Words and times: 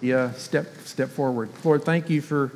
Yeah, 0.00 0.32
step 0.32 0.66
step 0.84 1.08
forward. 1.08 1.50
Lord, 1.64 1.84
thank 1.84 2.08
you 2.08 2.20
for 2.22 2.52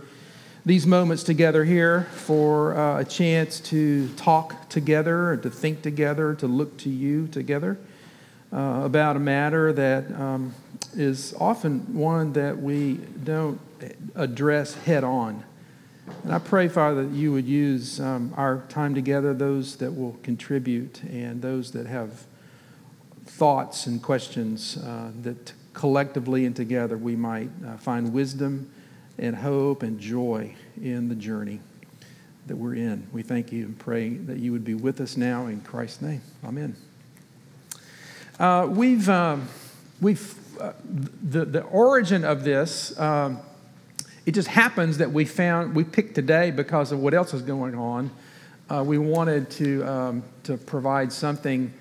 these 0.65 0.87
moments 0.87 1.25
together 1.25 1.65
here, 1.65 2.03
for 2.13 2.77
uh, 2.77 3.01
a 3.01 3.05
chance 3.05 3.59
to 3.61 4.09
talk 4.11 4.69
together, 4.69 5.37
to 5.39 5.51
think 5.51 5.83
together, 5.83 6.35
to 6.37 6.47
look 6.47 6.77
to 6.79 6.89
you 6.89 7.27
together 7.27 7.79
uh, 8.53 8.83
about 8.85 9.17
a 9.17 9.19
matter 9.19 9.73
that 9.73 10.09
um, 10.13 10.55
is 10.95 11.35
often 11.41 11.95
one 11.95 12.33
that 12.35 12.57
we 12.57 13.01
don't 13.25 13.61
address 14.15 14.75
head 14.75 15.03
on. 15.03 15.43
And 16.23 16.33
I 16.33 16.39
pray, 16.39 16.69
Father, 16.69 17.05
that 17.05 17.13
you 17.15 17.33
would 17.33 17.47
use 17.47 17.99
um, 17.99 18.33
our 18.37 18.63
time 18.69 18.95
together, 18.95 19.35
those 19.35 19.77
that 19.77 19.91
will 19.91 20.17
contribute 20.23 21.03
and 21.05 21.43
those 21.43 21.73
that 21.73 21.87
have 21.87 22.25
thoughts 23.25 23.87
and 23.87 24.01
questions 24.01 24.77
uh, 24.77 25.11
that 25.23 25.55
collectively 25.73 26.47
and 26.47 26.55
together 26.55 26.97
we 26.97 27.17
might 27.17 27.51
uh, 27.67 27.77
find 27.77 28.13
wisdom 28.13 28.71
and 29.19 29.37
hope 29.37 29.83
and 29.83 29.99
joy 29.99 30.55
in 30.81 31.09
the 31.09 31.15
journey 31.15 31.61
that 32.47 32.57
we're 32.57 32.75
in. 32.75 33.07
We 33.13 33.23
thank 33.23 33.53
you 33.53 33.65
and 33.65 33.79
pray 33.79 34.11
that 34.11 34.39
you 34.39 34.53
would 34.53 34.65
be 34.65 34.75
with 34.75 35.01
us 35.01 35.17
now 35.17 35.47
in 35.47 35.61
Christ's 35.61 36.03
name. 36.03 36.23
Amen. 36.45 36.77
Uh, 38.39 38.67
we've, 38.69 39.09
um, 39.09 39.49
we've 40.01 40.35
uh, 40.61 40.73
the, 40.85 41.45
the 41.45 41.63
origin 41.63 42.25
of 42.25 42.45
this, 42.45 42.99
um, 42.99 43.39
it 44.27 44.33
just 44.33 44.49
happens 44.49 44.99
that 44.99 45.11
we 45.11 45.25
found, 45.25 45.75
we 45.75 45.85
picked 45.85 46.15
today 46.15 46.51
because 46.51 46.93
of 46.93 47.01
what 47.01 47.15
else 47.15 47.35
is 47.35 47.43
going 47.43 47.75
on. 47.75 48.11
Uh, 48.69 48.83
we 48.85 48.99
wanted 48.99 49.51
to, 49.51 49.83
um, 49.85 50.23
to 50.45 50.57
provide 50.57 51.13
something 51.13 51.73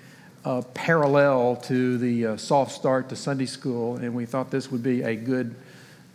uh, 0.44 0.62
parallel 0.74 1.56
to 1.56 1.98
the 1.98 2.26
uh, 2.26 2.36
soft 2.36 2.72
start 2.72 3.08
to 3.08 3.16
Sunday 3.16 3.46
school, 3.46 3.96
and 3.96 4.14
we 4.14 4.26
thought 4.26 4.50
this 4.50 4.70
would 4.70 4.82
be 4.82 5.02
a 5.02 5.14
good 5.14 5.54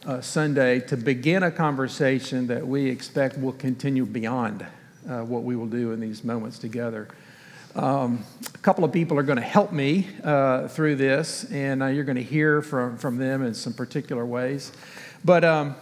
uh, 0.05 0.21
Sunday 0.21 0.79
to 0.81 0.97
begin 0.97 1.43
a 1.43 1.51
conversation 1.51 2.47
that 2.47 2.65
we 2.65 2.89
expect 2.89 3.37
will 3.37 3.53
continue 3.53 4.05
beyond 4.05 4.65
uh, 5.09 5.21
what 5.21 5.43
we 5.43 5.55
will 5.55 5.67
do 5.67 5.91
in 5.91 5.99
these 5.99 6.23
moments 6.23 6.59
together. 6.59 7.07
Um, 7.75 8.23
a 8.53 8.57
couple 8.59 8.83
of 8.83 8.91
people 8.91 9.17
are 9.19 9.23
going 9.23 9.37
to 9.37 9.41
help 9.41 9.71
me 9.71 10.07
uh, 10.23 10.67
through 10.67 10.95
this, 10.95 11.45
and 11.51 11.83
uh, 11.83 11.87
you're 11.87 12.03
going 12.03 12.17
to 12.17 12.23
hear 12.23 12.61
from, 12.61 12.97
from 12.97 13.17
them 13.17 13.43
in 13.43 13.53
some 13.53 13.73
particular 13.73 14.25
ways. 14.25 14.71
But 15.23 15.45
um, 15.45 15.75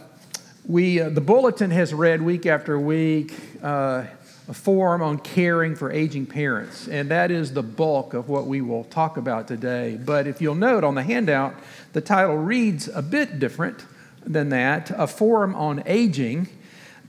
we, 0.68 1.00
the 1.00 1.22
bulletin 1.22 1.72
has 1.72 1.94
read 1.94 2.22
week 2.22 2.46
after 2.46 2.80
week 2.80 3.34
forum 4.54 5.02
on 5.02 5.18
caring 5.18 5.76
for 5.76 5.92
aging 5.92 6.28
parents, 6.28 6.88
and 6.88 7.10
that 7.10 7.32
is 7.32 7.54
the 7.54 7.64
bulk 7.64 8.14
of 8.14 8.30
what 8.30 8.46
we 8.46 8.62
will 8.62 8.84
talk 8.84 9.18
about 9.18 9.48
today. 9.48 9.98
But 10.04 10.28
if 10.28 10.40
you'll 10.40 10.54
note 10.54 10.84
on 10.84 10.94
the 10.94 11.04
handout, 11.04 11.56
the 11.94 12.02
title 12.02 12.38
reads 12.38 12.88
a 12.88 13.02
bit 13.02 13.40
different 13.40 13.86
than 14.24 14.50
that 14.50 14.92
a 14.92 15.08
forum 15.08 15.56
on 15.56 15.82
aging, 15.88 16.48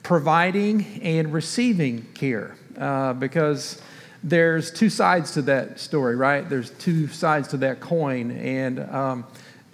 providing 0.02 1.00
and 1.02 1.32
receiving 1.32 2.02
care, 2.14 2.56
uh, 2.78 3.12
because 3.12 3.82
there's 4.22 4.70
two 4.70 4.88
sides 4.88 5.32
to 5.32 5.42
that 5.42 5.78
story, 5.78 6.16
right? 6.16 6.48
There's 6.48 6.70
two 6.70 7.06
sides 7.08 7.48
to 7.48 7.58
that 7.58 7.80
coin, 7.80 8.30
and 8.30 8.80
um, 8.80 9.26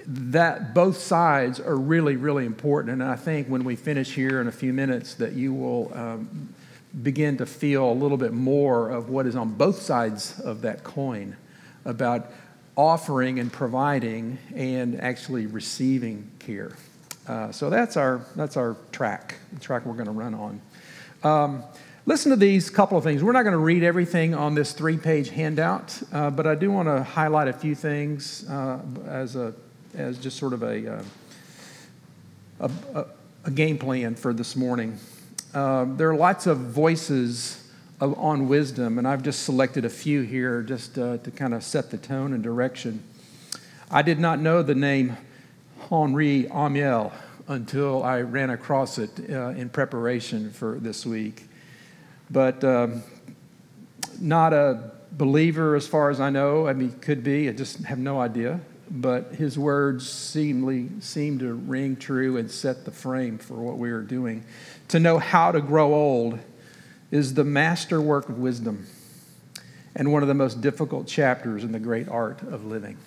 that 0.05 0.75
both 0.75 0.99
sides 0.99 1.61
are 1.61 1.77
really, 1.77 2.17
really 2.17 2.45
important. 2.45 2.95
And 2.95 3.05
I 3.05 3.15
think 3.15 3.47
when 3.47 3.63
we 3.63 3.77
finish 3.77 4.15
here 4.15 4.41
in 4.41 4.49
a 4.49 4.53
few 4.53 4.73
minutes, 4.73 5.15
that 5.15 5.35
you 5.35 5.55
will. 5.55 5.93
Um, 5.95 6.55
begin 7.01 7.39
to 7.39 7.47
feel 7.47 7.91
a 7.91 7.95
little 7.95 8.19
bit 8.19 8.33
more 8.33 8.91
of 8.91 9.09
what 9.09 9.27
is 9.27 9.35
on 9.35 9.55
both 9.55 9.81
sides 9.81 10.39
of 10.41 10.63
that 10.63 10.85
coin 10.85 11.37
about 11.85 12.31
offering 12.77 13.39
and 13.39 13.53
providing 13.53 14.39
and 14.55 15.01
actually 15.01 15.47
receiving 15.47 16.31
care. 16.39 16.73
Uh, 17.27 17.53
so 17.53 17.71
that's 17.71 17.97
our, 17.97 18.25
that's 18.35 18.57
our 18.57 18.77
track, 18.91 19.37
the 19.53 19.61
track 19.61 19.87
we're 19.87 19.95
going 19.95 20.07
to 20.07 20.13
run 20.13 20.35
on. 20.35 20.61
Um, 21.23 21.65
listen 22.05 22.31
to 22.31 22.37
these 22.37 22.69
couple 22.69 22.99
of 22.99 23.05
things. 23.05 23.23
We're 23.23 23.33
not 23.33 23.43
going 23.43 23.53
to 23.53 23.59
read 23.59 23.83
everything 23.83 24.35
on 24.35 24.55
this 24.55 24.73
three 24.73 24.97
page 24.97 25.31
handout, 25.31 26.01
uh, 26.13 26.31
but 26.31 26.47
I 26.47 26.55
do 26.55 26.71
want 26.71 26.89
to 26.89 27.03
highlight 27.03 27.49
a 27.49 27.53
few 27.53 27.75
things 27.75 28.49
uh, 28.49 28.81
as, 29.07 29.37
a, 29.37 29.55
as 29.95 30.19
just 30.19 30.37
sort 30.37 30.53
of 30.53 30.63
a, 30.63 30.95
uh, 30.95 31.03
a, 32.61 32.71
a, 32.95 33.07
a 33.45 33.51
game 33.51 33.79
plan 33.79 34.15
for 34.15 34.33
this 34.33 34.57
morning. 34.57 34.99
Um, 35.55 35.99
there 35.99 36.09
are 36.09 36.17
lots 36.17 36.47
of 36.47 36.59
voices 36.59 37.63
of, 38.01 38.19
on 38.19 38.49
wisdom, 38.49 38.97
and 38.97 39.07
I've 39.07 39.23
just 39.23 39.43
selected 39.43 39.85
a 39.85 39.91
few 39.91 40.23
here 40.23 40.63
just 40.63 40.97
uh, 40.99 41.19
to 41.19 41.31
kind 41.31 41.53
of 41.53 41.63
set 41.63 41.91
the 41.91 41.99
tone 41.99 42.33
and 42.33 42.43
direction. 42.43 43.03
I 43.91 44.01
did 44.01 44.19
not 44.19 44.41
know 44.41 44.63
the 44.63 44.75
name 44.75 45.15
Henri 45.91 46.47
Amiel 46.51 47.13
until 47.49 48.03
I 48.03 48.23
ran 48.23 48.49
across 48.49 48.97
it 48.97 49.11
uh, 49.29 49.49
in 49.49 49.69
preparation 49.69 50.51
for 50.51 50.79
this 50.81 51.05
week. 51.05 51.47
But 52.31 52.65
um, 52.65 53.03
not 54.19 54.55
a 54.55 54.93
believer 55.13 55.77
as 55.77 55.87
far 55.87 56.09
as 56.09 56.19
I 56.19 56.31
know. 56.31 56.67
I 56.67 56.73
mean, 56.73 56.93
could 57.01 57.23
be, 57.23 57.51
I 57.51 57.53
just 57.53 57.85
have 57.85 57.99
no 57.99 58.19
idea. 58.23 58.59
But 58.91 59.35
his 59.35 59.59
words 59.59 60.09
seemly, 60.09 60.89
seem 61.01 61.39
to 61.41 61.53
ring 61.53 61.97
true 61.97 62.39
and 62.39 62.51
set 62.51 62.87
the 62.87 62.91
frame 62.91 63.37
for 63.37 63.55
what 63.55 63.77
we 63.77 63.91
are 63.91 64.03
doing 64.03 64.45
to 64.93 65.01
know 65.01 65.19
how 65.19 65.51
to 65.51 65.61
grow 65.63 65.95
old 65.95 66.39
is 67.11 67.33
the 67.33 67.45
masterwork 67.45 68.29
of 68.29 68.39
wisdom 68.39 68.87
and 69.97 70.13
one 70.13 70.21
of 70.21 70.29
the 70.29 70.35
most 70.35 70.61
difficult 70.61 71.07
chapters 71.07 71.65
in 71.65 71.73
the 71.73 71.79
great 71.79 72.11
art 72.11 72.43
of 72.43 72.67
living. 72.67 72.99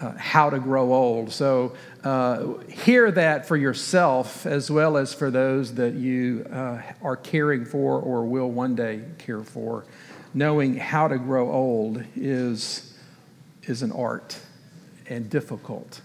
Uh, 0.00 0.12
how 0.16 0.48
to 0.48 0.58
grow 0.58 0.94
old. 0.94 1.30
So, 1.30 1.76
uh, 2.02 2.54
hear 2.68 3.10
that 3.10 3.46
for 3.46 3.54
yourself 3.54 4.46
as 4.46 4.70
well 4.70 4.96
as 4.96 5.12
for 5.12 5.30
those 5.30 5.74
that 5.74 5.92
you 5.92 6.46
uh, 6.50 6.80
are 7.02 7.16
caring 7.16 7.66
for 7.66 8.00
or 8.00 8.24
will 8.24 8.50
one 8.50 8.74
day 8.74 9.02
care 9.18 9.44
for. 9.44 9.84
Knowing 10.32 10.76
how 10.76 11.06
to 11.06 11.18
grow 11.18 11.52
old 11.52 12.02
is, 12.16 12.94
is 13.64 13.82
an 13.82 13.92
art 13.92 14.38
and 15.06 15.28
difficult. 15.28 16.00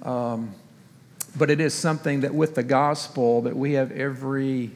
Um, 0.00 0.54
but 1.38 1.50
it 1.50 1.60
is 1.60 1.72
something 1.72 2.20
that 2.20 2.34
with 2.34 2.54
the 2.54 2.62
gospel 2.62 3.42
that 3.42 3.56
we 3.56 3.74
have 3.74 3.92
every 3.92 4.72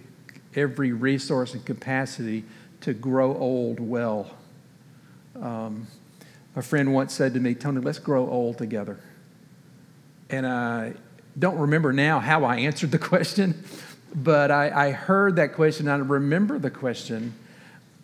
every 0.55 0.93
resource 0.93 1.55
and 1.55 1.65
capacity 1.65 2.45
to 2.81 2.93
grow 2.93 3.37
old 3.37 3.81
well. 3.81 4.31
Um, 5.41 5.87
a 6.55 6.63
friend 6.63 6.93
once 6.93 7.15
said 7.15 7.35
to 7.35 7.41
me, 7.41 7.55
Tony, 7.55 7.81
let's 7.81 7.99
grow 7.99 8.29
old 8.29 8.59
together. 8.59 9.01
And 10.29 10.47
I 10.47 10.95
don't 11.39 11.59
remember 11.59 11.93
now 11.93 12.21
how 12.21 12.45
I 12.45 12.57
answered 12.57 12.91
the 12.91 12.99
question, 13.11 13.65
but 14.15 14.51
I, 14.51 14.89
I 14.89 14.91
heard 14.91 15.37
that 15.37 15.55
question. 15.55 15.89
I 15.89 15.97
remember 15.97 16.59
the 16.59 16.71
question, 16.71 17.35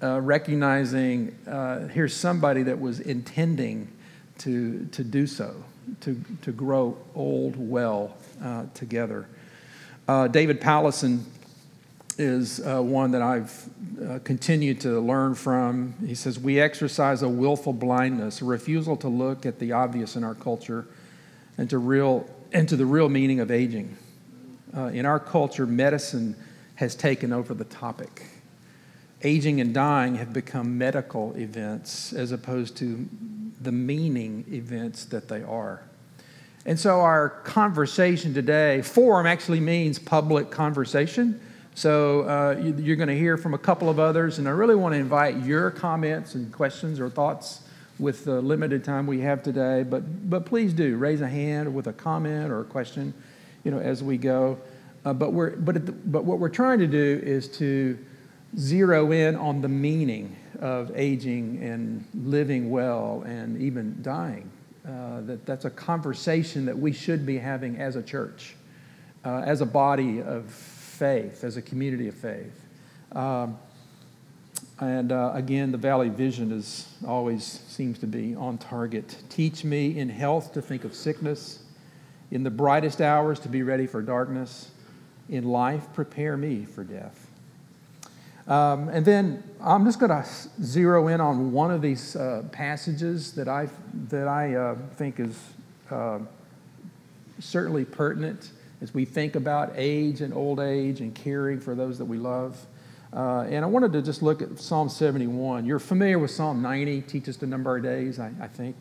uh, 0.02 0.20
recognizing 0.20 1.36
uh, 1.46 1.88
here's 1.88 2.14
somebody 2.14 2.62
that 2.62 2.80
was 2.80 3.00
intending 3.00 3.88
to, 4.38 4.86
to 4.92 5.04
do 5.04 5.26
so, 5.26 5.64
to, 6.00 6.21
to 6.43 6.53
grow 6.53 6.97
old 7.15 7.56
well 7.56 8.16
uh, 8.43 8.65
together. 8.75 9.26
Uh, 10.06 10.28
David 10.28 10.60
Powlison 10.60 11.22
is 12.19 12.60
uh, 12.66 12.81
one 12.81 13.12
that 13.12 13.22
I've 13.22 13.69
uh, 14.04 14.19
continued 14.25 14.81
to 14.81 15.00
learn 15.00 15.34
from. 15.34 15.94
He 16.04 16.15
says, 16.15 16.38
We 16.38 16.60
exercise 16.60 17.22
a 17.22 17.28
willful 17.28 17.72
blindness, 17.72 18.43
a 18.43 18.44
refusal 18.44 18.97
to 18.99 19.09
look 19.09 19.47
at 19.47 19.59
the 19.59 19.72
obvious 19.72 20.16
in 20.16 20.25
our 20.25 20.34
culture 20.34 20.87
and 21.56 21.71
to, 21.71 21.78
real, 21.78 22.28
and 22.53 22.69
to 22.69 22.76
the 22.76 22.87
real 22.87 23.09
meaning 23.09 23.41
of 23.41 23.50
aging. 23.50 23.97
Uh, 24.76 24.87
in 24.87 25.06
our 25.06 25.20
culture, 25.20 25.66
medicine 25.66 26.37
has 26.75 26.94
taken 26.94 27.32
over 27.32 27.55
the 27.55 27.65
topic. 27.65 28.25
Aging 29.23 29.61
and 29.61 29.75
dying 29.75 30.15
have 30.17 30.33
become 30.33 30.79
medical 30.79 31.34
events 31.37 32.12
as 32.12 32.31
opposed 32.31 32.77
to 32.77 33.09
the 33.61 33.73
meaning 33.73 34.45
events 34.49 35.05
that 35.06 35.29
they 35.29 35.43
are. 35.43 35.83
And 36.65 36.79
so 36.79 37.01
our 37.01 37.31
conversation 37.45 38.34
today, 38.34 38.83
forum 38.83 39.26
actually 39.26 39.61
means 39.61 39.99
public 39.99 40.50
conversation. 40.50 41.41
So 41.75 42.23
uh, 42.23 42.61
you're 42.79 42.97
going 42.97 43.09
to 43.09 43.19
hear 43.19 43.37
from 43.37 43.55
a 43.55 43.59
couple 43.59 43.88
of 43.88 43.99
others, 43.99 44.38
and 44.38 44.47
I 44.47 44.50
really 44.50 44.75
want 44.75 44.94
to 44.94 44.99
invite 44.99 45.38
your 45.44 45.71
comments 45.71 46.35
and 46.35 46.53
questions 46.53 47.00
or 47.00 47.09
thoughts 47.09 47.62
with 47.99 48.25
the 48.25 48.41
limited 48.41 48.85
time 48.85 49.06
we 49.06 49.21
have 49.21 49.43
today. 49.43 49.82
But, 49.82 50.29
but 50.29 50.44
please 50.44 50.73
do 50.73 50.97
raise 50.97 51.21
a 51.21 51.29
hand 51.29 51.75
with 51.75 51.87
a 51.87 51.93
comment 51.93 52.53
or 52.53 52.61
a 52.61 52.64
question, 52.64 53.14
you 53.64 53.71
know, 53.71 53.79
as 53.79 54.03
we 54.03 54.17
go. 54.17 54.59
Uh, 55.05 55.12
but, 55.12 55.32
we're, 55.32 55.56
but, 55.56 55.87
the, 55.87 55.93
but 55.93 56.25
what 56.25 56.38
we're 56.38 56.49
trying 56.49 56.79
to 56.81 56.87
do 56.87 57.21
is 57.25 57.49
to 57.59 57.99
zero 58.56 59.12
in 59.12 59.37
on 59.37 59.61
the 59.61 59.69
meaning 59.69 60.37
of 60.61 60.91
aging 60.97 61.62
and 61.62 62.05
living 62.15 62.71
well 62.71 63.23
and 63.27 63.61
even 63.61 64.00
dying. 64.03 64.50
Uh, 64.87 65.21
that 65.23 65.45
that's 65.45 65.67
a 65.67 65.71
conversation 65.71 66.65
that 66.65 66.79
we 66.79 66.93
should 66.93 67.27
be 67.27 67.37
having 67.37 67.77
as 67.77 67.97
a 67.97 68.03
church, 68.03 68.55
uh, 69.25 69.43
as 69.45 69.61
a 69.61 69.67
body 69.67 70.23
of 70.23 70.47
faith, 70.50 71.45
as 71.45 71.56
a 71.59 71.62
community 71.62 72.09
of 72.09 72.15
faith. 72.15 72.65
Um, 73.12 73.59
and 74.81 75.12
uh, 75.12 75.33
again, 75.35 75.73
the 75.73 75.79
Valley 75.79 76.09
Vision 76.09 76.53
is 76.53 76.89
always 77.06 77.45
seems 77.45 77.99
to 77.99 78.06
be 78.06 78.35
on 78.35 78.59
target. 78.59 79.17
Teach 79.29 79.65
me 79.65 79.99
in 79.99 80.09
health 80.09 80.53
to 80.55 80.62
think 80.62 80.85
of 80.85 80.95
sickness, 80.95 81.65
In 82.31 82.43
the 82.43 82.50
brightest 82.50 83.00
hours, 83.00 83.41
to 83.41 83.49
be 83.49 83.62
ready 83.62 83.87
for 83.87 84.03
darkness. 84.03 84.71
In 85.29 85.45
life, 85.45 85.93
prepare 85.93 86.37
me 86.37 86.65
for 86.65 86.85
death. 86.85 87.27
Um, 88.49 88.89
and 88.89 89.05
then 89.05 89.43
I'm 89.61 89.85
just 89.85 90.00
going 90.00 90.11
to 90.11 90.27
zero 90.62 91.09
in 91.09 91.21
on 91.21 91.53
one 91.53 91.71
of 91.71 91.83
these 91.83 92.17
uh, 92.17 92.45
passages 92.50 93.33
that 93.33 93.47
I, 93.47 93.69
that 94.09 94.27
I 94.27 94.55
uh, 94.55 94.77
think 94.97 95.21
is 95.21 95.39
uh, 95.91 96.21
certainly 97.39 97.85
pertinent 97.85 98.50
as 98.81 98.95
we 98.95 99.05
think 99.05 99.37
about 99.37 99.73
age 99.75 100.23
and 100.23 100.33
old 100.33 100.61
age 100.61 101.00
and 101.00 101.15
caring 101.15 101.61
for 101.61 101.75
those 101.75 101.99
that 101.99 102.06
we 102.06 102.17
love. 102.17 102.56
Uh, 103.12 103.41
and 103.43 103.65
I 103.65 103.69
wanted 103.69 103.93
to 103.93 104.03
just 104.03 104.23
look 104.23 104.41
at 104.41 104.59
Psalm 104.59 104.89
71. 104.89 105.67
You're 105.67 105.79
familiar 105.79 106.19
with 106.19 106.31
Psalm 106.31 106.62
90, 106.62 107.03
teaches 107.03 107.37
the 107.37 107.47
number 107.47 107.77
of 107.77 107.83
days, 107.83 108.19
I, 108.19 108.33
I 108.41 108.47
think. 108.47 108.77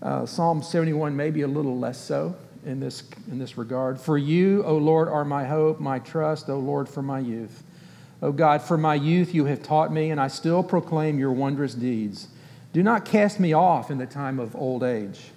Uh, 0.00 0.24
Psalm 0.24 0.62
71 0.62 1.14
maybe 1.14 1.42
a 1.42 1.48
little 1.48 1.78
less 1.78 1.98
so 1.98 2.34
in 2.64 2.80
this, 2.80 3.04
in 3.30 3.38
this 3.38 3.58
regard. 3.58 4.00
For 4.00 4.16
you, 4.16 4.64
O 4.64 4.76
Lord, 4.76 5.08
are 5.08 5.24
my 5.24 5.44
hope, 5.44 5.80
my 5.80 5.98
trust, 5.98 6.48
O 6.48 6.58
Lord, 6.58 6.88
for 6.88 7.02
my 7.02 7.18
youth. 7.18 7.62
O 8.22 8.30
God, 8.30 8.62
for 8.62 8.78
my 8.78 8.94
youth 8.94 9.34
you 9.34 9.46
have 9.46 9.64
taught 9.64 9.92
me, 9.92 10.10
and 10.10 10.20
I 10.20 10.28
still 10.28 10.62
proclaim 10.62 11.18
your 11.18 11.32
wondrous 11.32 11.74
deeds. 11.74 12.28
Do 12.72 12.82
not 12.82 13.04
cast 13.04 13.40
me 13.40 13.52
off 13.52 13.90
in 13.90 13.98
the 13.98 14.06
time 14.06 14.38
of 14.38 14.54
old 14.54 14.84
age. 14.84 15.32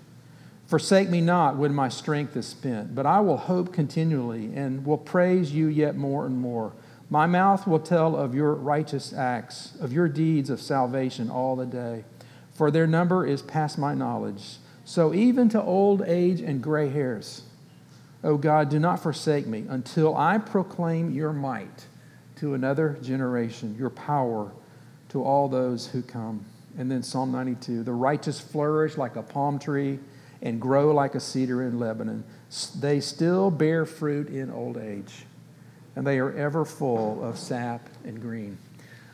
Forsake 0.67 1.09
me 1.09 1.19
not 1.19 1.57
when 1.57 1.73
my 1.73 1.89
strength 1.89 2.37
is 2.37 2.45
spent, 2.47 2.93
but 2.93 3.07
I 3.07 3.19
will 3.21 3.37
hope 3.37 3.73
continually 3.73 4.55
and 4.55 4.85
will 4.85 4.99
praise 4.99 5.51
you 5.51 5.65
yet 5.67 5.95
more 5.95 6.27
and 6.27 6.37
more. 6.37 6.73
My 7.09 7.25
mouth 7.25 7.67
will 7.67 7.79
tell 7.79 8.15
of 8.15 8.35
your 8.35 8.53
righteous 8.53 9.13
acts, 9.13 9.73
of 9.81 9.91
your 9.91 10.07
deeds 10.07 10.49
of 10.51 10.61
salvation 10.61 11.29
all 11.29 11.55
the 11.55 11.65
day, 11.65 12.03
for 12.53 12.69
their 12.69 12.88
number 12.88 13.25
is 13.25 13.41
past 13.41 13.77
my 13.77 13.95
knowledge. 13.95 14.57
So 14.85 15.13
even 15.13 15.49
to 15.49 15.61
old 15.61 16.03
age 16.03 16.39
and 16.39 16.61
gray 16.61 16.89
hairs, 16.89 17.43
O 18.23 18.38
God, 18.38 18.69
do 18.69 18.79
not 18.79 19.01
forsake 19.01 19.47
me 19.47 19.65
until 19.69 20.15
I 20.15 20.38
proclaim 20.38 21.11
your 21.11 21.33
might 21.33 21.88
to 22.37 22.53
another 22.53 22.97
generation, 23.01 23.75
your 23.77 23.89
power 23.89 24.51
to 25.09 25.23
all 25.23 25.47
those 25.47 25.87
who 25.87 26.01
come. 26.01 26.45
And 26.77 26.91
then 26.91 27.03
Psalm 27.03 27.31
92 27.31 27.83
the 27.83 27.93
righteous 27.93 28.39
flourish 28.39 28.97
like 28.97 29.15
a 29.15 29.23
palm 29.23 29.59
tree 29.59 29.99
and 30.41 30.59
grow 30.59 30.93
like 30.93 31.15
a 31.15 31.19
cedar 31.19 31.63
in 31.63 31.79
Lebanon. 31.79 32.23
They 32.79 32.99
still 32.99 33.49
bear 33.49 33.85
fruit 33.85 34.29
in 34.29 34.51
old 34.51 34.77
age, 34.77 35.25
and 35.95 36.05
they 36.05 36.19
are 36.19 36.33
ever 36.33 36.65
full 36.65 37.23
of 37.23 37.37
sap 37.37 37.87
and 38.03 38.21
green. 38.21 38.57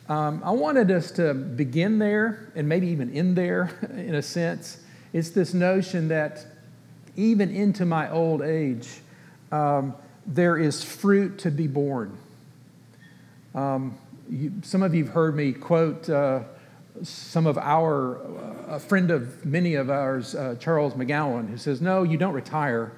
Um, 0.10 0.42
I 0.44 0.52
wanted 0.52 0.92
us 0.92 1.12
to 1.12 1.34
begin 1.34 2.00
there 2.00 2.52
and 2.56 2.68
maybe 2.68 2.88
even 2.88 3.14
end 3.14 3.38
there 3.38 3.72
in 3.96 4.16
a 4.16 4.22
sense. 4.22 4.84
It's 5.14 5.30
this 5.30 5.54
notion 5.54 6.10
that 6.10 6.46
even 7.16 7.50
into 7.50 7.86
my 7.86 8.10
old 8.12 8.42
age, 8.42 8.90
um, 9.52 9.96
there 10.26 10.58
is 10.58 10.84
fruit 10.84 11.40
to 11.40 11.52
be 11.52 11.68
born. 11.68 12.18
Um, 13.54 13.98
you, 14.30 14.54
some 14.62 14.82
of 14.84 14.96
you 14.96 15.04
have 15.06 15.14
heard 15.14 15.36
me 15.36 15.52
quote 15.52 16.10
uh, 16.10 16.44
some 17.04 17.48
of 17.48 17.58
our, 17.58 18.18
uh, 18.18 18.76
a 18.76 18.80
friend 18.80 19.12
of 19.12 19.46
many 19.46 19.76
of 19.76 19.90
ours, 19.90 20.36
uh, 20.36 20.56
Charles 20.60 20.94
McGowan, 20.94 21.50
who 21.50 21.58
says, 21.58 21.82
No, 21.82 22.04
you 22.04 22.18
don't 22.18 22.34
retire, 22.34 22.92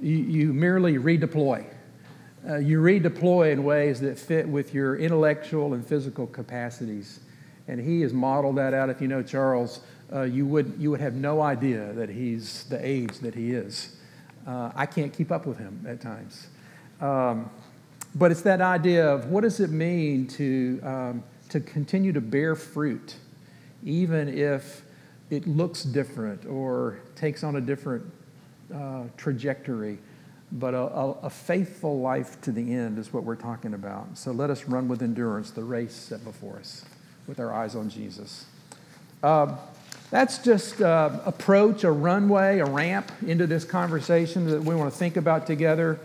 you, 0.00 0.16
you 0.16 0.52
merely 0.52 0.94
redeploy. 0.94 1.64
Uh, 2.48 2.56
you 2.58 2.80
redeploy 2.80 3.52
in 3.52 3.64
ways 3.64 4.00
that 4.00 4.18
fit 4.18 4.46
with 4.48 4.72
your 4.72 4.96
intellectual 4.96 5.74
and 5.74 5.84
physical 5.84 6.26
capacities. 6.28 7.20
And 7.66 7.80
he 7.80 8.02
has 8.02 8.12
modeled 8.12 8.56
that 8.56 8.72
out. 8.72 8.88
If 8.88 9.00
you 9.00 9.08
know 9.08 9.22
Charles, 9.22 9.80
uh, 10.12 10.22
you, 10.22 10.46
would, 10.46 10.74
you 10.78 10.92
would 10.92 11.00
have 11.00 11.14
no 11.14 11.42
idea 11.42 11.92
that 11.94 12.08
he's 12.08 12.64
the 12.64 12.84
age 12.84 13.18
that 13.18 13.34
he 13.34 13.50
is. 13.50 13.96
Uh, 14.46 14.70
I 14.76 14.86
can't 14.86 15.12
keep 15.12 15.32
up 15.32 15.44
with 15.44 15.58
him 15.58 15.84
at 15.88 16.00
times. 16.00 16.46
Um, 17.00 17.50
but 18.16 18.30
it's 18.30 18.40
that 18.42 18.62
idea 18.62 19.06
of 19.06 19.26
what 19.26 19.42
does 19.42 19.60
it 19.60 19.70
mean 19.70 20.26
to, 20.26 20.80
um, 20.82 21.22
to 21.50 21.60
continue 21.60 22.12
to 22.14 22.20
bear 22.20 22.54
fruit, 22.54 23.16
even 23.84 24.26
if 24.28 24.82
it 25.28 25.46
looks 25.46 25.82
different 25.82 26.46
or 26.46 26.98
takes 27.14 27.44
on 27.44 27.56
a 27.56 27.60
different 27.60 28.10
uh, 28.74 29.02
trajectory. 29.18 29.98
But 30.50 30.72
a, 30.72 30.78
a, 30.78 31.10
a, 31.24 31.30
faithful 31.30 32.00
life 32.00 32.40
to 32.42 32.52
the 32.52 32.72
end 32.72 32.98
is 32.98 33.12
what 33.12 33.24
we're 33.24 33.34
talking 33.36 33.74
about. 33.74 34.16
So 34.16 34.30
let 34.30 34.48
us 34.48 34.64
run 34.64 34.88
with 34.88 35.02
endurance 35.02 35.50
the 35.50 35.64
race 35.64 35.92
set 35.92 36.24
before 36.24 36.56
us 36.56 36.84
with 37.26 37.38
our 37.38 37.52
eyes 37.52 37.74
on 37.74 37.90
Jesus. 37.90 38.46
Uh, 39.22 39.56
that's 40.10 40.38
just 40.38 40.80
uh, 40.80 41.20
approach, 41.26 41.84
a 41.84 41.90
runway, 41.90 42.60
a 42.60 42.64
ramp 42.64 43.10
into 43.26 43.46
this 43.46 43.64
conversation 43.64 44.46
that 44.46 44.62
we 44.62 44.74
want 44.74 44.90
to 44.90 44.96
think 44.96 45.16
about 45.16 45.46
together. 45.46 45.98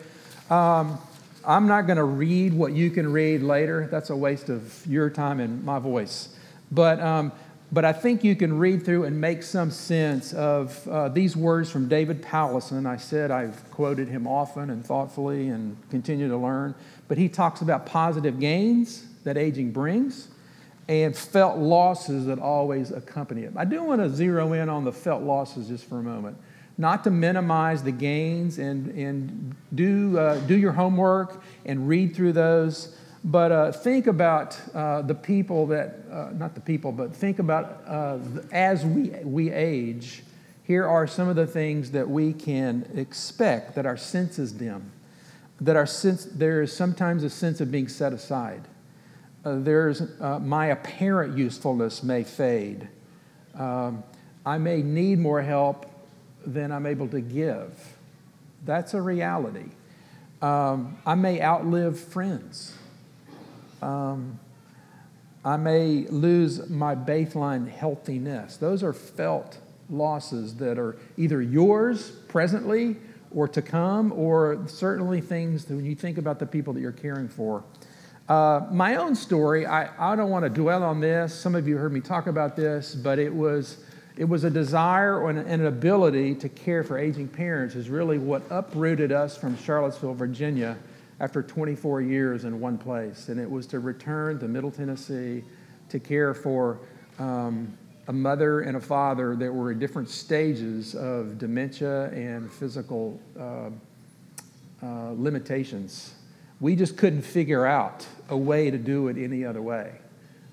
Um, 0.50 1.00
I'm 1.46 1.68
not 1.68 1.88
going 1.88 1.98
to 1.98 2.04
read 2.04 2.54
what 2.54 2.74
you 2.74 2.92
can 2.92 3.12
read 3.12 3.42
later. 3.42 3.88
That's 3.90 4.10
a 4.10 4.16
waste 4.16 4.50
of 4.50 4.86
your 4.86 5.10
time 5.10 5.40
and 5.40 5.64
my 5.64 5.80
voice. 5.80 6.30
But, 6.72 7.00
um, 7.00 7.32
but 7.72 7.84
I 7.84 7.94
think 7.94 8.24
you 8.24 8.36
can 8.36 8.58
read 8.58 8.86
through 8.86 9.06
and 9.06 9.20
make 9.20 9.42
some 9.42 9.72
sense 9.72 10.34
of 10.34 10.88
uh, 10.88 11.10
these 11.10 11.36
words 11.36 11.72
from 11.72 11.88
David 11.88 12.22
Powlison. 12.22 12.86
I 12.86 12.98
said 12.98 13.32
I've 13.32 13.70
quoted 13.72 14.08
him 14.08 14.28
often 14.28 14.70
and 14.70 14.86
thoughtfully 14.86 15.50
and 15.50 15.78
continue 15.90 16.28
to 16.28 16.38
learn. 16.38 16.76
But 17.08 17.18
he 17.18 17.28
talks 17.28 17.62
about 17.62 17.86
positive 17.86 18.40
gains 18.40 19.06
that 19.24 19.38
aging 19.38 19.72
brings 19.72 20.28
and 20.88 21.16
felt 21.16 21.58
losses 21.58 22.26
that 22.26 22.40
always 22.40 22.92
accompany 22.92 23.44
it. 23.44 23.54
I 23.56 23.66
do 23.66 23.84
want 23.84 24.02
to 24.02 24.10
zero 24.10 24.54
in 24.54 24.70
on 24.70 24.84
the 24.84 24.92
felt 24.92 25.24
losses 25.24 25.68
just 25.68 25.86
for 25.86 26.00
a 26.00 26.04
moment 26.04 26.38
not 26.78 27.04
to 27.04 27.12
minimize 27.12 27.84
the 27.84 27.92
gains 27.92 28.58
and, 28.58 28.88
and 28.88 29.56
do, 29.74 30.18
uh, 30.18 30.40
do 30.42 30.58
your 30.58 30.72
homework 30.72 31.42
and 31.66 31.88
read 31.88 32.16
through 32.16 32.34
those, 32.34 32.96
but 33.24 33.52
uh, 33.52 33.72
think 33.72 34.08
about 34.08 34.60
uh, 34.74 35.02
the 35.02 35.14
people 35.14 35.68
that, 35.68 36.00
uh, 36.12 36.30
not 36.34 36.56
the 36.56 36.62
people, 36.62 36.92
but 36.92 37.16
think 37.16 37.40
about 37.40 37.84
uh, 37.86 38.18
as 38.52 38.86
we, 38.86 39.10
we 39.24 39.52
age, 39.52 40.24
here 40.64 40.88
are 40.88 41.06
some 41.06 41.28
of 41.28 41.36
the 41.36 41.46
things 41.46 41.92
that 41.92 42.10
we 42.10 42.34
can 42.34 42.90
expect 42.96 43.76
that 43.76 43.86
our 43.86 43.98
senses 43.98 44.52
dim, 44.52 44.92
that 45.60 45.76
our 45.76 45.86
sense, 45.86 46.26
there 46.26 46.62
is 46.62 46.76
sometimes 46.76 47.24
a 47.24 47.30
sense 47.30 47.62
of 47.62 47.72
being 47.72 47.88
set 47.88 48.14
aside. 48.14 48.62
Uh, 49.44 49.56
there's 49.60 50.04
my 50.20 50.68
apparent 50.68 51.38
usefulness 51.38 52.04
may 52.04 52.24
fade. 52.24 52.88
Um, 53.56 54.04
I 54.46 54.58
may 54.58 54.82
need 54.82 55.20
more 55.20 55.42
help 55.42 55.91
than 56.46 56.72
I'm 56.72 56.86
able 56.86 57.08
to 57.10 57.22
give. 57.22 57.74
That's 58.66 58.94
a 58.94 59.02
reality. 59.02 59.70
Um, 60.42 60.98
I 61.06 61.16
may 61.16 61.42
outlive 61.42 62.00
friends. 62.00 62.76
Um, 63.82 64.40
I 65.44 65.58
may 65.58 66.06
lose 66.08 66.70
my 66.70 66.96
baseline 66.96 67.68
healthiness. 67.68 68.58
Those 68.58 68.84
are 68.84 68.94
felt 68.94 69.58
losses 69.90 70.56
that 70.56 70.78
are 70.78 70.98
either 71.18 71.42
yours 71.42 72.12
presently 72.28 72.98
or 73.34 73.48
to 73.48 73.62
come, 73.62 74.12
or 74.12 74.62
certainly 74.68 75.22
things 75.22 75.66
that 75.66 75.76
when 75.76 75.86
you 75.86 75.96
think 75.96 76.18
about 76.18 76.38
the 76.38 76.46
people 76.46 76.74
that 76.74 76.82
you're 76.82 76.92
caring 76.92 77.30
for. 77.30 77.64
Uh, 78.28 78.62
my 78.72 78.96
own 78.96 79.16
story, 79.16 79.66
I, 79.66 80.12
I 80.12 80.16
don't 80.16 80.30
want 80.30 80.44
to 80.44 80.50
dwell 80.50 80.84
on 80.84 81.00
this. 81.00 81.34
Some 81.34 81.56
of 81.56 81.68
you 81.68 81.78
heard 81.78 81.94
me 81.94 82.02
talk 82.02 82.28
about 82.28 82.56
this, 82.56 82.94
but 82.94 83.20
it 83.20 83.34
was 83.34 83.78
it 84.22 84.30
was 84.30 84.44
a 84.44 84.52
desire 84.52 85.28
and 85.30 85.40
an 85.40 85.66
ability 85.66 86.36
to 86.36 86.48
care 86.48 86.84
for 86.84 87.00
aging 87.00 87.28
parents 87.28 87.74
is 87.74 87.90
really 87.90 88.20
what 88.20 88.44
uprooted 88.52 89.12
us 89.12 89.36
from 89.36 89.58
Charlottesville, 89.58 90.14
Virginia, 90.14 90.78
after 91.20 91.42
24 91.42 92.02
years 92.02 92.46
in 92.46 92.60
one 92.60 92.78
place. 92.78 93.30
And 93.30 93.40
it 93.40 93.50
was 93.50 93.66
to 93.66 93.80
return 93.80 94.38
to 94.38 94.48
Middle 94.48 94.70
Tennessee 94.70 95.44
to 95.90 96.00
care 96.00 96.36
for 96.36 96.82
um, 97.18 97.76
a 98.10 98.14
mother 98.14 98.62
and 98.62 98.78
a 98.78 98.80
father 98.80 99.36
that 99.38 99.52
were 99.52 99.72
in 99.72 99.80
different 99.80 100.08
stages 100.08 100.94
of 100.94 101.40
dementia 101.40 102.12
and 102.12 102.52
physical 102.52 103.20
uh, 103.40 103.72
uh, 104.84 105.14
limitations. 105.14 106.14
We 106.60 106.76
just 106.76 106.96
couldn't 106.96 107.24
figure 107.24 107.66
out 107.66 108.06
a 108.30 108.38
way 108.38 108.70
to 108.70 108.78
do 108.78 109.08
it 109.08 109.18
any 109.18 109.44
other 109.44 109.64
way. 109.64 109.94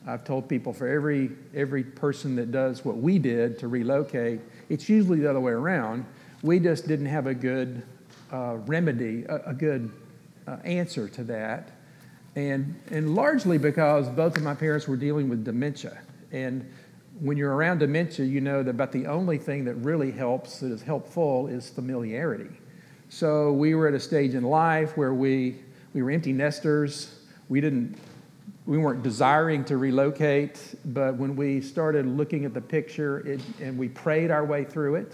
I've 0.07 0.25
told 0.25 0.49
people 0.49 0.73
for 0.73 0.89
every, 0.89 1.31
every 1.55 1.85
person 1.85 2.37
that 2.37 2.51
does 2.51 2.85
what 2.85 2.97
we 2.97 3.19
did 3.19 3.59
to 3.59 3.69
relocate, 3.69 4.41
it's 4.69 4.89
usually 4.89 5.21
the 5.21 5.29
other 5.29 5.41
way 5.41 5.53
around. 5.53 6.07
We 6.43 6.61
just 6.61 6.89
didn't 6.89 7.07
have 7.07 7.27
a 7.27 7.35
good 7.35 7.83
uh, 8.33 8.57
remedy, 8.67 9.25
a, 9.25 9.51
a 9.51 9.55
good 9.55 9.91
uh, 10.47 10.57
answer 10.65 11.09
to 11.09 11.25
that. 11.25 11.73
And, 12.37 12.81
and 12.91 13.15
largely 13.15 13.59
because 13.59 14.09
both 14.09 14.37
of 14.37 14.43
my 14.43 14.55
parents 14.55 14.87
were 14.87 14.97
dealing 14.97 15.29
with 15.29 15.45
dementia. 15.45 15.99
And 16.31 16.71
when 17.21 17.37
you're 17.37 17.55
around 17.55 17.79
dementia, 17.79 18.25
you 18.25 18.41
know 18.41 18.63
that 18.63 18.71
about 18.71 18.93
the 18.93 19.07
only 19.07 19.39
thing 19.39 19.65
that 19.65 19.75
really 19.75 20.11
helps, 20.11 20.61
that 20.61 20.71
is 20.71 20.83
helpful, 20.83 21.49
is 21.49 21.69
familiarity. 21.69 22.51
So 23.09 23.53
we 23.53 23.75
were 23.75 23.89
at 23.89 23.95
a 23.95 24.01
stage 24.01 24.35
in 24.35 24.45
life 24.45 24.97
where 24.97 25.15
we, 25.15 25.57
we 25.95 26.03
were 26.03 26.11
empty 26.11 26.33
nesters. 26.33 27.19
We 27.49 27.61
didn't 27.61 27.99
we 28.69 28.77
weren't 28.77 29.03
desiring 29.03 29.65
to 29.65 29.79
relocate, 29.79 30.61
but 30.85 31.15
when 31.15 31.35
we 31.35 31.59
started 31.59 32.07
looking 32.07 32.45
at 32.45 32.53
the 32.53 32.61
picture 32.61 33.27
it, 33.27 33.41
and 33.63 33.79
we 33.79 33.89
prayed 33.89 34.31
our 34.31 34.45
way 34.45 34.63
through 34.63 34.97
it, 34.97 35.11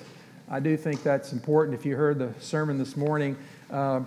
I 0.50 0.58
do 0.58 0.76
think 0.76 1.04
that's 1.04 1.32
important. 1.32 1.78
If 1.78 1.86
you 1.86 1.94
heard 1.94 2.18
the 2.18 2.34
sermon 2.40 2.78
this 2.78 2.96
morning, 2.96 3.36
uh, 3.70 4.00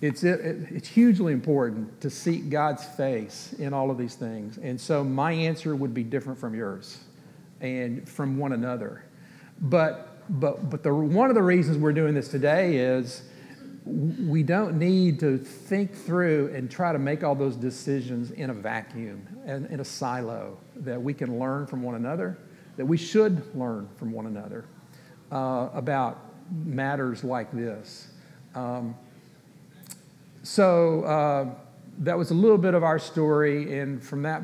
it's, 0.00 0.24
it, 0.24 0.40
it's 0.70 0.88
hugely 0.88 1.32
important 1.32 2.00
to 2.00 2.10
seek 2.10 2.50
God's 2.50 2.84
face 2.84 3.54
in 3.60 3.72
all 3.72 3.92
of 3.92 3.98
these 3.98 4.16
things. 4.16 4.58
And 4.58 4.80
so 4.80 5.04
my 5.04 5.30
answer 5.30 5.76
would 5.76 5.94
be 5.94 6.02
different 6.02 6.36
from 6.36 6.56
yours 6.56 6.98
and 7.60 8.06
from 8.08 8.36
one 8.36 8.52
another. 8.52 9.04
But, 9.60 10.24
but, 10.28 10.70
but 10.70 10.82
the, 10.82 10.92
one 10.92 11.28
of 11.28 11.36
the 11.36 11.42
reasons 11.42 11.78
we're 11.78 11.92
doing 11.92 12.14
this 12.14 12.26
today 12.26 12.78
is 12.78 13.22
we 13.88 14.42
don't 14.42 14.78
need 14.78 15.18
to 15.20 15.38
think 15.38 15.94
through 15.94 16.52
and 16.54 16.70
try 16.70 16.92
to 16.92 16.98
make 16.98 17.24
all 17.24 17.34
those 17.34 17.56
decisions 17.56 18.30
in 18.32 18.50
a 18.50 18.54
vacuum 18.54 19.26
and 19.46 19.66
in 19.66 19.80
a 19.80 19.84
silo, 19.84 20.58
that 20.76 21.00
we 21.00 21.14
can 21.14 21.38
learn 21.38 21.66
from 21.66 21.82
one 21.82 21.94
another, 21.94 22.38
that 22.76 22.84
we 22.84 22.96
should 22.96 23.42
learn 23.56 23.88
from 23.96 24.12
one 24.12 24.26
another 24.26 24.64
uh, 25.32 25.68
about 25.72 26.18
matters 26.64 27.24
like 27.24 27.50
this. 27.52 28.08
Um, 28.54 28.94
so 30.42 31.02
uh, 31.04 31.50
that 32.00 32.16
was 32.16 32.30
a 32.30 32.34
little 32.34 32.58
bit 32.58 32.74
of 32.74 32.82
our 32.82 32.98
story, 32.98 33.78
and 33.78 34.02
from 34.02 34.22
that, 34.22 34.42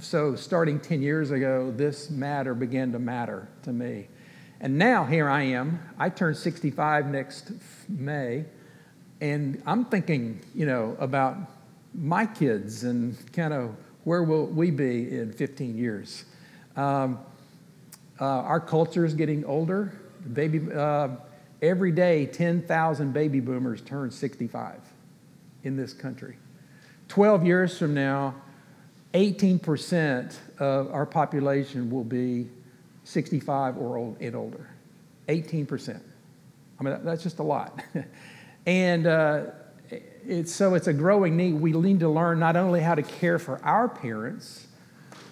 so 0.00 0.34
starting 0.34 0.80
10 0.80 1.02
years 1.02 1.30
ago, 1.30 1.72
this 1.76 2.10
matter 2.10 2.54
began 2.54 2.92
to 2.92 2.98
matter 2.98 3.48
to 3.62 3.72
me. 3.72 4.08
And 4.60 4.78
now 4.78 5.04
here 5.04 5.28
I 5.28 5.42
am. 5.42 5.80
I 5.98 6.08
turn 6.08 6.34
65 6.34 7.06
next 7.06 7.52
May, 7.88 8.46
and 9.20 9.62
I'm 9.66 9.84
thinking, 9.84 10.40
you 10.54 10.66
know, 10.66 10.96
about 10.98 11.36
my 11.94 12.26
kids 12.26 12.84
and 12.84 13.16
kind 13.32 13.52
of 13.52 13.74
where 14.04 14.22
will 14.22 14.46
we 14.46 14.70
be 14.70 15.16
in 15.16 15.32
15 15.32 15.78
years. 15.78 16.24
Um, 16.76 17.18
uh, 18.20 18.24
our 18.24 18.60
culture 18.60 19.04
is 19.04 19.14
getting 19.14 19.44
older. 19.44 19.92
Baby, 20.32 20.72
uh, 20.72 21.08
every 21.62 21.92
day, 21.92 22.26
10,000 22.26 23.12
baby 23.12 23.40
boomers 23.40 23.80
turn 23.80 24.10
65 24.10 24.80
in 25.62 25.76
this 25.76 25.92
country. 25.92 26.36
12 27.08 27.44
years 27.44 27.78
from 27.78 27.94
now, 27.94 28.34
18% 29.14 30.36
of 30.58 30.90
our 30.92 31.06
population 31.06 31.90
will 31.90 32.04
be 32.04 32.48
65 33.04 33.76
or 33.78 33.96
old, 33.96 34.16
and 34.20 34.34
older. 34.34 34.68
18%. 35.28 36.00
I 36.78 36.82
mean, 36.82 36.98
that's 37.04 37.22
just 37.22 37.38
a 37.38 37.42
lot. 37.42 37.80
and 38.66 39.06
uh, 39.06 39.42
it's, 40.26 40.52
so 40.52 40.74
it's 40.74 40.86
a 40.86 40.92
growing 40.92 41.36
need. 41.36 41.54
We 41.54 41.72
need 41.72 42.00
to 42.00 42.08
learn 42.08 42.38
not 42.38 42.56
only 42.56 42.80
how 42.80 42.94
to 42.94 43.02
care 43.02 43.38
for 43.38 43.62
our 43.64 43.88
parents 43.88 44.66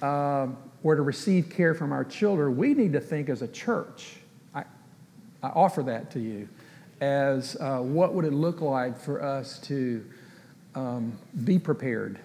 um, 0.03 0.57
or 0.83 0.95
to 0.97 1.03
receive 1.03 1.49
care 1.49 1.75
from 1.75 1.93
our 1.93 2.05
children, 2.05 2.57
we 2.57 2.75
need 2.75 2.93
to 2.93 3.01
think 3.01 3.29
as 3.29 3.43
a 3.43 3.49
church. 3.49 4.17
I, 4.55 4.65
I 5.43 5.49
offer 5.49 5.83
that 5.85 6.11
to 6.13 6.21
you 6.21 6.49
as 7.01 7.57
uh, 7.57 7.79
what 7.79 8.15
would 8.15 8.25
it 8.25 8.33
look 8.33 8.61
like 8.61 8.99
for 8.99 9.23
us 9.23 9.59
to 9.61 10.05
um, 10.75 11.19
be 11.45 11.59
prepared 11.59 12.19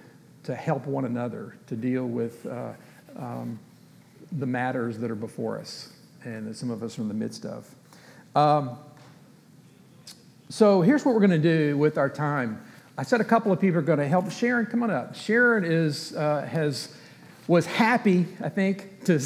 to 0.43 0.55
help 0.55 0.85
one 0.85 1.05
another 1.05 1.55
to 1.67 1.75
deal 1.75 2.05
with 2.05 2.45
uh, 2.45 2.71
um, 3.17 3.59
the 4.33 4.45
matters 4.45 4.97
that 4.99 5.09
are 5.09 5.15
before 5.15 5.57
us 5.57 5.89
and 6.23 6.47
that 6.47 6.55
some 6.55 6.69
of 6.69 6.83
us 6.83 6.97
are 6.99 7.01
in 7.01 7.07
the 7.07 7.13
midst 7.13 7.45
of. 7.45 7.73
Um, 8.35 8.77
so 10.49 10.81
here's 10.81 11.03
what 11.03 11.13
we're 11.13 11.25
going 11.25 11.41
to 11.41 11.69
do 11.69 11.77
with 11.77 11.97
our 11.97 12.09
time. 12.09 12.61
I 12.97 13.03
said 13.03 13.21
a 13.21 13.25
couple 13.25 13.51
of 13.51 13.59
people 13.59 13.79
are 13.79 13.83
going 13.83 13.99
to 13.99 14.07
help. 14.07 14.31
Sharon, 14.31 14.65
come 14.65 14.81
on 14.81 14.89
up. 14.89 15.15
Sharon 15.15 15.63
is 15.63 16.15
uh, 16.15 16.47
has 16.49 16.95
was 17.47 17.65
happy, 17.65 18.25
I 18.41 18.49
think, 18.49 19.03
to 19.05 19.19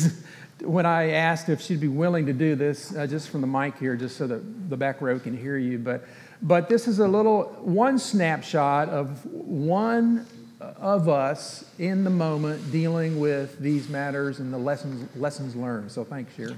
when 0.62 0.86
I 0.86 1.12
asked 1.12 1.50
if 1.50 1.62
she'd 1.62 1.80
be 1.80 1.88
willing 1.88 2.26
to 2.28 2.34
do 2.34 2.56
this, 2.56 2.96
uh, 2.96 3.08
just 3.08 3.30
from 3.30 3.42
the 3.42 3.48
mic 3.48 3.78
here, 3.78 3.96
just 3.96 4.18
so 4.18 4.28
that 4.28 4.70
the 4.70 4.78
back 4.78 5.02
row 5.02 5.20
can 5.20 5.38
hear 5.38 5.58
you. 5.58 5.80
But 5.80 6.06
but 6.42 6.70
this 6.70 6.88
is 6.88 7.00
a 7.00 7.08
little 7.08 7.44
one 7.62 8.00
snapshot 8.00 8.90
of 8.90 9.26
one 9.26 10.26
of 10.60 11.10
us 11.10 11.66
in 11.80 12.04
the 12.04 12.10
moment 12.10 12.72
dealing 12.72 13.20
with 13.20 13.60
these 13.60 13.90
matters 13.90 14.40
and 14.40 14.54
the 14.54 14.58
lessons 14.58 15.08
lessons 15.16 15.56
learned. 15.56 15.92
So 15.92 16.04
thanks, 16.04 16.36
Sharon. 16.36 16.58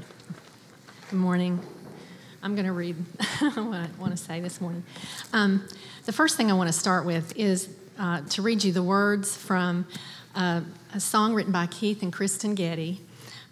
Good 1.10 1.20
morning. 1.20 1.60
I'm 2.44 2.56
going 2.56 2.66
to 2.66 2.74
read 2.74 2.98
what 3.40 3.58
I 3.58 3.88
want 3.98 4.12
to 4.12 4.18
say 4.18 4.42
this 4.42 4.60
morning. 4.60 4.84
Um, 5.32 5.66
the 6.04 6.12
first 6.12 6.36
thing 6.36 6.52
I 6.52 6.54
want 6.56 6.68
to 6.68 6.78
start 6.78 7.06
with 7.06 7.32
is 7.38 7.70
uh, 7.98 8.20
to 8.32 8.42
read 8.42 8.66
you 8.66 8.74
the 8.74 8.84
words 8.84 9.38
from 9.38 9.88
uh, 10.36 10.60
a 10.94 11.00
song 11.00 11.36
written 11.36 11.54
by 11.54 11.68
Keith 11.68 12.04
and 12.04 12.12
Kristyn 12.12 12.54
Getty 12.54 13.00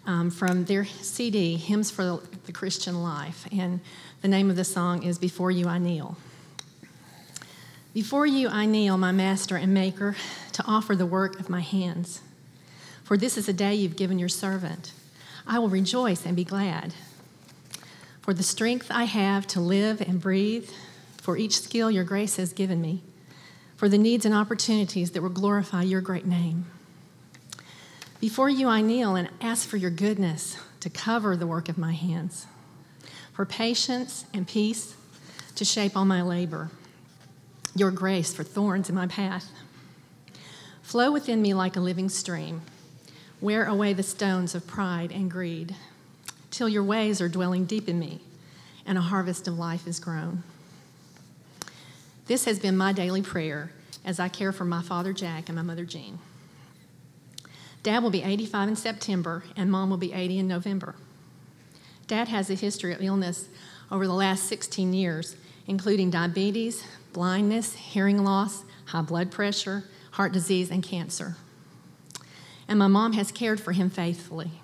um, 0.04 0.30
from 0.30 0.66
their 0.66 0.84
CD, 0.84 1.56
Hymns 1.56 1.90
for 1.90 2.04
the, 2.04 2.22
the 2.44 2.52
Christian 2.52 3.02
Life. 3.02 3.48
And 3.50 3.80
the 4.20 4.28
name 4.28 4.50
of 4.50 4.56
the 4.56 4.64
song 4.64 5.04
is 5.04 5.18
Before 5.18 5.50
You 5.50 5.68
I 5.68 5.78
Kneel. 5.78 6.18
Before 7.94 8.26
you 8.26 8.50
I 8.50 8.66
kneel, 8.66 8.98
my 8.98 9.12
master 9.12 9.56
and 9.56 9.72
maker, 9.72 10.16
to 10.52 10.62
offer 10.66 10.94
the 10.94 11.06
work 11.06 11.40
of 11.40 11.48
my 11.48 11.60
hands. 11.60 12.20
For 13.04 13.16
this 13.16 13.38
is 13.38 13.48
a 13.48 13.54
day 13.54 13.74
you've 13.74 13.96
given 13.96 14.18
your 14.18 14.28
servant. 14.28 14.92
I 15.46 15.58
will 15.60 15.70
rejoice 15.70 16.26
and 16.26 16.36
be 16.36 16.44
glad 16.44 16.92
for 18.22 18.32
the 18.32 18.42
strength 18.42 18.86
I 18.90 19.04
have 19.04 19.46
to 19.48 19.60
live 19.60 20.00
and 20.00 20.20
breathe, 20.20 20.70
for 21.20 21.36
each 21.36 21.60
skill 21.60 21.90
your 21.90 22.04
grace 22.04 22.36
has 22.36 22.52
given 22.52 22.80
me, 22.80 23.02
for 23.76 23.88
the 23.88 23.98
needs 23.98 24.24
and 24.24 24.34
opportunities 24.34 25.10
that 25.10 25.22
will 25.22 25.28
glorify 25.28 25.82
your 25.82 26.00
great 26.00 26.24
name. 26.24 26.66
Before 28.20 28.48
you, 28.48 28.68
I 28.68 28.80
kneel 28.80 29.16
and 29.16 29.28
ask 29.40 29.68
for 29.68 29.76
your 29.76 29.90
goodness 29.90 30.56
to 30.78 30.88
cover 30.88 31.36
the 31.36 31.48
work 31.48 31.68
of 31.68 31.76
my 31.76 31.92
hands, 31.92 32.46
for 33.32 33.44
patience 33.44 34.24
and 34.32 34.46
peace 34.46 34.94
to 35.56 35.64
shape 35.64 35.96
all 35.96 36.04
my 36.04 36.22
labor, 36.22 36.70
your 37.74 37.90
grace 37.90 38.32
for 38.32 38.44
thorns 38.44 38.88
in 38.88 38.94
my 38.94 39.08
path. 39.08 39.50
Flow 40.82 41.10
within 41.10 41.42
me 41.42 41.54
like 41.54 41.74
a 41.74 41.80
living 41.80 42.08
stream. 42.08 42.62
Wear 43.40 43.64
away 43.64 43.92
the 43.92 44.04
stones 44.04 44.54
of 44.54 44.68
pride 44.68 45.10
and 45.10 45.28
greed 45.28 45.74
till 46.52 46.68
your 46.68 46.84
ways 46.84 47.20
are 47.20 47.28
dwelling 47.28 47.64
deep 47.64 47.88
in 47.88 47.98
me 47.98 48.20
and 48.86 48.96
a 48.96 49.00
harvest 49.00 49.48
of 49.48 49.58
life 49.58 49.86
is 49.86 49.98
grown. 49.98 50.44
This 52.26 52.44
has 52.44 52.60
been 52.60 52.76
my 52.76 52.92
daily 52.92 53.22
prayer 53.22 53.72
as 54.04 54.20
I 54.20 54.28
care 54.28 54.52
for 54.52 54.64
my 54.64 54.82
father 54.82 55.12
Jack 55.12 55.48
and 55.48 55.56
my 55.56 55.62
mother 55.62 55.84
Jean. 55.84 56.18
Dad 57.82 58.02
will 58.02 58.10
be 58.10 58.22
85 58.22 58.68
in 58.68 58.76
September, 58.76 59.42
and 59.56 59.70
mom 59.70 59.90
will 59.90 59.96
be 59.96 60.12
80 60.12 60.38
in 60.38 60.48
November. 60.48 60.94
Dad 62.06 62.28
has 62.28 62.48
a 62.48 62.54
history 62.54 62.92
of 62.92 63.02
illness 63.02 63.48
over 63.90 64.06
the 64.06 64.12
last 64.12 64.44
16 64.44 64.92
years, 64.92 65.36
including 65.66 66.10
diabetes, 66.10 66.84
blindness, 67.12 67.74
hearing 67.74 68.22
loss, 68.22 68.62
high 68.86 69.02
blood 69.02 69.32
pressure, 69.32 69.84
heart 70.12 70.32
disease, 70.32 70.70
and 70.70 70.82
cancer. 70.82 71.36
And 72.68 72.78
my 72.78 72.86
mom 72.86 73.14
has 73.14 73.32
cared 73.32 73.60
for 73.60 73.72
him 73.72 73.90
faithfully. 73.90 74.61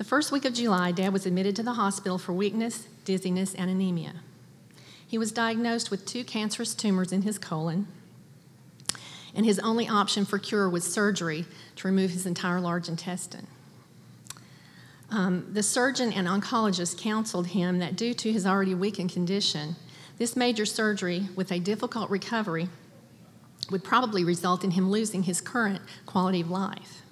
The 0.00 0.04
first 0.04 0.32
week 0.32 0.46
of 0.46 0.54
July, 0.54 0.92
Dad 0.92 1.12
was 1.12 1.26
admitted 1.26 1.54
to 1.56 1.62
the 1.62 1.74
hospital 1.74 2.16
for 2.16 2.32
weakness, 2.32 2.88
dizziness, 3.04 3.54
and 3.54 3.70
anemia. 3.70 4.14
He 5.06 5.18
was 5.18 5.30
diagnosed 5.30 5.90
with 5.90 6.06
two 6.06 6.24
cancerous 6.24 6.72
tumors 6.72 7.12
in 7.12 7.20
his 7.20 7.38
colon, 7.38 7.86
and 9.34 9.44
his 9.44 9.58
only 9.58 9.86
option 9.86 10.24
for 10.24 10.38
cure 10.38 10.70
was 10.70 10.90
surgery 10.90 11.44
to 11.76 11.86
remove 11.86 12.12
his 12.12 12.24
entire 12.24 12.62
large 12.62 12.88
intestine. 12.88 13.46
Um, 15.10 15.46
the 15.52 15.62
surgeon 15.62 16.14
and 16.14 16.26
oncologist 16.26 16.96
counseled 16.96 17.48
him 17.48 17.78
that 17.80 17.94
due 17.94 18.14
to 18.14 18.32
his 18.32 18.46
already 18.46 18.74
weakened 18.74 19.12
condition, 19.12 19.76
this 20.16 20.34
major 20.34 20.64
surgery 20.64 21.28
with 21.36 21.52
a 21.52 21.60
difficult 21.60 22.08
recovery 22.08 22.70
would 23.70 23.84
probably 23.84 24.24
result 24.24 24.64
in 24.64 24.70
him 24.70 24.90
losing 24.90 25.24
his 25.24 25.42
current 25.42 25.82
quality 26.06 26.40
of 26.40 26.50
life. 26.50 27.02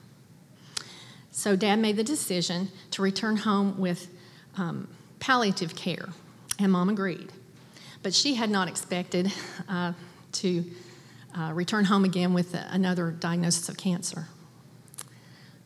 So 1.38 1.54
dad 1.54 1.78
made 1.78 1.94
the 1.94 2.02
decision 2.02 2.68
to 2.90 3.00
return 3.00 3.36
home 3.36 3.78
with 3.78 4.08
um, 4.56 4.88
palliative 5.20 5.76
care, 5.76 6.08
and 6.58 6.72
mom 6.72 6.88
agreed. 6.88 7.30
But 8.02 8.12
she 8.12 8.34
had 8.34 8.50
not 8.50 8.66
expected 8.66 9.32
uh, 9.68 9.92
to 10.32 10.64
uh, 11.38 11.52
return 11.54 11.84
home 11.84 12.04
again 12.04 12.34
with 12.34 12.54
another 12.54 13.12
diagnosis 13.12 13.68
of 13.68 13.76
cancer. 13.76 14.26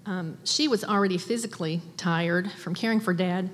Um, 0.04 0.36
she 0.44 0.68
was 0.68 0.84
already 0.84 1.16
physically 1.16 1.80
tired 1.96 2.52
from 2.52 2.74
caring 2.74 3.00
for 3.00 3.14
dad 3.14 3.48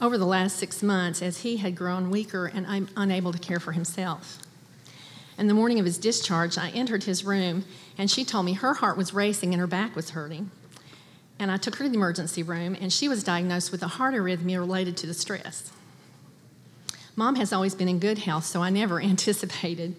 over 0.00 0.16
the 0.16 0.26
last 0.26 0.56
six 0.56 0.80
months 0.80 1.22
as 1.22 1.38
he 1.38 1.56
had 1.56 1.74
grown 1.74 2.08
weaker 2.08 2.46
and 2.46 2.66
un- 2.66 2.88
unable 2.96 3.32
to 3.32 3.38
care 3.40 3.58
for 3.58 3.72
himself. 3.72 4.38
And 5.36 5.50
the 5.50 5.54
morning 5.54 5.80
of 5.80 5.86
his 5.86 5.98
discharge, 5.98 6.56
I 6.56 6.70
entered 6.70 7.02
his 7.02 7.24
room 7.24 7.64
and 7.98 8.08
she 8.08 8.24
told 8.24 8.46
me 8.46 8.52
her 8.52 8.74
heart 8.74 8.96
was 8.96 9.12
racing 9.12 9.52
and 9.52 9.60
her 9.60 9.66
back 9.66 9.96
was 9.96 10.10
hurting 10.10 10.52
and 11.44 11.52
I 11.52 11.58
took 11.58 11.76
her 11.76 11.84
to 11.84 11.90
the 11.90 11.96
emergency 11.96 12.42
room, 12.42 12.74
and 12.80 12.90
she 12.90 13.06
was 13.06 13.22
diagnosed 13.22 13.70
with 13.70 13.82
a 13.82 13.86
heart 13.86 14.14
arrhythmia 14.14 14.58
related 14.58 14.96
to 14.96 15.06
the 15.06 15.12
stress. 15.12 15.70
Mom 17.16 17.36
has 17.36 17.52
always 17.52 17.74
been 17.74 17.86
in 17.86 17.98
good 17.98 18.16
health, 18.20 18.46
so 18.46 18.62
I 18.62 18.70
never 18.70 18.98
anticipated 19.02 19.94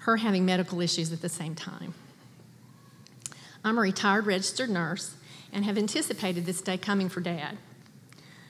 her 0.00 0.18
having 0.18 0.44
medical 0.44 0.78
issues 0.82 1.10
at 1.10 1.22
the 1.22 1.30
same 1.30 1.54
time. 1.54 1.94
I'm 3.64 3.78
a 3.78 3.80
retired 3.80 4.26
registered 4.26 4.68
nurse 4.68 5.14
and 5.50 5.64
have 5.64 5.78
anticipated 5.78 6.44
this 6.44 6.60
day 6.60 6.76
coming 6.76 7.08
for 7.08 7.22
Dad. 7.22 7.56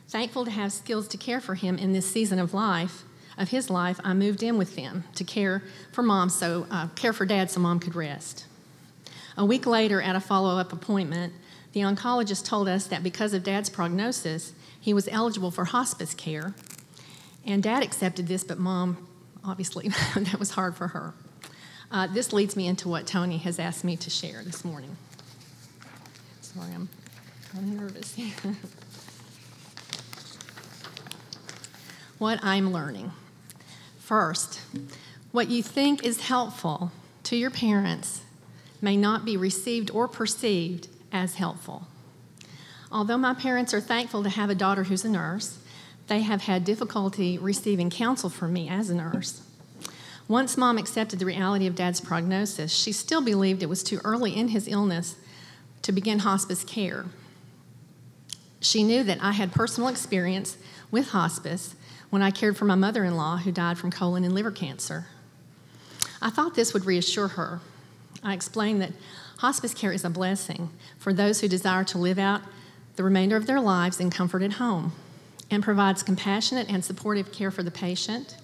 Thankful 0.08 0.44
to 0.44 0.50
have 0.50 0.72
skills 0.72 1.06
to 1.06 1.16
care 1.16 1.40
for 1.40 1.54
him 1.54 1.78
in 1.78 1.92
this 1.92 2.10
season 2.10 2.40
of 2.40 2.52
life, 2.52 3.04
of 3.38 3.50
his 3.50 3.70
life, 3.70 4.00
I 4.02 4.12
moved 4.12 4.42
in 4.42 4.58
with 4.58 4.74
them 4.74 5.04
to 5.14 5.22
care 5.22 5.62
for 5.92 6.02
mom, 6.02 6.30
so 6.30 6.66
uh, 6.68 6.88
care 6.96 7.12
for 7.12 7.24
dad, 7.24 7.48
so 7.48 7.60
mom 7.60 7.78
could 7.78 7.94
rest. 7.94 8.46
A 9.36 9.44
week 9.44 9.66
later, 9.66 10.02
at 10.02 10.16
a 10.16 10.20
follow-up 10.20 10.72
appointment, 10.72 11.32
the 11.72 11.80
oncologist 11.80 12.44
told 12.44 12.68
us 12.68 12.86
that 12.86 13.02
because 13.02 13.32
of 13.32 13.44
dad's 13.44 13.70
prognosis, 13.70 14.52
he 14.80 14.92
was 14.92 15.08
eligible 15.08 15.50
for 15.50 15.66
hospice 15.66 16.14
care. 16.14 16.54
And 17.46 17.62
dad 17.62 17.82
accepted 17.82 18.26
this, 18.26 18.44
but 18.44 18.58
mom, 18.58 19.06
obviously, 19.44 19.88
that 20.14 20.38
was 20.38 20.50
hard 20.50 20.76
for 20.76 20.88
her. 20.88 21.14
Uh, 21.90 22.06
this 22.06 22.32
leads 22.32 22.56
me 22.56 22.66
into 22.66 22.88
what 22.88 23.06
Tony 23.06 23.38
has 23.38 23.58
asked 23.58 23.84
me 23.84 23.96
to 23.96 24.10
share 24.10 24.42
this 24.42 24.64
morning. 24.64 24.96
Sorry, 26.40 26.72
I'm 26.72 26.88
of 27.54 27.62
nervous. 27.64 28.16
what 32.18 32.38
I'm 32.42 32.72
learning. 32.72 33.10
First, 33.98 34.60
what 35.32 35.48
you 35.48 35.62
think 35.62 36.04
is 36.04 36.22
helpful 36.22 36.92
to 37.24 37.36
your 37.36 37.50
parents 37.50 38.22
may 38.80 38.96
not 38.96 39.24
be 39.24 39.36
received 39.36 39.90
or 39.90 40.06
perceived 40.08 40.88
as 41.12 41.34
helpful. 41.34 41.86
Although 42.92 43.18
my 43.18 43.34
parents 43.34 43.72
are 43.72 43.80
thankful 43.80 44.22
to 44.22 44.28
have 44.28 44.50
a 44.50 44.54
daughter 44.54 44.84
who's 44.84 45.04
a 45.04 45.08
nurse, 45.08 45.58
they 46.08 46.20
have 46.20 46.42
had 46.42 46.64
difficulty 46.64 47.38
receiving 47.38 47.88
counsel 47.88 48.30
from 48.30 48.52
me 48.52 48.68
as 48.68 48.90
a 48.90 48.94
nurse. 48.94 49.42
Once 50.26 50.56
mom 50.56 50.78
accepted 50.78 51.18
the 51.18 51.26
reality 51.26 51.66
of 51.66 51.74
dad's 51.74 52.00
prognosis, 52.00 52.72
she 52.72 52.92
still 52.92 53.20
believed 53.20 53.62
it 53.62 53.68
was 53.68 53.82
too 53.82 54.00
early 54.04 54.36
in 54.36 54.48
his 54.48 54.68
illness 54.68 55.16
to 55.82 55.92
begin 55.92 56.20
hospice 56.20 56.64
care. 56.64 57.06
She 58.60 58.82
knew 58.84 59.02
that 59.04 59.22
I 59.22 59.32
had 59.32 59.52
personal 59.52 59.88
experience 59.88 60.58
with 60.90 61.08
hospice 61.10 61.74
when 62.10 62.22
I 62.22 62.30
cared 62.30 62.56
for 62.56 62.64
my 62.64 62.74
mother 62.74 63.04
in 63.04 63.16
law 63.16 63.38
who 63.38 63.52
died 63.52 63.78
from 63.78 63.90
colon 63.90 64.24
and 64.24 64.34
liver 64.34 64.50
cancer. 64.50 65.06
I 66.20 66.30
thought 66.30 66.54
this 66.54 66.74
would 66.74 66.84
reassure 66.84 67.28
her. 67.28 67.60
I 68.22 68.34
explained 68.34 68.82
that 68.82 68.92
hospice 69.40 69.72
care 69.72 69.90
is 69.90 70.04
a 70.04 70.10
blessing 70.10 70.68
for 70.98 71.14
those 71.14 71.40
who 71.40 71.48
desire 71.48 71.82
to 71.82 71.96
live 71.96 72.18
out 72.18 72.42
the 72.96 73.02
remainder 73.02 73.36
of 73.36 73.46
their 73.46 73.60
lives 73.60 73.98
in 73.98 74.10
comfort 74.10 74.42
at 74.42 74.54
home 74.54 74.92
and 75.50 75.62
provides 75.62 76.02
compassionate 76.02 76.68
and 76.68 76.84
supportive 76.84 77.32
care 77.32 77.50
for 77.50 77.62
the 77.62 77.70
patient, 77.70 78.36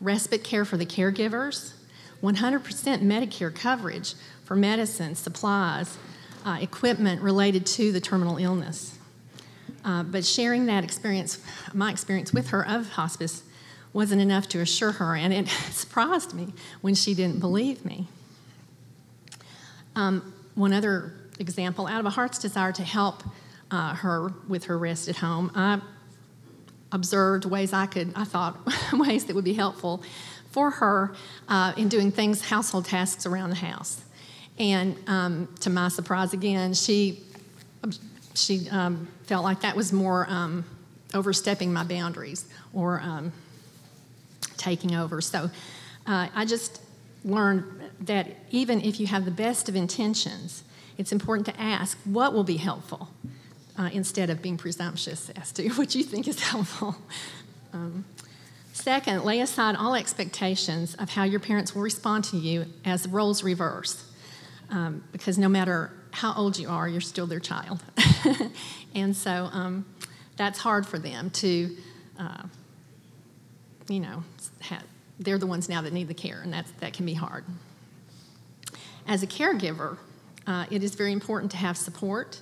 respite 0.00 0.42
care 0.42 0.64
for 0.64 0.76
the 0.76 0.84
caregivers, 0.84 1.74
100% 2.20 2.62
Medicare 3.02 3.54
coverage 3.54 4.14
for 4.44 4.56
medicine, 4.56 5.14
supplies, 5.14 5.98
uh, 6.44 6.58
equipment 6.60 7.22
related 7.22 7.64
to 7.64 7.92
the 7.92 8.00
terminal 8.00 8.36
illness. 8.36 8.98
Uh, 9.84 10.02
but 10.02 10.24
sharing 10.24 10.66
that 10.66 10.82
experience, 10.82 11.38
my 11.72 11.92
experience 11.92 12.32
with 12.32 12.48
her 12.48 12.66
of 12.66 12.90
hospice, 12.90 13.44
wasn't 13.92 14.20
enough 14.20 14.48
to 14.48 14.58
assure 14.58 14.92
her, 14.92 15.14
and 15.14 15.32
it 15.32 15.48
surprised 15.70 16.34
me 16.34 16.52
when 16.80 16.96
she 16.96 17.14
didn't 17.14 17.38
believe 17.38 17.84
me. 17.84 18.08
Um, 19.96 20.34
one 20.54 20.72
other 20.72 21.12
example 21.38 21.86
out 21.86 22.00
of 22.00 22.06
a 22.06 22.10
heart's 22.10 22.38
desire 22.38 22.72
to 22.72 22.82
help 22.82 23.22
uh, 23.70 23.94
her 23.94 24.32
with 24.48 24.64
her 24.64 24.78
rest 24.78 25.08
at 25.08 25.16
home, 25.16 25.50
I 25.54 25.80
observed 26.92 27.44
ways 27.44 27.72
I 27.72 27.86
could, 27.86 28.12
I 28.14 28.24
thought, 28.24 28.58
ways 28.92 29.24
that 29.24 29.34
would 29.34 29.44
be 29.44 29.54
helpful 29.54 30.02
for 30.50 30.70
her 30.70 31.14
uh, 31.48 31.72
in 31.76 31.88
doing 31.88 32.12
things, 32.12 32.42
household 32.42 32.84
tasks 32.84 33.26
around 33.26 33.50
the 33.50 33.56
house. 33.56 34.04
And 34.58 34.96
um, 35.08 35.48
to 35.60 35.70
my 35.70 35.88
surprise, 35.88 36.32
again, 36.32 36.74
she 36.74 37.20
she 38.34 38.68
um, 38.70 39.08
felt 39.24 39.44
like 39.44 39.60
that 39.60 39.76
was 39.76 39.92
more 39.92 40.26
um, 40.28 40.64
overstepping 41.12 41.72
my 41.72 41.84
boundaries 41.84 42.46
or 42.72 43.00
um, 43.00 43.32
taking 44.56 44.94
over. 44.94 45.20
So 45.20 45.50
uh, 46.06 46.28
I 46.34 46.44
just 46.44 46.80
learned 47.24 47.64
that 48.00 48.28
even 48.50 48.80
if 48.80 49.00
you 49.00 49.06
have 49.06 49.24
the 49.24 49.30
best 49.30 49.68
of 49.68 49.76
intentions, 49.76 50.64
it's 50.96 51.12
important 51.12 51.46
to 51.46 51.60
ask 51.60 51.98
what 52.04 52.32
will 52.32 52.44
be 52.44 52.56
helpful 52.56 53.08
uh, 53.78 53.90
instead 53.92 54.30
of 54.30 54.42
being 54.42 54.56
presumptuous 54.56 55.30
as 55.30 55.52
to 55.52 55.68
what 55.74 55.94
you 55.94 56.02
think 56.02 56.28
is 56.28 56.40
helpful. 56.40 56.96
Um, 57.72 58.04
second, 58.72 59.24
lay 59.24 59.40
aside 59.40 59.76
all 59.76 59.94
expectations 59.94 60.94
of 60.94 61.10
how 61.10 61.24
your 61.24 61.40
parents 61.40 61.74
will 61.74 61.82
respond 61.82 62.24
to 62.24 62.36
you 62.36 62.66
as 62.84 63.08
roles 63.08 63.42
reverse. 63.42 64.04
Um, 64.70 65.04
because 65.12 65.38
no 65.38 65.48
matter 65.48 65.90
how 66.10 66.34
old 66.34 66.58
you 66.58 66.68
are, 66.68 66.88
you're 66.88 67.00
still 67.00 67.26
their 67.26 67.40
child. 67.40 67.82
and 68.94 69.16
so 69.16 69.48
um, 69.52 69.84
that's 70.36 70.58
hard 70.58 70.86
for 70.86 70.98
them 70.98 71.30
to, 71.30 71.76
uh, 72.18 72.42
you 73.88 74.00
know, 74.00 74.22
have, 74.60 74.84
they're 75.18 75.38
the 75.38 75.46
ones 75.46 75.68
now 75.68 75.82
that 75.82 75.92
need 75.92 76.08
the 76.08 76.14
care, 76.14 76.40
and 76.42 76.52
that's, 76.52 76.70
that 76.80 76.92
can 76.92 77.04
be 77.04 77.14
hard. 77.14 77.44
As 79.06 79.22
a 79.22 79.26
caregiver, 79.26 79.98
uh, 80.46 80.66
it 80.70 80.82
is 80.82 80.94
very 80.94 81.12
important 81.12 81.50
to 81.52 81.56
have 81.58 81.76
support, 81.76 82.40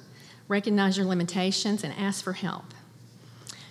recognize 0.49 0.97
your 0.97 1.07
limitations, 1.07 1.85
and 1.85 1.93
ask 1.99 2.23
for 2.23 2.33
help. 2.33 2.65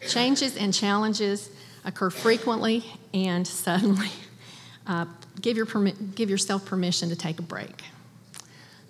Changes 0.08 0.58
and 0.58 0.74
challenges 0.74 1.50
occur 1.86 2.10
frequently 2.10 2.86
and 3.14 3.48
suddenly. 3.48 4.10
Uh, 4.88 5.06
give, 5.40 5.56
your 5.56 5.68
permi- 5.68 6.16
give 6.16 6.28
yourself 6.28 6.66
permission 6.66 7.08
to 7.08 7.16
take 7.16 7.38
a 7.38 7.44
break. 7.44 7.84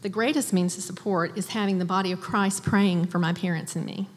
The 0.02 0.10
greatest 0.10 0.54
means 0.54 0.78
of 0.78 0.84
support 0.84 1.38
is 1.38 1.50
having 1.50 1.80
the 1.80 1.86
body 1.86 2.14
of 2.14 2.22
Christ 2.22 2.64
praying 2.64 3.08
for 3.08 3.20
my 3.20 3.34
parents 3.34 3.76
and 3.76 3.86
me. 3.86 4.08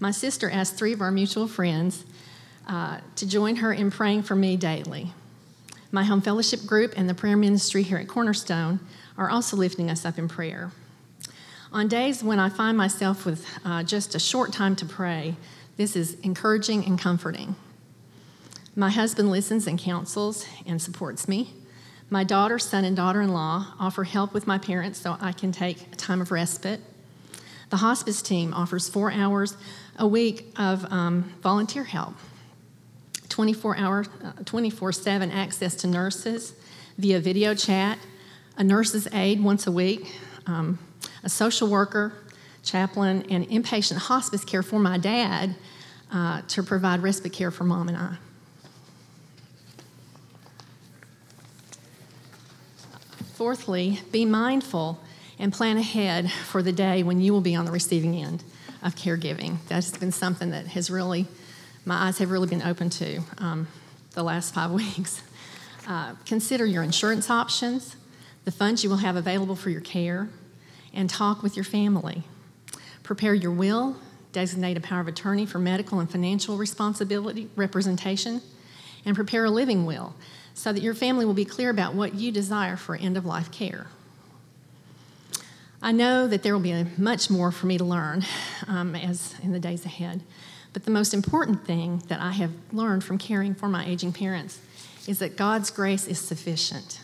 My 0.00 0.10
sister 0.10 0.50
asked 0.50 0.74
three 0.74 0.92
of 0.92 1.00
our 1.00 1.12
mutual 1.12 1.46
friends 1.46 2.04
uh, 2.66 2.98
to 3.14 3.28
join 3.28 3.56
her 3.56 3.72
in 3.72 3.92
praying 3.92 4.24
for 4.24 4.34
me 4.34 4.56
daily. 4.56 5.12
My 5.94 6.04
home 6.04 6.22
fellowship 6.22 6.64
group 6.64 6.94
and 6.96 7.06
the 7.06 7.12
prayer 7.14 7.36
ministry 7.36 7.82
here 7.82 7.98
at 7.98 8.08
Cornerstone 8.08 8.80
are 9.18 9.28
also 9.28 9.58
lifting 9.58 9.90
us 9.90 10.06
up 10.06 10.18
in 10.18 10.26
prayer. 10.26 10.72
On 11.70 11.86
days 11.86 12.24
when 12.24 12.38
I 12.38 12.48
find 12.48 12.78
myself 12.78 13.26
with 13.26 13.46
uh, 13.62 13.82
just 13.82 14.14
a 14.14 14.18
short 14.18 14.54
time 14.54 14.74
to 14.76 14.86
pray, 14.86 15.36
this 15.76 15.94
is 15.94 16.18
encouraging 16.20 16.86
and 16.86 16.98
comforting. 16.98 17.56
My 18.74 18.88
husband 18.88 19.30
listens 19.30 19.66
and 19.66 19.78
counsels 19.78 20.46
and 20.64 20.80
supports 20.80 21.28
me. 21.28 21.52
My 22.08 22.24
daughter, 22.24 22.58
son, 22.58 22.86
and 22.86 22.96
daughter 22.96 23.20
in 23.20 23.34
law 23.34 23.74
offer 23.78 24.04
help 24.04 24.32
with 24.32 24.46
my 24.46 24.56
parents 24.56 24.98
so 24.98 25.18
I 25.20 25.32
can 25.32 25.52
take 25.52 25.92
a 25.92 25.96
time 25.96 26.22
of 26.22 26.30
respite. 26.30 26.80
The 27.68 27.76
hospice 27.78 28.22
team 28.22 28.54
offers 28.54 28.88
four 28.88 29.10
hours 29.12 29.58
a 29.98 30.06
week 30.06 30.54
of 30.56 30.90
um, 30.90 31.34
volunteer 31.42 31.84
help, 31.84 32.14
24 33.32 33.78
hour, 33.78 34.04
uh, 34.22 34.32
24 34.44 34.92
7 34.92 35.30
access 35.30 35.74
to 35.74 35.86
nurses 35.86 36.52
via 36.98 37.18
video 37.18 37.54
chat, 37.54 37.98
a 38.58 38.62
nurse's 38.62 39.08
aide 39.14 39.42
once 39.42 39.66
a 39.66 39.72
week, 39.72 40.14
um, 40.46 40.78
a 41.24 41.30
social 41.30 41.66
worker, 41.66 42.12
chaplain, 42.62 43.24
and 43.30 43.48
inpatient 43.48 43.96
hospice 43.96 44.44
care 44.44 44.62
for 44.62 44.78
my 44.78 44.98
dad 44.98 45.54
uh, 46.12 46.42
to 46.48 46.62
provide 46.62 47.02
respite 47.02 47.32
care 47.32 47.50
for 47.50 47.64
mom 47.64 47.88
and 47.88 47.96
I. 47.96 48.16
Fourthly, 53.34 54.00
be 54.12 54.26
mindful 54.26 55.00
and 55.38 55.54
plan 55.54 55.78
ahead 55.78 56.30
for 56.30 56.62
the 56.62 56.70
day 56.70 57.02
when 57.02 57.20
you 57.22 57.32
will 57.32 57.40
be 57.40 57.54
on 57.54 57.64
the 57.64 57.72
receiving 57.72 58.14
end 58.14 58.44
of 58.82 58.94
caregiving. 58.94 59.56
That's 59.68 59.96
been 59.96 60.12
something 60.12 60.50
that 60.50 60.66
has 60.66 60.90
really, 60.90 61.26
my 61.84 62.06
eyes 62.06 62.18
have 62.18 62.30
really 62.30 62.48
been 62.48 62.62
open 62.62 62.90
to 62.90 63.20
um, 63.38 63.68
the 64.12 64.22
last 64.22 64.54
five 64.54 64.70
weeks. 64.82 65.22
Uh, 65.86 66.14
consider 66.26 66.64
your 66.64 66.82
insurance 66.82 67.28
options, 67.28 67.96
the 68.44 68.52
funds 68.52 68.84
you 68.84 68.90
will 68.90 68.98
have 68.98 69.16
available 69.16 69.56
for 69.56 69.70
your 69.70 69.80
care, 69.80 70.28
and 70.94 71.10
talk 71.10 71.42
with 71.42 71.56
your 71.56 71.64
family. 71.64 72.22
Prepare 73.02 73.34
your 73.34 73.50
will, 73.50 73.96
designate 74.32 74.76
a 74.76 74.80
power 74.80 75.00
of 75.00 75.08
attorney 75.08 75.44
for 75.44 75.58
medical 75.58 75.98
and 75.98 76.10
financial 76.10 76.56
responsibility 76.56 77.48
representation, 77.56 78.40
and 79.04 79.16
prepare 79.16 79.44
a 79.44 79.50
living 79.50 79.84
will 79.84 80.14
so 80.54 80.72
that 80.72 80.82
your 80.82 80.94
family 80.94 81.24
will 81.24 81.34
be 81.34 81.44
clear 81.44 81.70
about 81.70 81.94
what 81.94 82.14
you 82.14 82.30
desire 82.30 82.76
for 82.76 82.94
end 82.94 83.16
of 83.16 83.24
life 83.24 83.50
care. 83.50 83.86
I 85.80 85.90
know 85.90 86.28
that 86.28 86.44
there 86.44 86.52
will 86.52 86.60
be 86.60 86.86
much 86.96 87.28
more 87.28 87.50
for 87.50 87.66
me 87.66 87.76
to 87.78 87.84
learn 87.84 88.24
um, 88.68 88.94
as 88.94 89.34
in 89.42 89.52
the 89.52 89.58
days 89.58 89.84
ahead, 89.84 90.22
but 90.72 90.84
the 90.84 90.90
most 90.90 91.12
important 91.12 91.66
thing 91.66 92.02
that 92.08 92.20
I 92.20 92.32
have 92.32 92.52
learned 92.72 93.04
from 93.04 93.18
caring 93.18 93.54
for 93.54 93.68
my 93.68 93.84
aging 93.84 94.12
parents 94.12 94.58
is 95.06 95.18
that 95.18 95.36
God's 95.36 95.70
grace 95.70 96.06
is 96.06 96.18
sufficient. 96.18 97.00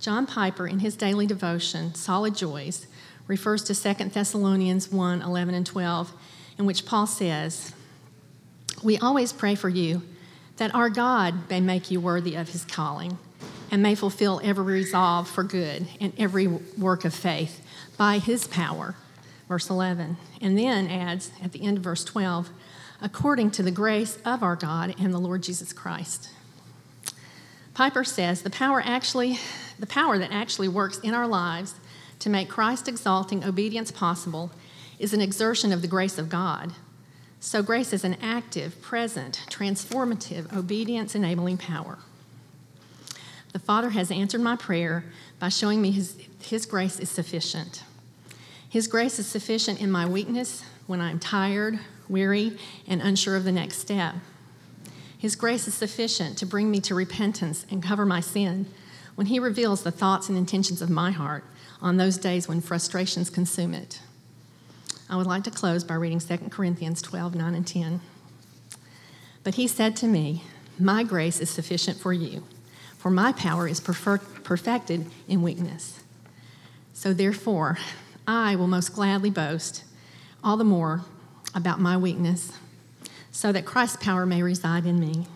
John 0.00 0.26
Piper, 0.26 0.66
in 0.66 0.78
his 0.78 0.96
daily 0.96 1.26
devotion, 1.26 1.94
Solid 1.94 2.34
Joys, 2.34 2.86
refers 3.26 3.62
to 3.64 3.74
2 3.74 4.04
Thessalonians 4.06 4.90
1 4.90 5.22
11 5.22 5.54
and 5.54 5.66
12, 5.66 6.12
in 6.58 6.66
which 6.66 6.86
Paul 6.86 7.06
says, 7.06 7.72
We 8.82 8.96
always 8.98 9.32
pray 9.32 9.54
for 9.54 9.68
you 9.68 10.02
that 10.56 10.74
our 10.74 10.88
God 10.90 11.48
may 11.50 11.60
make 11.60 11.90
you 11.90 12.00
worthy 12.00 12.34
of 12.34 12.50
his 12.50 12.64
calling 12.64 13.18
and 13.70 13.82
may 13.82 13.94
fulfill 13.94 14.40
every 14.42 14.64
resolve 14.64 15.28
for 15.28 15.44
good 15.44 15.86
and 16.00 16.12
every 16.18 16.46
work 16.46 17.04
of 17.04 17.14
faith 17.14 17.64
by 17.96 18.18
his 18.18 18.46
power, 18.46 18.94
verse 19.48 19.70
11, 19.70 20.16
and 20.40 20.58
then 20.58 20.88
adds 20.88 21.30
at 21.42 21.52
the 21.52 21.62
end 21.62 21.78
of 21.78 21.84
verse 21.84 22.04
12, 22.04 22.50
according 23.00 23.50
to 23.52 23.62
the 23.62 23.70
grace 23.70 24.18
of 24.24 24.42
our 24.42 24.56
God 24.56 24.94
and 24.98 25.12
the 25.12 25.18
Lord 25.18 25.42
Jesus 25.42 25.72
Christ. 25.72 26.30
Piper 27.74 28.04
says 28.04 28.42
the 28.42 28.50
power 28.50 28.82
actually 28.84 29.38
the 29.78 29.86
power 29.86 30.18
that 30.18 30.32
actually 30.32 30.68
works 30.68 30.98
in 30.98 31.14
our 31.14 31.26
lives 31.26 31.74
to 32.18 32.28
make 32.28 32.48
Christ 32.48 32.88
exalting 32.88 33.44
obedience 33.44 33.90
possible 33.90 34.50
is 34.98 35.12
an 35.12 35.20
exertion 35.20 35.72
of 35.72 35.82
the 35.82 35.88
grace 35.88 36.18
of 36.18 36.28
God. 36.28 36.72
So 37.40 37.62
grace 37.62 37.92
is 37.92 38.02
an 38.02 38.16
active, 38.20 38.82
present, 38.82 39.44
transformative, 39.48 40.52
obedience 40.52 41.14
enabling 41.14 41.58
power. 41.58 41.98
The 43.52 43.60
Father 43.60 43.90
has 43.90 44.10
answered 44.10 44.40
my 44.40 44.56
prayer 44.56 45.04
by 45.38 45.48
showing 45.48 45.80
me 45.80 45.92
his, 45.92 46.16
his 46.42 46.66
grace 46.66 46.98
is 46.98 47.08
sufficient. 47.08 47.84
His 48.68 48.86
grace 48.86 49.18
is 49.18 49.26
sufficient 49.26 49.80
in 49.80 49.90
my 49.90 50.06
weakness 50.06 50.62
when 50.86 51.00
I'm 51.00 51.18
tired, 51.18 51.78
weary, 52.08 52.58
and 52.86 53.00
unsure 53.00 53.34
of 53.34 53.44
the 53.44 53.52
next 53.52 53.78
step. 53.78 54.14
His 55.16 55.36
grace 55.36 55.66
is 55.66 55.74
sufficient 55.74 56.36
to 56.38 56.46
bring 56.46 56.70
me 56.70 56.80
to 56.82 56.94
repentance 56.94 57.64
and 57.70 57.82
cover 57.82 58.04
my 58.04 58.20
sin 58.20 58.66
when 59.14 59.28
He 59.28 59.38
reveals 59.38 59.82
the 59.82 59.90
thoughts 59.90 60.28
and 60.28 60.36
intentions 60.36 60.82
of 60.82 60.90
my 60.90 61.10
heart 61.10 61.44
on 61.80 61.96
those 61.96 62.18
days 62.18 62.46
when 62.46 62.60
frustrations 62.60 63.30
consume 63.30 63.72
it. 63.72 64.00
I 65.08 65.16
would 65.16 65.26
like 65.26 65.44
to 65.44 65.50
close 65.50 65.82
by 65.82 65.94
reading 65.94 66.20
2 66.20 66.36
Corinthians 66.50 67.00
12 67.00 67.34
9 67.34 67.54
and 67.54 67.66
10. 67.66 68.00
But 69.44 69.54
He 69.54 69.66
said 69.66 69.96
to 69.96 70.06
me, 70.06 70.44
My 70.78 71.04
grace 71.04 71.40
is 71.40 71.48
sufficient 71.48 71.98
for 71.98 72.12
you, 72.12 72.44
for 72.98 73.10
my 73.10 73.32
power 73.32 73.66
is 73.66 73.80
perfected 73.80 75.06
in 75.26 75.42
weakness. 75.42 76.00
So 76.92 77.14
therefore, 77.14 77.78
I 78.28 78.56
will 78.56 78.66
most 78.66 78.92
gladly 78.92 79.30
boast 79.30 79.84
all 80.44 80.58
the 80.58 80.64
more 80.64 81.00
about 81.54 81.80
my 81.80 81.96
weakness 81.96 82.52
so 83.32 83.52
that 83.52 83.64
Christ's 83.64 83.96
power 83.96 84.26
may 84.26 84.42
reside 84.42 84.84
in 84.84 85.00
me. 85.00 85.26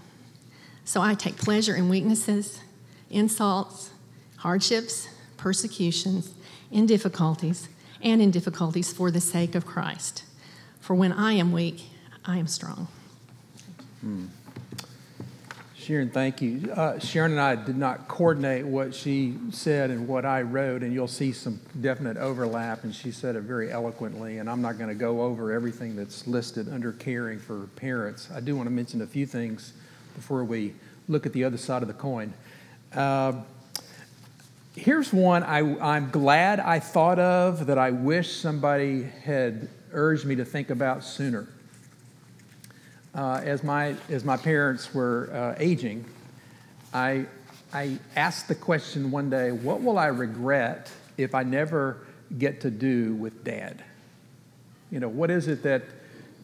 So 0.85 1.00
I 1.00 1.14
take 1.14 1.38
pleasure 1.38 1.74
in 1.74 1.88
weaknesses, 1.88 2.61
insults, 3.09 3.90
hardships, 4.37 5.09
persecutions, 5.38 6.35
in 6.70 6.85
difficulties, 6.85 7.70
and 8.02 8.20
in 8.20 8.31
difficulties 8.31 8.92
for 8.92 9.11
the 9.11 9.20
sake 9.22 9.55
of 9.55 9.64
Christ. 9.64 10.24
For 10.78 10.94
when 10.94 11.12
I 11.12 11.33
am 11.33 11.50
weak, 11.50 11.85
I 12.26 12.37
am 12.37 12.46
strong. 12.46 12.88
Hmm. 14.02 14.26
Sharon, 15.82 16.10
thank 16.10 16.40
you. 16.40 16.72
Uh, 16.72 17.00
Sharon 17.00 17.32
and 17.32 17.40
I 17.40 17.56
did 17.56 17.76
not 17.76 18.06
coordinate 18.06 18.64
what 18.64 18.94
she 18.94 19.36
said 19.50 19.90
and 19.90 20.06
what 20.06 20.24
I 20.24 20.42
wrote, 20.42 20.84
and 20.84 20.92
you'll 20.92 21.08
see 21.08 21.32
some 21.32 21.58
definite 21.80 22.16
overlap, 22.16 22.84
and 22.84 22.94
she 22.94 23.10
said 23.10 23.34
it 23.34 23.40
very 23.40 23.72
eloquently. 23.72 24.38
And 24.38 24.48
I'm 24.48 24.62
not 24.62 24.78
going 24.78 24.90
to 24.90 24.94
go 24.94 25.22
over 25.22 25.50
everything 25.50 25.96
that's 25.96 26.28
listed 26.28 26.68
under 26.72 26.92
caring 26.92 27.40
for 27.40 27.66
parents. 27.74 28.28
I 28.32 28.38
do 28.38 28.54
want 28.54 28.68
to 28.68 28.70
mention 28.70 29.02
a 29.02 29.08
few 29.08 29.26
things 29.26 29.72
before 30.14 30.44
we 30.44 30.74
look 31.08 31.26
at 31.26 31.32
the 31.32 31.42
other 31.42 31.56
side 31.56 31.82
of 31.82 31.88
the 31.88 31.94
coin. 31.94 32.32
Uh, 32.94 33.40
here's 34.76 35.12
one 35.12 35.42
I, 35.42 35.58
I'm 35.80 36.10
glad 36.10 36.60
I 36.60 36.78
thought 36.78 37.18
of 37.18 37.66
that 37.66 37.78
I 37.78 37.90
wish 37.90 38.36
somebody 38.36 39.02
had 39.02 39.68
urged 39.90 40.26
me 40.26 40.36
to 40.36 40.44
think 40.44 40.70
about 40.70 41.02
sooner 41.02 41.48
uh, 43.14 43.40
as, 43.44 43.62
my, 43.62 43.94
as 44.09 44.25
my 44.25 44.37
parents 44.37 44.94
were 44.94 45.31
uh, 45.33 45.55
aging, 45.59 46.05
I, 46.94 47.27
I 47.72 47.98
asked 48.16 48.48
the 48.48 48.55
question 48.55 49.11
one 49.11 49.31
day 49.31 49.53
what 49.53 49.83
will 49.83 49.98
I 49.98 50.07
regret 50.07 50.90
if 51.16 51.35
I 51.35 51.42
never 51.42 51.98
get 52.38 52.61
to 52.62 52.70
do 52.70 53.14
with 53.14 53.44
dad? 53.44 53.85
You 54.90 55.01
know, 55.01 55.09
what 55.09 55.31
is 55.31 55.48
it 55.48 55.62
that 55.62 55.83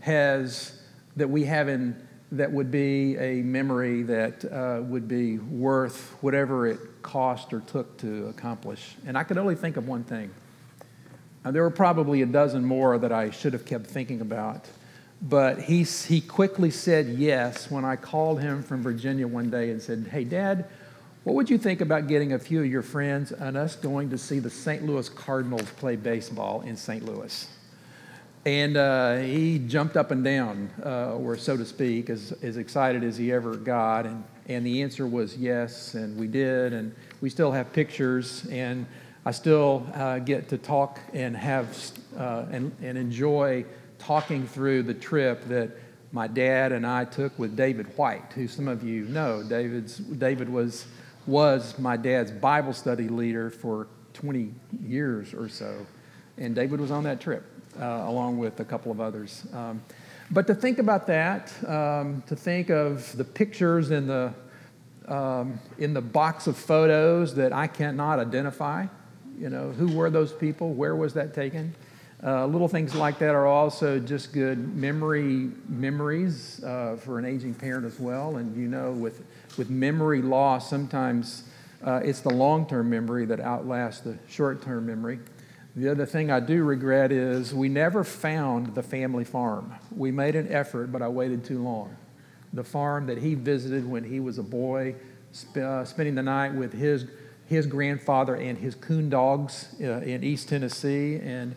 has, 0.00 0.80
that 1.16 1.28
we 1.28 1.44
have 1.44 1.68
in, 1.68 1.96
that 2.32 2.52
would 2.52 2.70
be 2.70 3.16
a 3.16 3.42
memory 3.42 4.02
that 4.04 4.44
uh, 4.44 4.82
would 4.82 5.08
be 5.08 5.38
worth 5.38 6.16
whatever 6.20 6.66
it 6.66 6.78
cost 7.02 7.52
or 7.52 7.60
took 7.60 7.96
to 7.98 8.26
accomplish? 8.28 8.96
And 9.06 9.16
I 9.16 9.24
could 9.24 9.38
only 9.38 9.54
think 9.54 9.76
of 9.76 9.88
one 9.88 10.04
thing. 10.04 10.30
There 11.44 11.62
were 11.62 11.70
probably 11.70 12.20
a 12.20 12.26
dozen 12.26 12.64
more 12.64 12.98
that 12.98 13.12
I 13.12 13.30
should 13.30 13.54
have 13.54 13.64
kept 13.64 13.86
thinking 13.86 14.20
about. 14.20 14.68
But 15.20 15.62
he, 15.62 15.82
he 15.82 16.20
quickly 16.20 16.70
said 16.70 17.08
yes 17.08 17.70
when 17.70 17.84
I 17.84 17.96
called 17.96 18.40
him 18.40 18.62
from 18.62 18.82
Virginia 18.82 19.26
one 19.26 19.50
day 19.50 19.70
and 19.70 19.82
said, 19.82 20.08
Hey, 20.10 20.24
Dad, 20.24 20.66
what 21.24 21.34
would 21.34 21.50
you 21.50 21.58
think 21.58 21.80
about 21.80 22.06
getting 22.06 22.32
a 22.32 22.38
few 22.38 22.60
of 22.60 22.66
your 22.66 22.82
friends 22.82 23.32
and 23.32 23.56
us 23.56 23.74
going 23.74 24.10
to 24.10 24.18
see 24.18 24.38
the 24.38 24.50
St. 24.50 24.86
Louis 24.86 25.08
Cardinals 25.08 25.68
play 25.70 25.96
baseball 25.96 26.60
in 26.62 26.76
St. 26.76 27.04
Louis? 27.04 27.48
And 28.46 28.76
uh, 28.76 29.16
he 29.16 29.58
jumped 29.58 29.96
up 29.96 30.10
and 30.10 30.22
down, 30.22 30.70
uh, 30.84 31.16
or 31.16 31.36
so 31.36 31.56
to 31.56 31.66
speak, 31.66 32.08
as, 32.08 32.32
as 32.42 32.56
excited 32.56 33.02
as 33.02 33.16
he 33.16 33.32
ever 33.32 33.56
got. 33.56 34.06
And, 34.06 34.24
and 34.46 34.64
the 34.64 34.80
answer 34.82 35.06
was 35.06 35.36
yes, 35.36 35.94
and 35.94 36.16
we 36.16 36.28
did. 36.28 36.72
And 36.72 36.94
we 37.20 37.28
still 37.28 37.50
have 37.50 37.72
pictures, 37.72 38.46
and 38.50 38.86
I 39.26 39.32
still 39.32 39.86
uh, 39.92 40.20
get 40.20 40.48
to 40.50 40.56
talk 40.56 41.00
and 41.12 41.36
have 41.36 41.76
uh, 42.16 42.46
and, 42.50 42.74
and 42.80 42.96
enjoy 42.96 43.66
talking 43.98 44.46
through 44.46 44.84
the 44.84 44.94
trip 44.94 45.44
that 45.48 45.70
my 46.12 46.26
dad 46.26 46.72
and 46.72 46.86
I 46.86 47.04
took 47.04 47.38
with 47.38 47.56
David 47.56 47.86
White, 47.96 48.32
who 48.34 48.48
some 48.48 48.68
of 48.68 48.82
you 48.82 49.04
know. 49.04 49.42
David's, 49.42 49.98
David 49.98 50.48
was, 50.48 50.86
was 51.26 51.78
my 51.78 51.96
dad's 51.96 52.30
Bible 52.30 52.72
study 52.72 53.08
leader 53.08 53.50
for 53.50 53.88
20 54.14 54.52
years 54.84 55.34
or 55.34 55.48
so. 55.48 55.86
And 56.38 56.54
David 56.54 56.80
was 56.80 56.90
on 56.90 57.04
that 57.04 57.20
trip, 57.20 57.44
uh, 57.78 58.04
along 58.06 58.38
with 58.38 58.60
a 58.60 58.64
couple 58.64 58.90
of 58.90 59.00
others. 59.00 59.46
Um, 59.52 59.82
but 60.30 60.46
to 60.46 60.54
think 60.54 60.78
about 60.78 61.06
that, 61.06 61.52
um, 61.68 62.22
to 62.26 62.36
think 62.36 62.70
of 62.70 63.16
the 63.16 63.24
pictures 63.24 63.90
in 63.90 64.06
the, 64.06 64.32
um, 65.06 65.58
in 65.78 65.94
the 65.94 66.00
box 66.00 66.46
of 66.46 66.56
photos 66.56 67.34
that 67.34 67.52
I 67.52 67.66
cannot 67.66 68.18
identify, 68.18 68.86
you 69.38 69.48
know, 69.48 69.70
who 69.70 69.88
were 69.88 70.10
those 70.10 70.32
people? 70.32 70.74
Where 70.74 70.96
was 70.96 71.14
that 71.14 71.34
taken? 71.34 71.74
Uh, 72.20 72.46
little 72.46 72.66
things 72.66 72.96
like 72.96 73.18
that 73.20 73.34
are 73.34 73.46
also 73.46 74.00
just 74.00 74.32
good 74.32 74.76
memory 74.76 75.50
memories 75.68 76.62
uh, 76.64 76.96
for 76.96 77.18
an 77.18 77.24
aging 77.24 77.54
parent 77.54 77.86
as 77.86 78.00
well. 78.00 78.38
And 78.38 78.56
you 78.56 78.68
know, 78.68 78.90
with 78.90 79.22
with 79.56 79.70
memory 79.70 80.20
loss, 80.20 80.68
sometimes 80.68 81.44
uh, 81.84 82.00
it's 82.02 82.20
the 82.20 82.30
long-term 82.30 82.90
memory 82.90 83.24
that 83.26 83.38
outlasts 83.38 84.00
the 84.00 84.18
short-term 84.28 84.86
memory. 84.86 85.20
The 85.76 85.88
other 85.88 86.06
thing 86.06 86.28
I 86.28 86.40
do 86.40 86.64
regret 86.64 87.12
is 87.12 87.54
we 87.54 87.68
never 87.68 88.02
found 88.02 88.74
the 88.74 88.82
family 88.82 89.22
farm. 89.22 89.72
We 89.96 90.10
made 90.10 90.34
an 90.34 90.50
effort, 90.50 90.90
but 90.90 91.02
I 91.02 91.08
waited 91.08 91.44
too 91.44 91.62
long. 91.62 91.96
The 92.52 92.64
farm 92.64 93.06
that 93.06 93.18
he 93.18 93.34
visited 93.34 93.88
when 93.88 94.02
he 94.02 94.18
was 94.18 94.38
a 94.38 94.42
boy, 94.42 94.96
sp- 95.30 95.58
uh, 95.58 95.84
spending 95.84 96.16
the 96.16 96.22
night 96.22 96.52
with 96.52 96.72
his 96.72 97.06
his 97.46 97.66
grandfather 97.66 98.34
and 98.34 98.58
his 98.58 98.74
coon 98.74 99.08
dogs 99.08 99.74
uh, 99.80 100.00
in 100.00 100.24
East 100.24 100.48
Tennessee, 100.48 101.20
and 101.22 101.54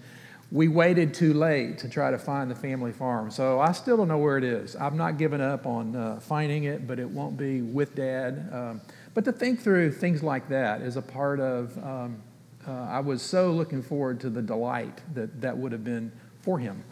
we 0.51 0.67
waited 0.67 1.13
too 1.13 1.33
late 1.33 1.77
to 1.77 1.89
try 1.89 2.11
to 2.11 2.17
find 2.17 2.51
the 2.51 2.55
family 2.55 2.91
farm. 2.91 3.31
So 3.31 3.61
I 3.61 3.71
still 3.71 3.95
don't 3.95 4.09
know 4.09 4.17
where 4.17 4.37
it 4.37 4.43
is. 4.43 4.75
I've 4.75 4.93
not 4.93 5.17
given 5.17 5.39
up 5.39 5.65
on 5.65 5.95
uh, 5.95 6.19
finding 6.19 6.65
it, 6.65 6.85
but 6.85 6.99
it 6.99 7.09
won't 7.09 7.37
be 7.37 7.61
with 7.61 7.95
dad. 7.95 8.49
Um, 8.51 8.81
but 9.13 9.23
to 9.25 9.31
think 9.31 9.61
through 9.61 9.93
things 9.93 10.21
like 10.21 10.49
that 10.49 10.81
is 10.81 10.97
a 10.97 11.01
part 11.01 11.39
of, 11.39 11.77
um, 11.77 12.21
uh, 12.67 12.71
I 12.71 12.99
was 12.99 13.21
so 13.21 13.51
looking 13.51 13.81
forward 13.81 14.19
to 14.21 14.29
the 14.29 14.41
delight 14.41 14.99
that 15.13 15.39
that 15.41 15.57
would 15.57 15.71
have 15.71 15.85
been 15.85 16.11
for 16.41 16.59
him. 16.59 16.83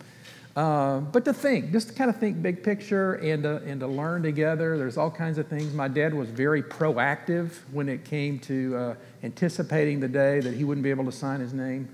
Uh, 0.56 1.00
but 1.00 1.26
to 1.26 1.34
think, 1.34 1.72
just 1.72 1.90
to 1.90 1.94
kind 1.94 2.10
of 2.10 2.18
think 2.18 2.42
big 2.42 2.64
picture 2.64 3.16
and, 3.16 3.46
and 3.46 3.80
to 3.80 3.88
learn 3.88 4.24
together. 4.24 4.78
There's 4.78 4.98
all 4.98 5.12
kinds 5.12 5.38
of 5.38 5.48
things. 5.48 5.74
My 5.74 5.88
dad 5.88 6.14
was 6.14 6.30
very 6.30 6.64
proactive 6.64 7.52
when 7.72 7.88
it 7.88 8.04
came 8.04 8.40
to 8.40 8.76
uh, 8.76 8.96
anticipating 9.24 10.00
the 10.00 10.08
day 10.08 10.40
that 10.40 10.54
he 10.54 10.64
wouldn't 10.64 10.84
be 10.84 10.90
able 10.90 11.06
to 11.06 11.12
sign 11.12 11.40
his 11.40 11.54
name. 11.54 11.90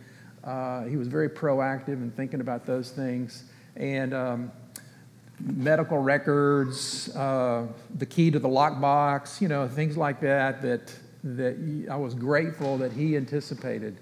Uh, 0.46 0.84
he 0.84 0.96
was 0.96 1.08
very 1.08 1.30
proactive 1.30 2.02
in 2.02 2.12
thinking 2.12 2.40
about 2.40 2.66
those 2.66 2.92
things. 2.92 3.46
And 3.76 4.14
um, 4.14 4.52
medical 5.40 5.98
records, 5.98 7.14
uh, 7.16 7.68
the 7.96 8.06
key 8.06 8.32
to 8.32 8.40
the 8.40 8.48
lockbox, 8.48 9.42
you 9.42 9.48
know, 9.48 9.68
things 9.68 9.98
like 9.98 10.22
that, 10.22 10.62
that, 10.62 10.94
that 11.24 11.88
I 11.90 11.96
was 11.96 12.14
grateful 12.14 12.78
that 12.78 12.94
he 12.94 13.18
anticipated. 13.18 13.98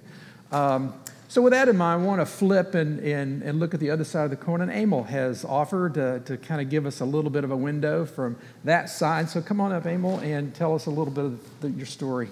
Um, 0.51 0.93
so, 1.29 1.41
with 1.41 1.53
that 1.53 1.67
in 1.67 1.77
mind, 1.77 2.03
I 2.03 2.05
want 2.05 2.21
to 2.21 2.27
flip 2.27 2.75
and, 2.75 2.99
and, 2.99 3.41
and 3.41 3.59
look 3.59 3.73
at 3.73 3.79
the 3.79 3.89
other 3.89 4.03
side 4.03 4.25
of 4.25 4.29
the 4.29 4.35
coin. 4.35 4.61
And 4.61 4.71
Emil 4.71 5.03
has 5.05 5.43
offered 5.43 5.95
to, 5.95 6.19
to 6.25 6.37
kind 6.37 6.61
of 6.61 6.69
give 6.69 6.85
us 6.85 6.99
a 6.99 7.05
little 7.05 7.31
bit 7.31 7.43
of 7.43 7.49
a 7.49 7.57
window 7.57 8.05
from 8.05 8.37
that 8.65 8.87
side. 8.87 9.29
So, 9.29 9.41
come 9.41 9.59
on 9.59 9.71
up, 9.71 9.87
Emil, 9.87 10.19
and 10.19 10.53
tell 10.53 10.75
us 10.75 10.85
a 10.85 10.91
little 10.91 11.11
bit 11.11 11.25
of 11.25 11.61
the, 11.61 11.71
your 11.71 11.87
story. 11.87 12.29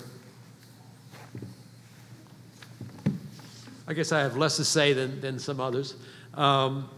I 3.88 3.94
guess 3.94 4.12
I 4.12 4.20
have 4.20 4.38
less 4.38 4.58
to 4.58 4.66
say 4.66 4.94
than, 4.94 5.20
than 5.22 5.40
some 5.40 5.60
others. 5.60 5.96
Um, 6.34 6.90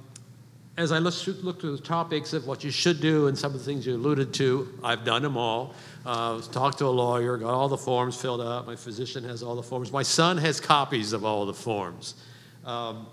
as 0.75 0.91
I 0.91 0.97
look, 0.97 1.13
look 1.43 1.61
through 1.61 1.77
the 1.77 1.83
topics 1.83 2.33
of 2.33 2.47
what 2.47 2.63
you 2.63 2.71
should 2.71 2.99
do 2.99 3.27
and 3.27 3.37
some 3.37 3.53
of 3.53 3.59
the 3.59 3.65
things 3.65 3.85
you 3.85 3.95
alluded 3.95 4.33
to, 4.35 4.67
I've 4.83 5.05
done 5.05 5.21
them 5.21 5.37
all. 5.37 5.75
Uh, 6.05 6.41
talked 6.41 6.79
to 6.79 6.85
a 6.85 6.89
lawyer, 6.89 7.37
got 7.37 7.53
all 7.53 7.69
the 7.69 7.77
forms 7.77 8.19
filled 8.19 8.41
out. 8.41 8.65
My 8.65 8.75
physician 8.75 9.23
has 9.23 9.43
all 9.43 9.55
the 9.55 9.63
forms. 9.63 9.91
My 9.91 10.03
son 10.03 10.37
has 10.37 10.59
copies 10.59 11.13
of 11.13 11.23
all 11.23 11.45
the 11.45 11.53
forms. 11.53 12.15
Um, 12.65 13.05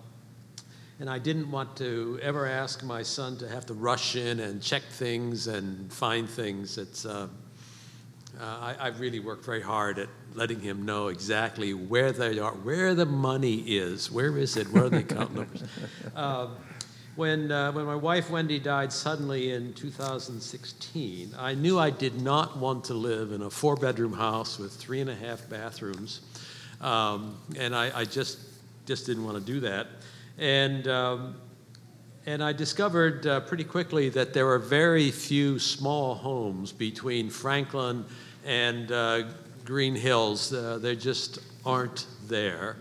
and 1.00 1.08
I 1.08 1.18
didn't 1.18 1.50
want 1.50 1.76
to 1.76 2.18
ever 2.22 2.46
ask 2.46 2.82
my 2.82 3.02
son 3.02 3.36
to 3.38 3.48
have 3.48 3.66
to 3.66 3.74
rush 3.74 4.16
in 4.16 4.40
and 4.40 4.62
check 4.62 4.82
things 4.82 5.46
and 5.46 5.92
find 5.92 6.28
things. 6.28 6.78
It's, 6.78 7.04
uh, 7.04 7.28
uh, 8.40 8.74
I, 8.78 8.86
I 8.86 8.88
really 8.88 9.20
worked 9.20 9.44
very 9.44 9.60
hard 9.60 9.98
at 9.98 10.08
letting 10.34 10.60
him 10.60 10.84
know 10.86 11.08
exactly 11.08 11.74
where 11.74 12.12
they 12.12 12.38
are, 12.38 12.52
where 12.52 12.94
the 12.94 13.04
money 13.04 13.56
is, 13.56 14.10
where 14.10 14.36
is 14.38 14.56
it, 14.56 14.68
where 14.68 14.84
are 14.84 14.88
the 14.88 14.98
account 14.98 15.34
numbers. 15.34 15.62
Um, 16.16 16.56
when, 17.16 17.52
uh, 17.52 17.72
when 17.72 17.84
my 17.84 17.94
wife 17.94 18.30
Wendy 18.30 18.58
died 18.58 18.92
suddenly 18.92 19.52
in 19.52 19.74
2016, 19.74 21.34
I 21.38 21.54
knew 21.54 21.78
I 21.78 21.90
did 21.90 22.22
not 22.22 22.56
want 22.56 22.84
to 22.84 22.94
live 22.94 23.32
in 23.32 23.42
a 23.42 23.50
four 23.50 23.76
bedroom 23.76 24.12
house 24.12 24.58
with 24.58 24.72
three 24.72 25.00
and 25.00 25.10
a 25.10 25.14
half 25.14 25.48
bathrooms. 25.48 26.20
Um, 26.80 27.36
and 27.58 27.74
I, 27.74 28.00
I, 28.00 28.04
just, 28.04 28.38
just 28.86 29.06
didn't 29.06 29.24
want 29.24 29.36
to 29.38 29.52
do 29.52 29.60
that. 29.60 29.88
And, 30.38 30.88
um, 30.88 31.34
and 32.26 32.42
I 32.42 32.52
discovered 32.52 33.26
uh, 33.26 33.40
pretty 33.40 33.64
quickly 33.64 34.08
that 34.10 34.32
there 34.32 34.48
are 34.48 34.58
very 34.58 35.10
few 35.10 35.58
small 35.58 36.14
homes 36.14 36.72
between 36.72 37.28
Franklin 37.28 38.04
and 38.44 38.90
uh, 38.92 39.22
Green 39.64 39.94
Hills. 39.94 40.52
Uh, 40.52 40.78
they 40.80 40.96
just 40.96 41.38
aren't 41.64 42.06
there. 42.26 42.76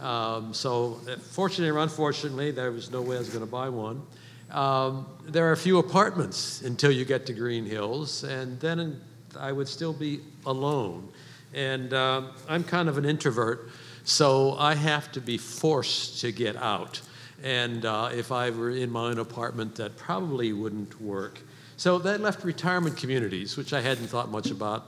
Um, 0.00 0.54
so, 0.54 1.00
uh, 1.08 1.16
fortunately 1.16 1.70
or 1.70 1.78
unfortunately, 1.78 2.50
there 2.50 2.70
was 2.70 2.90
no 2.90 3.02
way 3.02 3.16
I 3.16 3.18
was 3.18 3.28
going 3.28 3.44
to 3.44 3.50
buy 3.50 3.68
one. 3.68 4.02
Um, 4.50 5.06
there 5.26 5.46
are 5.48 5.52
a 5.52 5.56
few 5.56 5.78
apartments 5.78 6.62
until 6.62 6.90
you 6.90 7.04
get 7.04 7.26
to 7.26 7.32
Green 7.32 7.66
Hills, 7.66 8.24
and 8.24 8.58
then 8.60 9.00
I 9.38 9.52
would 9.52 9.68
still 9.68 9.92
be 9.92 10.20
alone. 10.46 11.08
And 11.52 11.92
um, 11.92 12.30
I'm 12.48 12.64
kind 12.64 12.88
of 12.88 12.98
an 12.98 13.04
introvert, 13.04 13.70
so 14.04 14.56
I 14.58 14.74
have 14.74 15.10
to 15.12 15.20
be 15.20 15.36
forced 15.36 16.20
to 16.20 16.32
get 16.32 16.56
out. 16.56 17.00
And 17.42 17.84
uh, 17.84 18.10
if 18.12 18.32
I 18.32 18.50
were 18.50 18.70
in 18.70 18.90
my 18.90 19.10
own 19.10 19.18
apartment, 19.18 19.74
that 19.76 19.96
probably 19.96 20.52
wouldn't 20.52 21.00
work. 21.00 21.40
So 21.76 21.98
that 21.98 22.20
left 22.20 22.44
retirement 22.44 22.96
communities, 22.96 23.56
which 23.56 23.72
I 23.72 23.80
hadn't 23.80 24.08
thought 24.08 24.30
much 24.30 24.50
about, 24.50 24.86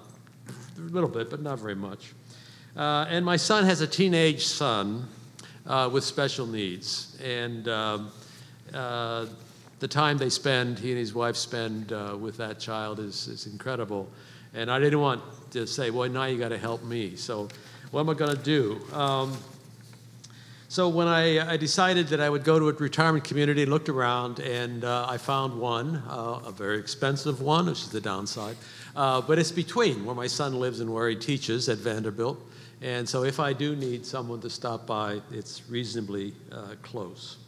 a 0.89 0.93
little 0.93 1.09
bit, 1.09 1.31
but 1.31 1.43
not 1.43 1.59
very 1.59 1.75
much. 1.75 2.13
Uh, 2.77 3.07
and 3.09 3.25
my 3.25 3.37
son 3.37 3.65
has 3.65 3.81
a 3.81 3.87
teenage 3.87 4.47
son 4.47 5.07
uh, 5.67 5.89
with 5.93 6.05
special 6.05 6.47
needs. 6.47 7.19
And 7.23 7.69
um, 7.69 8.13
uh, 8.73 9.27
the 9.79 9.89
time 9.89 10.19
they 10.19 10.31
spend, 10.31 10.79
he 10.79 10.91
and 10.91 10.99
his 10.99 11.15
wife 11.15 11.37
spend 11.37 11.93
uh, 11.93 12.17
with 12.19 12.37
that 12.37 12.59
child 12.61 13.01
is, 13.01 13.29
is 13.29 13.47
incredible. 13.47 14.09
And 14.55 14.71
I 14.71 14.79
didn't 14.79 15.01
want 15.01 15.23
to 15.53 15.67
say, 15.67 15.91
well, 15.91 16.09
now 16.09 16.25
you 16.25 16.39
got 16.39 16.49
to 16.49 16.59
help 16.59 16.83
me. 16.85 17.17
So, 17.17 17.49
what 17.91 18.01
am 18.01 18.11
I 18.11 18.15
going 18.15 18.37
to 18.37 18.43
do? 18.43 18.81
Um, 18.93 19.37
so, 20.71 20.89
when 20.89 21.09
I, 21.09 21.55
I, 21.55 21.57
decided 21.57 22.07
that 22.09 22.21
I 22.21 22.31
would 22.31 22.45
go 22.45 22.61
to 22.61 22.69
a 22.69 22.73
retirement 22.73 23.25
community, 23.25 23.67
looked 23.67 23.89
around, 23.89 24.39
and 24.39 24.85
uh, 24.85 25.05
I 25.09 25.19
found 25.19 25.61
one, 25.61 25.97
uh, 26.09 26.43
a 26.47 26.53
very 26.53 26.79
expensive 26.79 27.43
one, 27.43 27.67
which 27.67 27.83
is 27.83 27.91
the 27.91 28.01
downside. 28.01 28.57
but 28.95 29.37
it's 29.37 29.51
between 29.51 30.05
where 30.05 30.15
my 30.15 30.29
son 30.29 30.61
lives 30.61 30.79
and 30.79 30.89
where 30.95 31.09
he 31.09 31.17
teaches 31.17 31.69
at 31.69 31.79
Vanderbilt. 31.79 32.39
And 32.83 33.09
so 33.09 33.25
if 33.25 33.41
I 33.41 33.53
do 33.53 33.75
need 33.75 34.07
someone 34.07 34.41
to 34.43 34.49
stop 34.49 34.87
by, 34.87 35.21
it's 35.33 35.69
reasonably 35.69 36.35
uh, 36.53 36.77
close. 36.83 37.39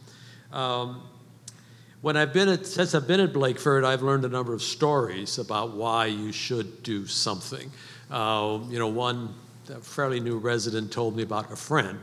Um, 0.51 1.03
when 2.01 2.17
I've 2.17 2.33
been 2.33 2.49
at, 2.49 2.65
since 2.65 2.93
I've 2.93 3.07
been 3.07 3.21
at 3.21 3.31
Blakeford, 3.31 3.85
I've 3.85 4.01
learned 4.01 4.25
a 4.25 4.29
number 4.29 4.53
of 4.53 4.61
stories 4.61 5.39
about 5.39 5.75
why 5.75 6.07
you 6.07 6.33
should 6.33 6.83
do 6.83 7.07
something. 7.07 7.71
Uh, 8.11 8.59
you 8.67 8.77
know, 8.77 8.89
one 8.89 9.33
fairly 9.81 10.19
new 10.19 10.39
resident 10.39 10.91
told 10.91 11.15
me 11.15 11.23
about 11.23 11.49
a 11.49 11.55
friend. 11.55 11.97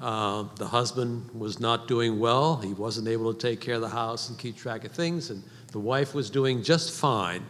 Uh, 0.00 0.44
the 0.56 0.66
husband 0.66 1.28
was 1.38 1.60
not 1.60 1.86
doing 1.86 2.18
well. 2.18 2.56
He 2.56 2.72
wasn't 2.72 3.06
able 3.06 3.34
to 3.34 3.38
take 3.38 3.60
care 3.60 3.74
of 3.74 3.82
the 3.82 3.88
house 3.88 4.30
and 4.30 4.38
keep 4.38 4.56
track 4.56 4.84
of 4.84 4.92
things, 4.92 5.30
and 5.30 5.42
the 5.72 5.78
wife 5.78 6.14
was 6.14 6.30
doing 6.30 6.62
just 6.62 6.98
fine 6.98 7.44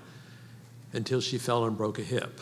until 0.93 1.21
she 1.21 1.39
fell 1.39 1.65
and 1.65 1.77
broke 1.77 2.01
a 2.01 2.03
hip. 2.03 2.41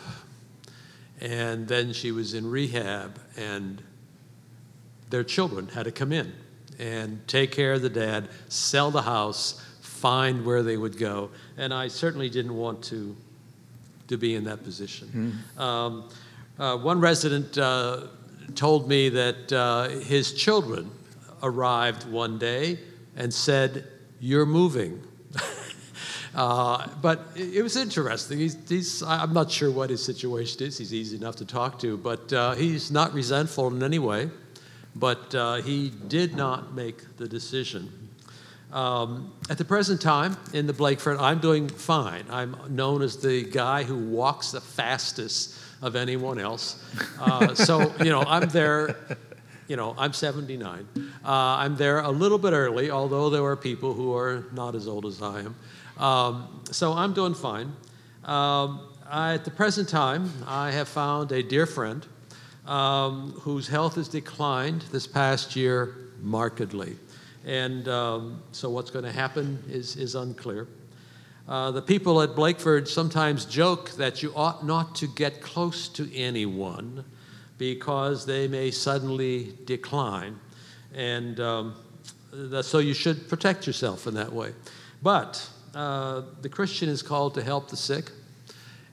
And 1.20 1.68
then 1.68 1.92
she 1.92 2.10
was 2.10 2.32
in 2.32 2.50
rehab, 2.50 3.20
and 3.36 3.82
their 5.10 5.24
children 5.24 5.68
had 5.68 5.84
to 5.84 5.92
come 5.92 6.12
in 6.12 6.32
and 6.78 7.26
take 7.26 7.52
care 7.52 7.74
of 7.74 7.82
the 7.82 7.90
dad, 7.90 8.28
sell 8.48 8.90
the 8.90 9.02
house, 9.02 9.62
find 9.80 10.46
where 10.46 10.62
they 10.62 10.76
would 10.76 10.96
go. 10.96 11.30
And 11.56 11.74
I 11.74 11.88
certainly 11.88 12.30
didn't 12.30 12.56
want 12.56 12.82
to, 12.84 13.16
to 14.06 14.16
be 14.16 14.36
in 14.36 14.44
that 14.44 14.62
position. 14.62 15.08
Mm-hmm. 15.56 15.60
Um, 15.60 16.08
uh, 16.58 16.76
one 16.76 17.00
resident 17.00 17.58
uh, 17.58 18.06
told 18.54 18.88
me 18.88 19.08
that 19.10 19.52
uh, 19.52 19.88
his 19.88 20.32
children 20.32 20.90
arrived 21.42 22.08
one 22.10 22.38
day 22.38 22.78
and 23.16 23.32
said, 23.32 23.86
You're 24.20 24.46
moving. 24.46 25.02
Uh, 26.34 26.86
but 27.02 27.26
it, 27.34 27.64
was 27.64 27.76
interesting. 27.76 28.38
He's, 28.38 28.56
he's, 28.68 29.02
I'm 29.02 29.32
not 29.32 29.50
sure 29.50 29.72
what 29.72 29.90
his 29.90 30.04
situation 30.04 30.62
is. 30.62 30.78
He's 30.78 30.94
easy 30.94 31.16
enough 31.16 31.34
to 31.36 31.44
talk 31.44 31.80
to, 31.80 31.96
but 31.96 32.32
uh, 32.32 32.54
he's 32.54 32.92
not 32.92 33.12
resentful 33.12 33.66
in 33.68 33.82
any 33.82 33.98
way. 33.98 34.30
But 34.94 35.34
uh, 35.34 35.56
he 35.56 35.90
did 35.90 36.36
not 36.36 36.74
make 36.74 37.16
the 37.16 37.26
decision. 37.26 37.90
Um, 38.72 39.32
at 39.48 39.56
the 39.56 39.64
present 39.64 40.00
time 40.00 40.36
in 40.52 40.66
the 40.66 40.74
Blakeford, 40.74 41.18
I'm 41.20 41.38
doing 41.38 41.68
fine. 41.68 42.24
I'm 42.30 42.56
known 42.68 43.02
as 43.02 43.16
the 43.16 43.44
guy 43.44 43.82
who 43.82 43.96
walks 43.96 44.52
the 44.52 44.60
fastest 44.60 45.58
of 45.80 45.96
anyone 45.96 46.38
else. 46.38 46.84
Uh, 47.18 47.54
so, 47.54 47.92
you 48.02 48.10
know, 48.10 48.22
I'm 48.22 48.48
there 48.48 48.96
you 49.68 49.76
know, 49.76 49.94
I'm 49.98 50.14
79. 50.14 50.88
Uh, 50.96 51.06
I'm 51.24 51.76
there 51.76 52.00
a 52.00 52.10
little 52.10 52.38
bit 52.38 52.52
early, 52.52 52.90
although 52.90 53.28
there 53.28 53.44
are 53.44 53.56
people 53.56 53.92
who 53.92 54.16
are 54.16 54.46
not 54.52 54.74
as 54.74 54.88
old 54.88 55.04
as 55.04 55.20
I 55.22 55.40
am. 55.40 55.54
Um, 56.02 56.62
so 56.70 56.94
I'm 56.94 57.12
doing 57.12 57.34
fine. 57.34 57.72
Um, 58.24 58.88
I, 59.08 59.34
at 59.34 59.44
the 59.44 59.50
present 59.50 59.88
time, 59.88 60.32
I 60.46 60.70
have 60.70 60.88
found 60.88 61.32
a 61.32 61.42
dear 61.42 61.66
friend 61.66 62.04
um, 62.66 63.32
whose 63.40 63.68
health 63.68 63.96
has 63.96 64.08
declined 64.08 64.82
this 64.90 65.06
past 65.06 65.54
year 65.54 65.94
markedly. 66.20 66.96
And 67.48 67.88
um, 67.88 68.42
so 68.52 68.68
what's 68.68 68.90
going 68.90 69.06
to 69.06 69.10
happen 69.10 69.64
is, 69.70 69.96
is 69.96 70.14
unclear. 70.14 70.68
Uh, 71.48 71.70
the 71.70 71.80
people 71.80 72.20
at 72.20 72.30
Blakeford 72.30 72.86
sometimes 72.86 73.46
joke 73.46 73.92
that 73.92 74.22
you 74.22 74.34
ought 74.36 74.66
not 74.66 74.94
to 74.96 75.06
get 75.06 75.40
close 75.40 75.88
to 75.88 76.14
anyone 76.14 77.06
because 77.56 78.26
they 78.26 78.48
may 78.48 78.70
suddenly 78.70 79.54
decline. 79.64 80.38
And 80.94 81.40
um, 81.40 81.74
so 82.60 82.80
you 82.80 82.92
should 82.92 83.30
protect 83.30 83.66
yourself 83.66 84.06
in 84.06 84.12
that 84.12 84.30
way. 84.30 84.52
But 85.02 85.48
uh, 85.74 86.24
the 86.42 86.50
Christian 86.50 86.90
is 86.90 87.00
called 87.00 87.32
to 87.36 87.42
help 87.42 87.70
the 87.70 87.78
sick. 87.78 88.10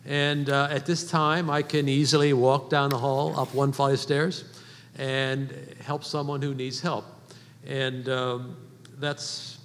And 0.06 0.50
uh, 0.50 0.70
at 0.72 0.86
this 0.86 1.10
time, 1.12 1.50
I 1.50 1.62
can 1.62 1.90
easily 1.90 2.32
walk 2.32 2.70
down 2.70 2.92
the 2.92 3.00
hall, 3.00 3.38
up 3.38 3.54
one 3.54 3.74
flight 3.74 3.96
of 3.96 4.00
stairs, 4.00 4.46
and 4.98 5.76
help 5.84 6.06
someone 6.06 6.42
who 6.42 6.54
needs 6.54 6.80
help. 6.80 7.04
And 7.68 8.08
um, 8.10 8.58
that's 9.00 9.60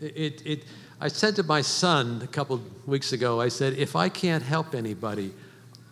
it, 0.00 0.42
it. 0.46 0.64
I 1.00 1.08
said 1.08 1.36
to 1.36 1.42
my 1.42 1.60
son 1.60 2.20
a 2.22 2.26
couple 2.26 2.60
weeks 2.86 3.12
ago, 3.12 3.40
I 3.40 3.48
said, 3.48 3.74
if 3.74 3.96
I 3.96 4.08
can't 4.08 4.42
help 4.42 4.74
anybody, 4.74 5.32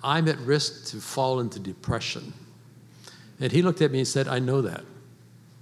I'm 0.02 0.28
at 0.28 0.38
risk 0.38 0.86
to 0.92 0.96
fall 0.96 1.40
into 1.40 1.58
depression. 1.58 2.32
And 3.40 3.50
he 3.50 3.62
looked 3.62 3.82
at 3.82 3.90
me 3.90 3.98
and 3.98 4.08
said, 4.08 4.28
I 4.28 4.38
know 4.38 4.62
that, 4.62 4.82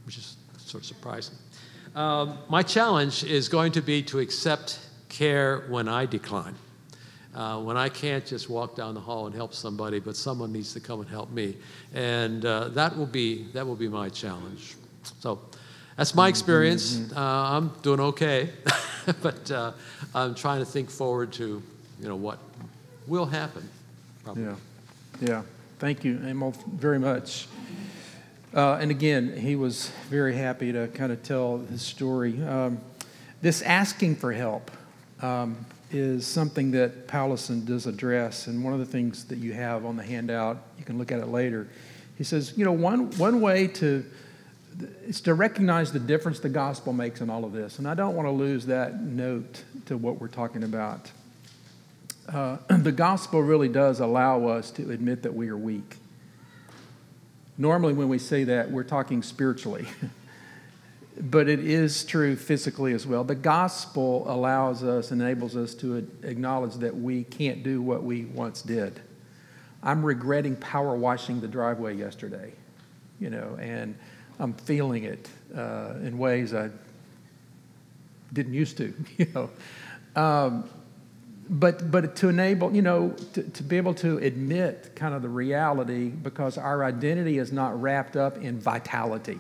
which 0.04 0.18
is 0.18 0.36
sort 0.58 0.82
of 0.82 0.86
surprising. 0.86 1.36
Um, 1.94 2.38
my 2.48 2.62
challenge 2.62 3.24
is 3.24 3.48
going 3.48 3.72
to 3.72 3.80
be 3.80 4.02
to 4.04 4.18
accept 4.18 4.78
care 5.08 5.64
when 5.68 5.88
I 5.88 6.06
decline. 6.06 6.54
Uh, 7.38 7.57
when 7.61 7.77
I 7.77 7.88
can't 7.88 8.27
just 8.27 8.51
walk 8.51 8.74
down 8.74 8.94
the 8.94 9.01
hall 9.01 9.27
and 9.27 9.35
help 9.35 9.55
somebody, 9.55 10.01
but 10.01 10.16
someone 10.16 10.51
needs 10.53 10.72
to 10.72 10.81
come 10.81 10.98
and 10.98 11.09
help 11.09 11.31
me, 11.31 11.57
and 11.94 12.44
uh, 12.44 12.66
that 12.70 12.98
will 12.98 13.07
be 13.07 13.44
that 13.53 13.64
will 13.64 13.77
be 13.77 13.87
my 13.87 14.09
challenge. 14.09 14.74
So 15.20 15.38
that's 15.96 16.16
my 16.16 16.27
experience. 16.27 16.96
Mm-hmm. 16.96 17.16
Uh, 17.16 17.57
I'm 17.57 17.68
doing 17.83 18.01
okay, 18.01 18.51
but 19.22 19.48
uh, 19.53 19.70
I'm 20.16 20.35
trying 20.35 20.59
to 20.59 20.64
think 20.64 20.90
forward 20.90 21.33
to 21.35 21.62
you 22.01 22.09
know 22.09 22.16
what 22.16 22.40
will 23.07 23.27
happen. 23.27 23.68
Probably. 24.24 24.42
Yeah, 24.42 24.55
yeah. 25.20 25.42
Thank 25.79 26.03
you, 26.03 26.18
Emil, 26.27 26.57
very 26.66 26.98
much. 26.98 27.46
Uh, 28.53 28.79
and 28.81 28.90
again, 28.90 29.37
he 29.37 29.55
was 29.55 29.92
very 30.11 30.35
happy 30.35 30.72
to 30.72 30.88
kind 30.88 31.12
of 31.12 31.22
tell 31.22 31.59
his 31.59 31.83
story. 31.83 32.42
Um, 32.42 32.81
this 33.42 33.62
asking 33.62 34.16
for 34.16 34.33
help 34.33 34.72
um, 35.22 35.64
is 35.90 36.27
something 36.27 36.70
that 36.72 37.09
Powlison 37.09 37.64
does 37.64 37.87
address. 37.87 38.46
And 38.46 38.62
one 38.62 38.72
of 38.72 38.79
the 38.79 38.87
things 38.87 39.24
that 39.27 39.38
you 39.38 39.53
have 39.53 39.85
on 39.85 39.96
the 39.96 40.03
handout, 40.03 40.59
you 40.79 40.85
can 40.85 40.98
look 40.98 41.11
at 41.11 41.20
it 41.20 41.29
later. 41.29 41.68
He 42.16 42.24
says, 42.24 42.55
you 42.57 42.64
know, 42.64 42.72
one, 42.72 43.11
one 43.12 43.40
way 43.40 43.68
to 43.68 44.05
is 45.07 45.20
to 45.22 45.35
recognize 45.35 45.92
the 45.92 45.98
difference 45.98 46.40
the 46.40 46.48
gospel 46.48 46.92
makes 46.92 47.20
in 47.20 47.31
all 47.31 47.44
of 47.44 47.53
this. 47.53 47.79
And 47.79 47.88
I 47.88 47.94
don't 47.94 48.14
want 48.14 48.27
to 48.27 48.33
lose 48.33 48.66
that 48.66 49.01
note 49.01 49.64
to 49.87 49.96
what 49.96 50.20
we're 50.20 50.29
talking 50.29 50.62
about. 50.62 51.11
Uh, 52.29 52.59
the 52.68 52.92
gospel 52.92 53.42
really 53.42 53.68
does 53.68 54.01
allow 54.01 54.46
us 54.46 54.70
to 54.72 54.90
admit 54.90 55.22
that 55.22 55.35
we 55.35 55.48
are 55.48 55.57
weak. 55.57 55.96
Normally, 57.57 57.92
when 57.92 58.09
we 58.09 58.18
say 58.18 58.44
that, 58.44 58.70
we're 58.70 58.85
talking 58.85 59.22
spiritually. 59.22 59.87
but 61.20 61.48
it 61.48 61.61
is 61.61 62.04
true 62.04 62.37
physically 62.37 62.92
as 62.92 63.07
well. 63.07 63.24
The 63.24 63.35
gospel 63.35 64.24
allows 64.31 64.85
us, 64.85 65.11
and 65.11 65.20
enables 65.20 65.57
us 65.57 65.74
to 65.76 65.96
acknowledge 66.22 66.74
that 66.76 66.96
we 66.96 67.24
can't 67.24 67.62
do 67.62 67.83
what 67.83 68.02
we 68.02 68.26
once 68.26 68.62
did. 68.62 69.00
I'm 69.83 70.04
regretting 70.04 70.57
power 70.57 70.96
washing 70.96 71.40
the 71.40 71.48
driveway 71.48 71.96
yesterday, 71.96 72.52
you 73.20 73.31
know, 73.31 73.57
and 73.61 73.96
I'm 74.38 74.54
feeling 74.54 75.04
it 75.04 75.28
uh, 75.57 75.94
in 76.02 76.18
ways 76.18 76.54
I 76.54 76.70
didn't 78.33 78.54
used 78.54 78.76
to, 78.78 78.92
you 79.16 79.26
know. 79.35 79.50
Um, 80.14 80.68
but 81.50 81.90
but 81.90 82.14
to 82.16 82.28
enable 82.28 82.74
you 82.74 82.83
know 82.83 83.14
to, 83.33 83.42
to 83.42 83.62
be 83.62 83.78
able 83.78 83.94
to 83.94 84.18
admit 84.18 84.92
kind 84.94 85.14
of 85.14 85.22
the 85.22 85.28
reality 85.31 86.09
because 86.09 86.59
our 86.59 86.85
identity 86.85 87.38
is 87.38 87.52
not 87.52 87.81
wrapped 87.81 88.16
up 88.16 88.37
in 88.37 88.61
vitality 88.61 89.38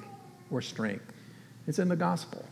or 0.50 0.62
strength 0.62 1.12
it's 1.68 1.78
in 1.78 1.88
the 1.88 1.96
gospel. 1.96 2.44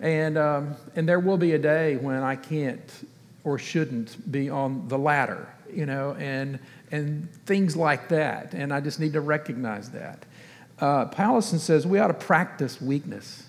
And 0.00 0.38
um, 0.38 0.76
and 0.94 1.08
there 1.08 1.18
will 1.18 1.38
be 1.38 1.52
a 1.52 1.58
day 1.58 1.96
when 1.96 2.22
i 2.22 2.36
can't 2.36 3.08
or 3.42 3.58
shouldn't 3.58 4.30
be 4.30 4.50
on 4.50 4.86
the 4.88 4.98
ladder 4.98 5.48
you 5.72 5.86
know 5.86 6.14
and 6.18 6.58
and 6.92 7.32
things 7.46 7.74
like 7.74 8.08
that. 8.10 8.52
And 8.54 8.72
i 8.72 8.80
just 8.80 9.00
need 9.00 9.14
to 9.14 9.20
recognize 9.20 9.90
that. 9.90 10.24
Uh, 10.78 11.06
Powlison 11.06 11.58
says 11.58 11.86
we 11.86 11.98
ought 11.98 12.08
to 12.08 12.14
practice 12.14 12.80
weakness. 12.80 13.44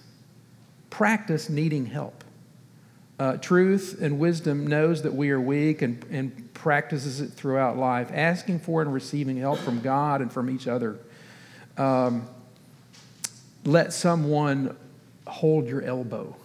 Practice 0.90 1.50
needing 1.50 1.86
help. 1.86 2.24
Uh, 3.18 3.38
truth 3.38 3.98
and 4.02 4.20
wisdom 4.20 4.68
knows 4.68 5.02
that 5.04 5.14
we 5.14 5.30
are 5.30 5.40
weak 5.40 5.82
and, 5.82 6.04
and 6.10 6.54
practices 6.54 7.22
it 7.22 7.32
throughout 7.32 7.78
life, 7.78 8.10
asking 8.14 8.60
for 8.60 8.82
and 8.82 8.94
receiving 8.94 9.38
help 9.38 9.58
from 9.60 9.82
God 9.82 10.22
and 10.22 10.32
from 10.32 10.50
each 10.50 10.68
other. 10.68 10.98
Um, 11.78 12.28
let 13.66 13.94
someone 13.94 14.78
hold 15.28 15.68
your 15.68 15.82
elbow, 15.82 16.36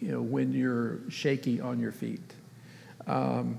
you 0.00 0.12
know, 0.12 0.22
when 0.22 0.52
you're 0.52 0.98
shaky 1.08 1.60
on 1.60 1.80
your 1.80 1.92
feet. 1.92 2.20
Um, 3.06 3.58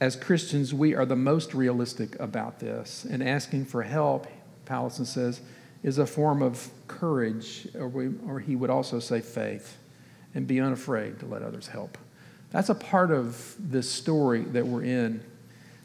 as 0.00 0.16
Christians, 0.16 0.74
we 0.74 0.94
are 0.94 1.06
the 1.06 1.16
most 1.16 1.54
realistic 1.54 2.18
about 2.18 2.58
this, 2.58 3.04
and 3.08 3.22
asking 3.22 3.66
for 3.66 3.82
help, 3.82 4.26
Powlison 4.66 5.06
says, 5.06 5.40
is 5.82 5.98
a 5.98 6.06
form 6.06 6.42
of 6.42 6.70
courage, 6.88 7.68
or, 7.74 7.88
we, 7.88 8.10
or 8.26 8.40
he 8.40 8.56
would 8.56 8.70
also 8.70 8.98
say 8.98 9.20
faith 9.20 9.76
and 10.34 10.46
be 10.46 10.60
unafraid 10.60 11.20
to 11.20 11.26
let 11.26 11.42
others 11.42 11.68
help. 11.68 11.98
That's 12.50 12.68
a 12.68 12.74
part 12.74 13.10
of 13.10 13.54
this 13.58 13.90
story 13.90 14.42
that 14.42 14.66
we're 14.66 14.84
in 14.84 15.22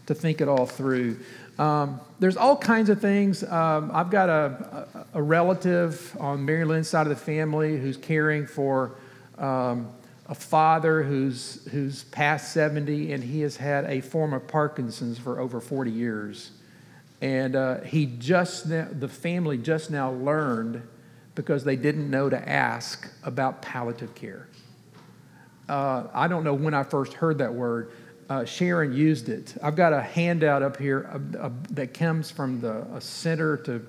to 0.07 0.15
think 0.15 0.41
it 0.41 0.47
all 0.47 0.65
through. 0.65 1.17
Um, 1.59 1.99
there's 2.19 2.37
all 2.37 2.55
kinds 2.55 2.89
of 2.89 3.01
things. 3.01 3.43
Um, 3.43 3.89
I've 3.93 4.11
got 4.11 4.29
a, 4.29 4.87
a, 5.13 5.21
relative 5.21 6.15
on 6.19 6.45
Mary 6.45 6.65
Lynn's 6.65 6.87
side 6.87 7.07
of 7.07 7.09
the 7.09 7.15
family 7.15 7.77
who's 7.77 7.97
caring 7.97 8.45
for 8.45 8.95
um, 9.39 9.89
a 10.27 10.35
father 10.35 11.01
who's, 11.01 11.67
who's 11.71 12.03
past 12.05 12.53
70 12.53 13.11
and 13.11 13.23
he 13.23 13.41
has 13.41 13.57
had 13.57 13.85
a 13.85 14.01
form 14.01 14.33
of 14.33 14.47
Parkinson's 14.47 15.17
for 15.17 15.39
over 15.39 15.59
40 15.59 15.89
years. 15.89 16.51
And 17.21 17.55
uh, 17.55 17.81
he 17.81 18.05
just, 18.05 18.69
the 18.69 19.09
family 19.09 19.57
just 19.57 19.89
now 19.89 20.11
learned 20.11 20.83
because 21.33 21.63
they 21.63 21.75
didn't 21.75 22.09
know 22.09 22.29
to 22.29 22.49
ask 22.49 23.07
about 23.23 23.61
palliative 23.63 24.13
care. 24.13 24.47
Uh, 25.67 26.03
I 26.13 26.27
don't 26.27 26.43
know 26.43 26.53
when 26.53 26.73
I 26.73 26.83
first 26.83 27.13
heard 27.13 27.39
that 27.39 27.53
word. 27.53 27.91
Uh, 28.29 28.43
Sharon 28.43 28.93
used 28.93 29.29
it. 29.29 29.55
I've 29.63 29.75
got 29.75 29.93
a 29.93 30.01
handout 30.01 30.61
up 30.61 30.77
here 30.77 31.09
uh, 31.13 31.45
uh 31.45 31.49
that 31.71 31.93
comes 31.93 32.29
from 32.29 32.59
the 32.59 32.85
center 32.99 33.57
to 33.57 33.85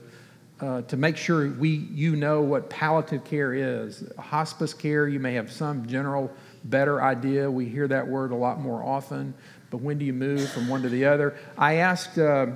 uh, 0.61 0.83
to 0.83 0.97
make 0.97 1.17
sure 1.17 1.51
we 1.51 1.71
you 1.71 2.17
know 2.17 2.43
what 2.43 2.71
palliative 2.71 3.25
care 3.25 3.55
is. 3.55 4.05
Hospice 4.19 4.75
care, 4.75 5.09
you 5.09 5.21
may 5.21 5.35
have 5.35 5.51
some 5.51 5.87
general 5.87 6.31
better 6.65 7.03
idea. 7.03 7.51
We 7.51 7.67
hear 7.67 7.89
that 7.89 8.07
word 8.07 8.33
a 8.33 8.37
lot 8.37 8.61
more 8.61 8.83
often. 8.83 9.35
But 9.71 9.79
when 9.79 9.99
do 9.99 10.05
you 10.05 10.13
move 10.13 10.49
from 10.51 10.69
one 10.69 10.83
to 10.83 10.89
the 10.89 11.05
other? 11.05 11.37
I 11.57 11.75
asked 11.75 12.19
uh, 12.19 12.47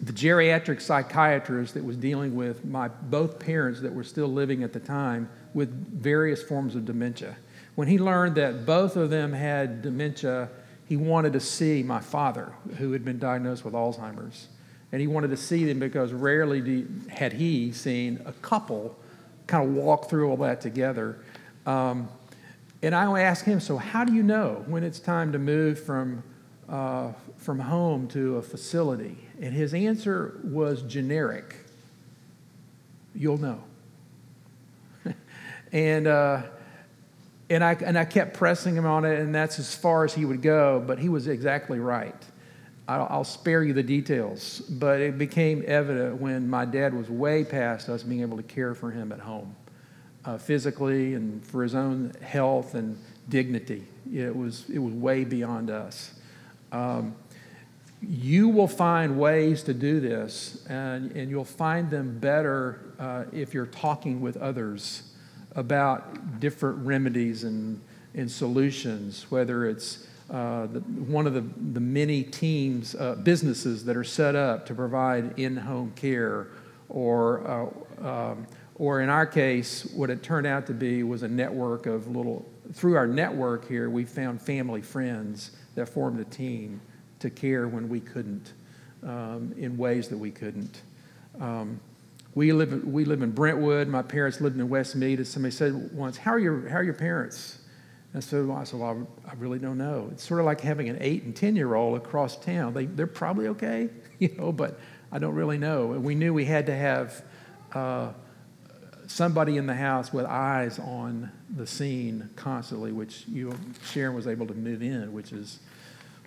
the 0.00 0.12
geriatric 0.12 0.80
psychiatrist 0.80 1.74
that 1.74 1.84
was 1.84 1.96
dealing 1.96 2.34
with 2.34 2.64
my 2.64 2.88
both 2.88 3.38
parents 3.38 3.80
that 3.80 3.92
were 3.92 4.04
still 4.04 4.28
living 4.28 4.62
at 4.62 4.72
the 4.72 4.80
time 4.80 5.28
with 5.54 5.70
various 5.92 6.42
forms 6.42 6.74
of 6.74 6.84
dementia. 6.84 7.36
When 7.74 7.88
he 7.88 7.98
learned 7.98 8.34
that 8.36 8.66
both 8.66 8.96
of 8.96 9.10
them 9.10 9.32
had 9.32 9.82
dementia, 9.82 10.50
he 10.88 10.96
wanted 10.96 11.34
to 11.34 11.40
see 11.40 11.82
my 11.82 12.00
father, 12.00 12.52
who 12.78 12.92
had 12.92 13.04
been 13.04 13.18
diagnosed 13.18 13.62
with 13.62 13.74
Alzheimer's. 13.74 14.48
And 14.90 15.02
he 15.02 15.06
wanted 15.06 15.28
to 15.28 15.36
see 15.36 15.66
them 15.66 15.78
because 15.78 16.14
rarely 16.14 16.86
had 17.10 17.34
he 17.34 17.72
seen 17.72 18.22
a 18.24 18.32
couple 18.32 18.96
kind 19.46 19.68
of 19.68 19.74
walk 19.74 20.08
through 20.08 20.30
all 20.30 20.38
that 20.38 20.62
together. 20.62 21.18
Um, 21.66 22.08
and 22.80 22.94
I 22.94 23.20
asked 23.20 23.44
him, 23.44 23.60
So, 23.60 23.76
how 23.76 24.04
do 24.04 24.14
you 24.14 24.22
know 24.22 24.64
when 24.66 24.82
it's 24.82 24.98
time 24.98 25.30
to 25.32 25.38
move 25.38 25.78
from, 25.78 26.22
uh, 26.70 27.12
from 27.36 27.58
home 27.58 28.08
to 28.08 28.36
a 28.36 28.42
facility? 28.42 29.18
And 29.42 29.52
his 29.52 29.74
answer 29.74 30.40
was 30.42 30.82
generic 30.82 31.56
You'll 33.14 33.38
know. 33.38 33.62
and, 35.72 36.06
uh, 36.06 36.42
and, 37.50 37.64
I, 37.64 37.74
and 37.74 37.98
I 37.98 38.04
kept 38.04 38.34
pressing 38.34 38.74
him 38.74 38.86
on 38.86 39.04
it, 39.04 39.18
and 39.20 39.34
that's 39.34 39.58
as 39.58 39.74
far 39.74 40.04
as 40.04 40.14
he 40.14 40.24
would 40.24 40.42
go, 40.42 40.82
but 40.86 40.98
he 40.98 41.08
was 41.08 41.28
exactly 41.28 41.78
right. 41.78 42.14
I'll, 42.86 43.06
I'll 43.10 43.24
spare 43.24 43.62
you 43.62 43.72
the 43.72 43.82
details, 43.82 44.60
but 44.60 45.00
it 45.00 45.18
became 45.18 45.64
evident 45.66 46.20
when 46.20 46.48
my 46.48 46.64
dad 46.64 46.94
was 46.94 47.08
way 47.08 47.44
past 47.44 47.88
us 47.88 48.02
being 48.02 48.22
able 48.22 48.36
to 48.36 48.42
care 48.42 48.74
for 48.74 48.90
him 48.90 49.12
at 49.12 49.20
home, 49.20 49.54
uh, 50.24 50.38
physically 50.38 51.14
and 51.14 51.44
for 51.44 51.62
his 51.62 51.74
own 51.74 52.12
health 52.22 52.74
and 52.74 52.98
dignity. 53.28 53.84
It 54.12 54.34
was, 54.34 54.64
it 54.70 54.78
was 54.78 54.94
way 54.94 55.24
beyond 55.24 55.70
us. 55.70 56.14
Um, 56.72 57.14
you 58.00 58.48
will 58.48 58.68
find 58.68 59.18
ways 59.18 59.62
to 59.64 59.74
do 59.74 60.00
this, 60.00 60.64
and, 60.68 61.12
and 61.12 61.30
you'll 61.30 61.44
find 61.44 61.90
them 61.90 62.18
better 62.18 62.80
uh, 62.98 63.24
if 63.32 63.54
you're 63.54 63.66
talking 63.66 64.20
with 64.20 64.36
others 64.36 65.07
about 65.58 66.38
different 66.38 66.78
remedies 66.86 67.42
and, 67.42 67.80
and 68.14 68.30
solutions, 68.30 69.26
whether 69.28 69.66
it's 69.66 70.06
uh, 70.30 70.66
the, 70.66 70.78
one 70.80 71.26
of 71.26 71.34
the, 71.34 71.40
the 71.72 71.80
many 71.80 72.22
teams, 72.22 72.94
uh, 72.94 73.16
businesses 73.16 73.84
that 73.84 73.96
are 73.96 74.04
set 74.04 74.36
up 74.36 74.64
to 74.66 74.74
provide 74.74 75.36
in 75.36 75.56
home 75.56 75.92
care, 75.96 76.46
or, 76.88 77.72
uh, 78.02 78.08
um, 78.08 78.46
or 78.76 79.00
in 79.00 79.08
our 79.08 79.26
case, 79.26 79.84
what 79.96 80.10
it 80.10 80.22
turned 80.22 80.46
out 80.46 80.64
to 80.64 80.72
be 80.72 81.02
was 81.02 81.24
a 81.24 81.28
network 81.28 81.86
of 81.86 82.06
little, 82.14 82.46
through 82.72 82.96
our 82.96 83.08
network 83.08 83.66
here, 83.66 83.90
we 83.90 84.04
found 84.04 84.40
family 84.40 84.80
friends 84.80 85.56
that 85.74 85.88
formed 85.88 86.20
a 86.20 86.24
team 86.24 86.80
to 87.18 87.30
care 87.30 87.66
when 87.66 87.88
we 87.88 87.98
couldn't, 87.98 88.52
um, 89.02 89.52
in 89.58 89.76
ways 89.76 90.06
that 90.08 90.18
we 90.18 90.30
couldn't. 90.30 90.82
Um, 91.40 91.80
we 92.38 92.52
live, 92.52 92.84
we 92.84 93.04
live 93.04 93.22
in 93.22 93.32
Brentwood. 93.32 93.88
My 93.88 94.02
parents 94.02 94.40
lived 94.40 94.60
in 94.60 94.68
Westmead. 94.68 95.16
And 95.16 95.26
somebody 95.26 95.52
said 95.52 95.92
once, 95.92 96.16
How 96.16 96.30
are 96.30 96.38
your, 96.38 96.68
how 96.68 96.76
are 96.76 96.84
your 96.84 96.94
parents? 96.94 97.58
And 98.14 98.22
so 98.22 98.52
I 98.52 98.62
said, 98.62 98.78
Well, 98.78 99.08
I 99.28 99.34
really 99.34 99.58
don't 99.58 99.76
know. 99.76 100.08
It's 100.12 100.22
sort 100.22 100.38
of 100.38 100.46
like 100.46 100.60
having 100.60 100.88
an 100.88 100.98
eight 101.00 101.24
and 101.24 101.34
10 101.34 101.56
year 101.56 101.74
old 101.74 101.96
across 101.96 102.36
town. 102.36 102.74
They, 102.74 102.86
they're 102.86 103.08
probably 103.08 103.48
okay, 103.48 103.88
you 104.20 104.32
know, 104.38 104.52
but 104.52 104.78
I 105.10 105.18
don't 105.18 105.34
really 105.34 105.58
know. 105.58 105.94
And 105.94 106.04
we 106.04 106.14
knew 106.14 106.32
we 106.32 106.44
had 106.44 106.66
to 106.66 106.76
have 106.76 107.24
uh, 107.72 108.12
somebody 109.08 109.56
in 109.56 109.66
the 109.66 109.74
house 109.74 110.12
with 110.12 110.24
eyes 110.24 110.78
on 110.78 111.32
the 111.56 111.66
scene 111.66 112.30
constantly, 112.36 112.92
which 112.92 113.24
you, 113.26 113.52
Sharon 113.82 114.14
was 114.14 114.28
able 114.28 114.46
to 114.46 114.54
move 114.54 114.80
in, 114.80 115.12
which 115.12 115.32
is 115.32 115.58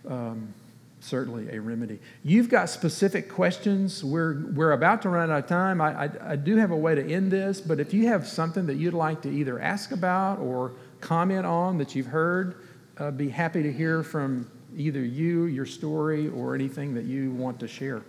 um, 0.05 0.53
certainly 1.01 1.49
a 1.49 1.59
remedy. 1.59 1.99
You've 2.23 2.49
got 2.49 2.69
specific 2.69 3.29
questions. 3.29 4.03
We're, 4.03 4.45
we're 4.51 4.71
about 4.71 5.01
to 5.03 5.09
run 5.09 5.31
out 5.31 5.43
of 5.43 5.47
time. 5.47 5.81
I, 5.81 6.05
I, 6.05 6.09
I, 6.31 6.35
do 6.35 6.57
have 6.57 6.71
a 6.71 6.75
way 6.75 6.95
to 6.95 7.03
end 7.03 7.31
this, 7.31 7.59
but 7.59 7.79
if 7.79 7.93
you 7.93 8.07
have 8.07 8.27
something 8.27 8.67
that 8.67 8.75
you'd 8.75 8.93
like 8.93 9.21
to 9.23 9.29
either 9.29 9.59
ask 9.59 9.91
about 9.91 10.39
or 10.39 10.73
comment 10.99 11.45
on 11.45 11.77
that 11.79 11.95
you've 11.95 12.07
heard, 12.07 12.55
uh, 12.97 13.11
be 13.11 13.29
happy 13.29 13.63
to 13.63 13.73
hear 13.73 14.03
from 14.03 14.49
either 14.77 15.03
you, 15.03 15.45
your 15.45 15.65
story, 15.65 16.29
or 16.29 16.55
anything 16.55 16.93
that 16.93 17.05
you 17.05 17.31
want 17.31 17.59
to 17.59 17.67
share 17.67 18.03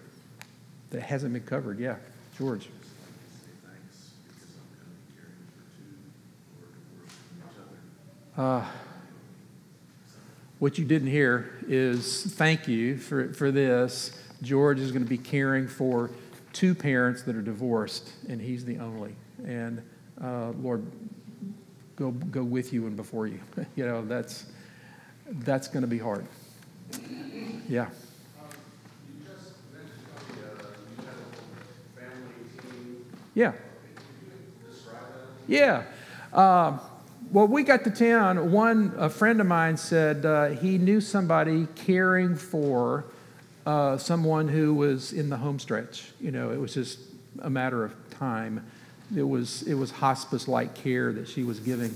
that 0.91 1.03
hasn't 1.03 1.33
been 1.33 1.43
covered. 1.43 1.79
Yeah, 1.79 1.97
George. 2.37 2.69
Uh, 8.37 8.65
what 10.63 10.79
you 10.79 10.85
didn't 10.85 11.09
hear 11.09 11.51
is 11.67 12.23
thank 12.23 12.69
you 12.69 12.97
for, 12.97 13.33
for 13.33 13.51
this. 13.51 14.17
George 14.43 14.79
is 14.79 14.93
going 14.93 15.03
to 15.03 15.09
be 15.09 15.19
caring 15.19 15.67
for 15.67 16.09
two 16.53 16.73
parents 16.73 17.25
that 17.25 17.35
are 17.35 17.43
divorced, 17.43 18.13
and 18.29 18.41
he's 18.41 18.65
the 18.65 18.79
only. 18.79 19.17
And 19.45 19.83
uh, 20.23 20.51
Lord, 20.51 20.87
go, 21.97 22.13
go 22.13 22.45
with 22.45 22.73
you 22.73 22.87
and 22.87 22.97
before 22.97 23.27
you. 23.27 23.41
you 23.75 23.85
know, 23.85 24.05
that's, 24.05 24.47
that's 25.27 25.67
going 25.67 25.81
to 25.81 25.89
be 25.89 25.99
hard. 25.99 26.27
Yeah. 27.69 27.89
Yeah. 33.35 33.53
Yeah. 35.49 35.83
Uh, 36.33 36.79
well, 37.33 37.47
we 37.49 37.63
got 37.63 37.83
to 37.85 37.91
town. 37.91 38.53
One 38.53 38.93
a 38.99 39.09
friend 39.09 39.41
of 39.41 39.47
mine 39.47 39.79
said 39.79 40.27
uh, 40.27 40.49
he 40.49 40.77
knew 40.77 41.01
somebody 41.01 41.67
caring 41.75 42.37
for 42.37 43.07
uh, 43.65 43.97
someone 43.97 44.49
who 44.49 44.75
was 44.75 45.15
in 45.15 45.31
the 45.31 45.39
home 45.39 45.59
stretch. 45.59 46.11
You 46.21 46.31
know, 46.31 46.51
it 46.51 46.61
was 46.61 46.75
just 46.75 46.99
a 47.39 47.49
matter 47.49 47.85
of 47.85 47.95
time. 48.11 48.63
It 49.17 49.23
was 49.23 49.63
it 49.63 49.75
was 49.75 49.91
hospice-like 49.91 50.75
care 50.75 51.11
that 51.15 51.27
she 51.27 51.43
was 51.43 51.59
giving, 51.59 51.95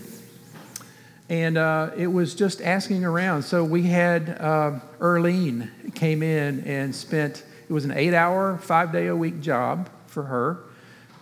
and 1.29 1.59
uh, 1.59 1.91
it 1.99 2.07
was 2.07 2.35
just 2.35 2.63
asking 2.63 3.05
around. 3.05 3.43
So 3.43 3.63
we 3.63 3.83
had 3.83 4.39
uh, 4.41 4.81
Erlene 5.01 5.95
came 5.95 6.23
in 6.23 6.65
and 6.65 6.95
spent. 6.95 7.45
It 7.69 7.73
was 7.73 7.85
an 7.85 7.91
eight-hour, 7.91 8.59
five-day-a-week 8.59 9.41
job 9.43 9.91
for 10.07 10.23
her. 10.23 10.61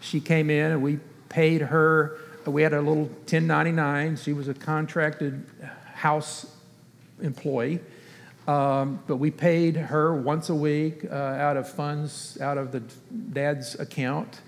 She 0.00 0.20
came 0.20 0.50
in 0.50 0.70
and 0.72 0.82
we 0.82 1.00
paid 1.30 1.62
her 1.62 2.18
we 2.52 2.62
had 2.62 2.72
a 2.72 2.80
little 2.80 3.04
1099. 3.04 4.16
She 4.16 4.32
was 4.32 4.48
a 4.48 4.54
contracted 4.54 5.46
house 5.94 6.46
employee. 7.20 7.80
Um, 8.46 9.02
but 9.06 9.16
we 9.16 9.30
paid 9.30 9.76
her 9.76 10.14
once 10.14 10.50
a 10.50 10.54
week 10.54 11.06
uh, 11.10 11.14
out 11.14 11.56
of 11.56 11.68
funds 11.68 12.38
out 12.40 12.58
of 12.58 12.72
the 12.72 12.80
dad's 13.32 13.74
account, 13.80 14.40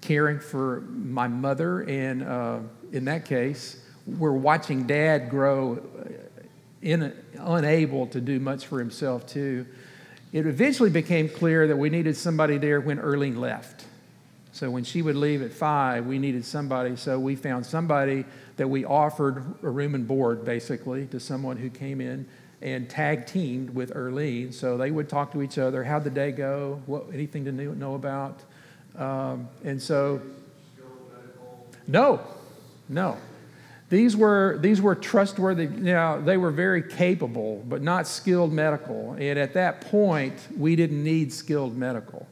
caring 0.00 0.40
for 0.40 0.80
my 0.80 1.28
mother. 1.28 1.82
And 1.82 2.24
uh, 2.24 2.58
in 2.92 3.04
that 3.04 3.26
case, 3.26 3.80
we're 4.06 4.32
watching 4.32 4.86
dad 4.86 5.30
grow, 5.30 5.76
uh, 5.76 6.10
in, 6.82 7.12
unable 7.38 8.08
to 8.08 8.20
do 8.20 8.40
much 8.40 8.66
for 8.66 8.80
himself, 8.80 9.26
too. 9.26 9.66
It 10.32 10.46
eventually 10.46 10.90
became 10.90 11.28
clear 11.28 11.68
that 11.68 11.76
we 11.76 11.90
needed 11.90 12.16
somebody 12.16 12.58
there 12.58 12.80
when 12.80 12.98
Erlene 12.98 13.38
left. 13.38 13.84
So 14.52 14.70
when 14.70 14.84
she 14.84 15.02
would 15.02 15.16
leave 15.16 15.42
at 15.42 15.52
five, 15.52 16.06
we 16.06 16.18
needed 16.18 16.44
somebody. 16.44 16.96
So 16.96 17.18
we 17.18 17.36
found 17.36 17.66
somebody 17.66 18.24
that 18.56 18.68
we 18.68 18.84
offered 18.84 19.44
a 19.62 19.68
room 19.68 19.94
and 19.94 20.06
board 20.06 20.44
basically 20.44 21.06
to 21.08 21.20
someone 21.20 21.56
who 21.56 21.70
came 21.70 22.00
in 22.00 22.26
and 22.60 22.88
tag 22.88 23.26
teamed 23.26 23.70
with 23.70 23.94
Erlene. 23.94 24.52
So 24.52 24.76
they 24.76 24.90
would 24.90 25.08
talk 25.08 25.32
to 25.32 25.42
each 25.42 25.58
other. 25.58 25.84
How'd 25.84 26.04
the 26.04 26.10
day 26.10 26.32
go? 26.32 26.82
What, 26.86 27.04
anything 27.12 27.44
to 27.44 27.52
know 27.52 27.94
about? 27.94 28.40
Um, 28.96 29.48
and 29.64 29.80
so, 29.80 30.20
no, 31.86 32.20
no. 32.88 33.16
These 33.90 34.16
were, 34.16 34.58
these 34.60 34.82
were 34.82 34.94
trustworthy. 34.94 35.66
Now, 35.66 36.20
they 36.20 36.36
were 36.36 36.50
very 36.50 36.82
capable, 36.82 37.64
but 37.66 37.80
not 37.80 38.06
skilled 38.06 38.52
medical. 38.52 39.12
And 39.12 39.38
at 39.38 39.54
that 39.54 39.80
point, 39.82 40.34
we 40.56 40.76
didn't 40.76 41.02
need 41.02 41.32
skilled 41.32 41.76
medical. 41.76 42.26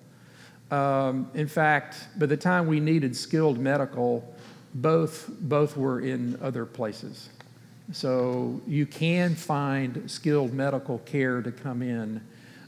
Um, 0.71 1.31
in 1.35 1.47
fact, 1.47 2.09
by 2.19 2.27
the 2.27 2.37
time 2.37 2.67
we 2.67 2.81
needed 2.81 3.17
skilled 3.17 3.59
medical, 3.59 4.35
both, 4.75 5.29
both 5.41 5.77
were 5.77 6.01
in 6.01 6.39
other 6.43 6.67
places. 6.67 7.29
So 7.93 8.61
you 8.67 8.85
can 8.85 9.35
find 9.35 10.11
skilled 10.11 10.53
medical 10.53 10.99
care 11.01 11.41
to 11.41 11.53
come 11.53 11.83
in. 11.83 12.21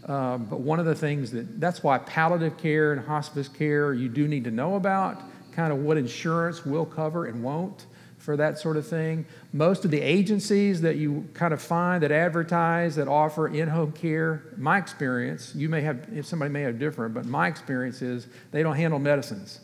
Um, 0.07 0.45
but 0.45 0.61
one 0.61 0.79
of 0.79 0.87
the 0.87 0.95
things 0.95 1.33
that 1.33 1.61
that's 1.61 1.83
why 1.83 1.99
palliative 1.99 2.57
care 2.57 2.93
and 2.93 3.05
hospice 3.05 3.49
care 3.49 3.93
you 3.93 4.09
do 4.09 4.29
need 4.29 4.45
to 4.45 4.51
know 4.51 4.77
about 4.77 5.23
kind 5.53 5.73
of 5.73 5.81
what 5.81 5.97
insurance 5.97 6.65
will 6.65 6.87
cover 6.87 7.27
and 7.27 7.43
won't 7.43 7.87
for 8.29 8.37
that 8.37 8.59
sort 8.59 8.77
of 8.77 8.87
thing. 8.87 9.25
Most 9.55 9.87
of 9.87 9.91
the 9.91 10.03
agencies 10.03 10.83
that 10.83 10.97
you 10.97 11.27
kind 11.33 11.55
of 11.55 11.63
find 11.63 12.03
that 12.03 12.13
advertise, 12.13 12.97
that 12.97 13.09
offer 13.09 13.49
in 13.49 13.69
home 13.69 13.91
care, 13.91 14.43
my 14.59 14.77
experience, 14.77 15.55
you 15.55 15.71
may 15.71 15.81
have, 15.81 16.07
if 16.13 16.27
somebody 16.27 16.53
may 16.53 16.61
have 16.61 16.79
different, 16.79 17.15
but 17.15 17.25
my 17.25 17.49
experience 17.49 18.03
is 18.03 18.27
they 18.51 18.63
don't 18.63 18.77
handle 18.77 18.99
medicines. 18.99 19.61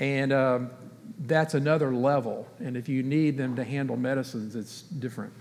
And 0.00 0.32
um, 0.32 0.70
that's 1.26 1.52
another 1.52 1.92
level. 1.92 2.48
And 2.60 2.78
if 2.78 2.88
you 2.88 3.02
need 3.02 3.36
them 3.36 3.54
to 3.56 3.62
handle 3.62 3.98
medicines, 3.98 4.56
it's 4.56 4.80
different. 4.80 5.34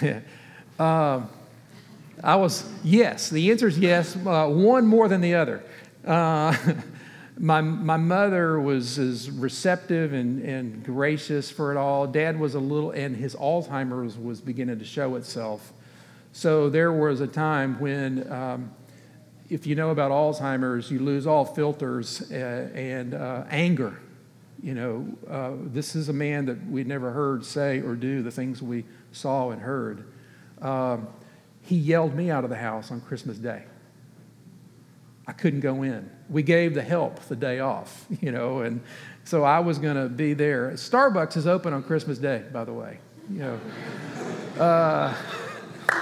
um, 0.78 1.28
I 2.26 2.34
was, 2.34 2.68
yes. 2.82 3.30
The 3.30 3.52
answer 3.52 3.68
is 3.68 3.78
yes, 3.78 4.16
uh, 4.16 4.48
one 4.48 4.84
more 4.84 5.06
than 5.06 5.20
the 5.20 5.36
other. 5.36 5.62
Uh, 6.04 6.56
my, 7.38 7.60
my 7.60 7.96
mother 7.96 8.58
was 8.58 8.98
as 8.98 9.30
receptive 9.30 10.12
and, 10.12 10.42
and 10.42 10.84
gracious 10.84 11.52
for 11.52 11.70
it 11.70 11.76
all. 11.76 12.08
Dad 12.08 12.40
was 12.40 12.56
a 12.56 12.58
little, 12.58 12.90
and 12.90 13.16
his 13.16 13.36
Alzheimer's 13.36 14.18
was 14.18 14.40
beginning 14.40 14.80
to 14.80 14.84
show 14.84 15.14
itself. 15.14 15.72
So 16.32 16.68
there 16.68 16.92
was 16.92 17.20
a 17.20 17.28
time 17.28 17.78
when, 17.78 18.28
um, 18.32 18.72
if 19.48 19.64
you 19.64 19.76
know 19.76 19.90
about 19.90 20.10
Alzheimer's, 20.10 20.90
you 20.90 20.98
lose 20.98 21.28
all 21.28 21.44
filters 21.44 22.28
uh, 22.32 22.34
and 22.74 23.14
uh, 23.14 23.44
anger. 23.50 24.00
You 24.60 24.74
know, 24.74 25.06
uh, 25.30 25.52
this 25.66 25.94
is 25.94 26.08
a 26.08 26.12
man 26.12 26.46
that 26.46 26.66
we'd 26.66 26.88
never 26.88 27.12
heard 27.12 27.44
say 27.44 27.82
or 27.82 27.94
do 27.94 28.24
the 28.24 28.32
things 28.32 28.60
we 28.60 28.84
saw 29.12 29.50
and 29.50 29.62
heard. 29.62 30.12
Um, 30.60 31.06
he 31.66 31.74
yelled 31.74 32.14
me 32.14 32.30
out 32.30 32.44
of 32.44 32.50
the 32.50 32.56
house 32.56 32.92
on 32.92 33.00
Christmas 33.00 33.38
Day. 33.38 33.64
I 35.26 35.32
couldn't 35.32 35.60
go 35.60 35.82
in. 35.82 36.08
We 36.30 36.44
gave 36.44 36.74
the 36.74 36.82
help 36.82 37.18
the 37.24 37.34
day 37.34 37.58
off, 37.58 38.06
you 38.20 38.30
know, 38.30 38.60
and 38.60 38.80
so 39.24 39.42
I 39.42 39.58
was 39.58 39.78
going 39.78 39.96
to 39.96 40.08
be 40.08 40.32
there. 40.32 40.70
Starbucks 40.72 41.36
is 41.36 41.46
open 41.46 41.72
on 41.72 41.82
Christmas 41.82 42.18
Day, 42.18 42.44
by 42.52 42.64
the 42.64 42.72
way. 42.72 42.98
You 43.28 43.38
know, 43.40 43.60
uh, 44.62 45.14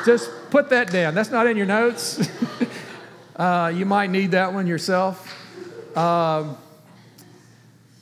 just 0.05 0.31
put 0.51 0.69
that 0.69 0.93
down. 0.93 1.15
That's 1.15 1.31
not 1.31 1.47
in 1.47 1.57
your 1.57 1.67
notes. 1.67 2.29
uh, 3.37 3.73
you 3.75 3.87
might 3.87 4.11
need 4.11 4.33
that 4.33 4.53
one 4.53 4.67
yourself. 4.67 5.35
Um, 5.97 6.59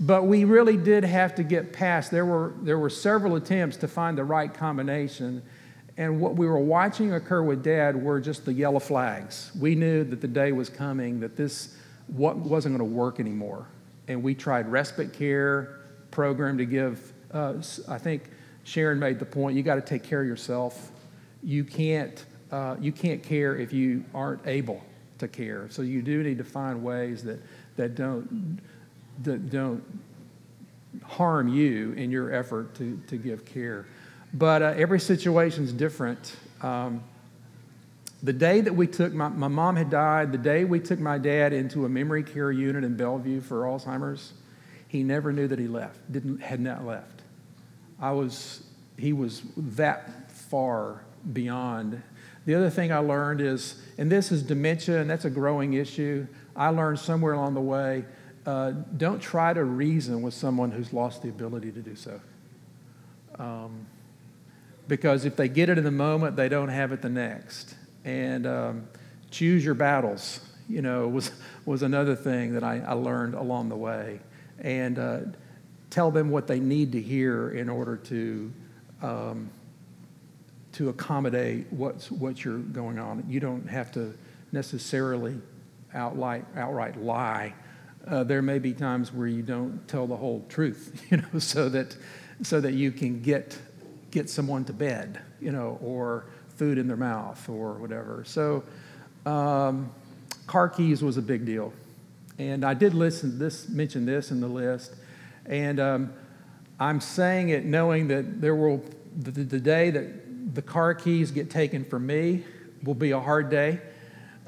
but 0.01 0.25
we 0.25 0.43
really 0.43 0.77
did 0.77 1.05
have 1.05 1.37
to 1.37 1.45
get 1.45 1.73
past. 1.73 2.11
There 2.11 2.27
were 2.27 2.55
there 2.63 2.79
were 2.79 2.91
several 2.91 3.37
attempts 3.37 3.77
to 3.77 3.89
find 3.89 4.19
the 4.19 4.25
right 4.25 4.53
combination 4.53 5.43
and 5.97 6.21
what 6.21 6.37
we 6.37 6.47
were 6.47 6.59
watching 6.59 7.13
occur 7.13 7.43
with 7.43 7.63
dad 7.63 8.03
were 8.03 8.21
just 8.21 8.45
the 8.45 8.53
yellow 8.53 8.79
flags. 8.79 9.51
We 9.59 9.75
knew 9.75 10.05
that 10.05 10.21
the 10.21 10.29
day 10.29 10.53
was 10.53 10.71
coming, 10.71 11.21
that 11.21 11.37
this 11.37 11.77
wasn't 12.09 12.77
going 12.77 12.79
to 12.79 12.85
work 12.85 13.21
anymore. 13.21 13.67
And 14.09 14.23
we 14.23 14.35
tried 14.35 14.69
respite 14.69 15.13
care 15.13 15.81
program 16.11 16.59
to 16.59 16.65
give, 16.65 17.13
uh, 17.33 17.55
I 17.89 17.99
think 17.99 18.31
Sharon 18.65 18.99
made 18.99 19.19
the 19.19 19.27
point, 19.27 19.57
you 19.57 19.63
got 19.63 19.77
to 19.77 19.81
take 19.81 20.03
care 20.03 20.23
of 20.23 20.27
yourself. 20.27 20.91
You 21.43 21.65
can't, 21.65 22.25
uh, 22.51 22.77
you 22.81 22.93
can't 22.93 23.23
care 23.23 23.57
if 23.57 23.73
you 23.73 24.05
aren't 24.15 24.47
able 24.47 24.83
to 25.19 25.29
care. 25.29 25.69
So 25.71 25.83
you 25.83 26.03
do 26.03 26.23
need 26.23 26.39
to 26.39 26.45
find 26.45 26.83
ways 26.83 27.23
that, 27.25 27.41
that 27.77 27.95
don't, 27.95 28.61
that 29.23 29.51
don't 29.51 29.83
harm 31.03 31.49
you 31.49 31.93
in 31.93 32.11
your 32.11 32.33
effort 32.33 32.75
to, 32.77 33.01
to 33.09 33.17
give 33.17 33.45
care. 33.45 33.87
But 34.35 34.63
uh, 34.63 34.75
every 34.77 35.01
situation 35.01 35.65
is 35.65 35.73
different. 35.73 36.37
Um, 36.63 37.03
the 38.23 38.33
day 38.33 38.61
that 38.61 38.75
we 38.75 38.87
took 38.87 39.13
my, 39.13 39.29
my 39.29 39.49
mom 39.49 39.77
had 39.77 39.91
died, 39.91 40.33
the 40.33 40.39
day 40.39 40.65
we 40.65 40.81
took 40.81 41.01
my 41.01 41.19
dad 41.19 41.53
into 41.53 41.85
a 41.85 41.89
memory 41.89 42.23
care 42.23 42.53
unit 42.53 42.85
in 42.85 42.97
Bellevue 42.97 43.41
for 43.41 43.63
Alzheimer's, 43.63 44.33
he 44.89 45.03
never 45.03 45.33
knew 45.33 45.49
that 45.49 45.59
he 45.59 45.67
left, 45.67 45.99
didn't, 46.13 46.41
had 46.41 46.61
not 46.61 46.85
left. 46.85 47.23
I 48.01 48.13
was, 48.13 48.63
he 48.97 49.13
was 49.13 49.43
that 49.57 50.31
far 50.31 51.03
beyond. 51.33 52.03
The 52.47 52.55
other 52.55 52.71
thing 52.71 52.93
I 52.93 52.99
learned 52.99 53.41
is, 53.41 53.81
and 53.99 54.11
this 54.11 54.33
is 54.33 54.43
dementia, 54.43 55.01
and 55.01 55.09
that's 55.09 55.25
a 55.25 55.31
growing 55.31 55.75
issue. 55.75 56.27
I 56.55 56.69
learned 56.69 56.99
somewhere 56.99 57.33
along 57.35 57.55
the 57.55 57.61
way 57.61 58.05
uh, 58.47 58.73
don't 58.97 59.21
try 59.21 59.53
to 59.53 59.65
reason 59.65 60.23
with 60.23 60.35
someone 60.35 60.71
who's 60.71 60.93
lost 60.93 61.23
the 61.23 61.29
ability 61.29 61.71
to 61.73 61.81
do 61.81 61.95
so. 61.95 62.21
Um, 63.39 63.87
because 64.89 65.25
if 65.25 65.37
they 65.37 65.49
get 65.49 65.69
it 65.69 65.79
in 65.79 65.85
the 65.85 65.91
moment, 65.91 66.37
they 66.37 66.49
don't 66.49 66.69
have 66.69 66.93
it 66.93 67.03
the 67.03 67.09
next. 67.09 67.75
And 68.05 68.47
um, 68.47 68.89
choose 69.31 69.65
your 69.65 69.75
battles, 69.75 70.41
you 70.69 70.83
know, 70.83 71.09
was, 71.09 71.31
was 71.65 71.83
another 71.83 72.15
thing 72.15 72.55
that 72.55 72.65
I, 72.65 72.81
I 72.81 72.93
learned 72.93 73.35
along 73.35 73.69
the 73.69 73.77
way. 73.77 74.21
And 74.59 74.99
uh, 74.99 75.19
tell 75.91 76.11
them 76.11 76.31
what 76.31 76.47
they 76.47 76.61
need 76.61 76.93
to 76.93 77.01
hear 77.01 77.51
in 77.51 77.69
order 77.69 77.97
to, 77.97 78.53
um, 79.03 79.51
to 80.73 80.89
accommodate 80.89 81.67
what's, 81.71 82.11
what 82.11 82.45
you're 82.45 82.59
going 82.59 82.99
on. 82.99 83.25
You 83.29 83.41
don't 83.41 83.69
have 83.69 83.93
to 83.93 84.15
necessarily 84.53 85.41
outright, 85.95 86.45
outright 86.57 86.97
lie. 87.01 87.55
Uh, 88.07 88.25
there 88.25 88.43
may 88.43 88.59
be 88.59 88.73
times 88.73 89.13
where 89.13 89.27
you 89.27 89.43
don't 89.43 89.87
tell 89.87 90.07
the 90.07 90.17
whole 90.17 90.45
truth, 90.49 91.07
you 91.11 91.19
know, 91.19 91.39
so 91.39 91.69
that, 91.69 91.97
so 92.43 92.61
that 92.61 92.75
you 92.75 92.91
can 92.91 93.21
get 93.21 93.59
get 94.13 94.31
someone 94.31 94.65
to 94.67 94.73
bed, 94.73 95.21
you 95.41 95.51
know, 95.51 95.79
or 95.83 96.27
food 96.57 96.79
in 96.79 96.87
their 96.87 96.97
mouth 96.97 97.49
or 97.49 97.75
whatever. 97.75 98.23
So, 98.25 98.63
um, 99.27 99.91
car 100.47 100.69
keys 100.69 101.03
was 101.03 101.17
a 101.17 101.23
big 101.23 101.45
deal. 101.45 101.73
And 102.39 102.65
I 102.65 102.75
did 102.75 102.95
listen 102.95 103.39
this 103.39 103.69
mention 103.69 104.07
this 104.07 104.31
in 104.31 104.41
the 104.41 104.49
list, 104.49 104.95
and 105.47 105.81
um, 105.81 106.13
I'm 106.79 107.01
saying 107.01 107.51
it 107.51 107.65
knowing 107.65 108.09
that 108.09 108.41
there 108.41 108.55
will 108.55 108.85
the, 109.17 109.31
the, 109.31 109.61
day 109.61 109.91
that 109.91 110.55
the 110.55 110.63
car 110.63 110.95
keys 110.95 111.31
get 111.31 111.51
taken 111.51 111.85
from 111.85 112.07
me 112.07 112.45
will 112.83 112.95
be 112.95 113.11
a 113.11 113.21
hard 113.21 113.51
day. 113.51 113.81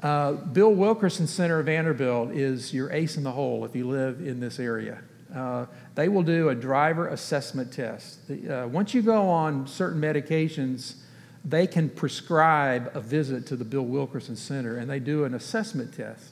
Uh, 0.01 0.33
Bill 0.33 0.73
Wilkerson 0.73 1.27
Center 1.27 1.59
of 1.59 1.67
Vanderbilt 1.67 2.31
is 2.31 2.73
your 2.73 2.91
ace 2.91 3.17
in 3.17 3.23
the 3.23 3.31
hole 3.31 3.63
if 3.65 3.75
you 3.75 3.87
live 3.87 4.19
in 4.19 4.39
this 4.39 4.59
area. 4.59 5.01
Uh, 5.33 5.65
they 5.95 6.07
will 6.07 6.23
do 6.23 6.49
a 6.49 6.55
driver 6.55 7.07
assessment 7.07 7.71
test. 7.71 8.27
The, 8.27 8.63
uh, 8.63 8.67
once 8.67 8.93
you 8.93 9.01
go 9.01 9.29
on 9.29 9.67
certain 9.67 9.99
medications, 10.01 10.95
they 11.43 11.67
can 11.67 11.89
prescribe 11.89 12.91
a 12.93 12.99
visit 12.99 13.45
to 13.47 13.55
the 13.55 13.65
Bill 13.65 13.85
Wilkerson 13.85 14.35
Center 14.35 14.77
and 14.77 14.89
they 14.89 14.99
do 14.99 15.25
an 15.25 15.33
assessment 15.33 15.93
test. 15.93 16.31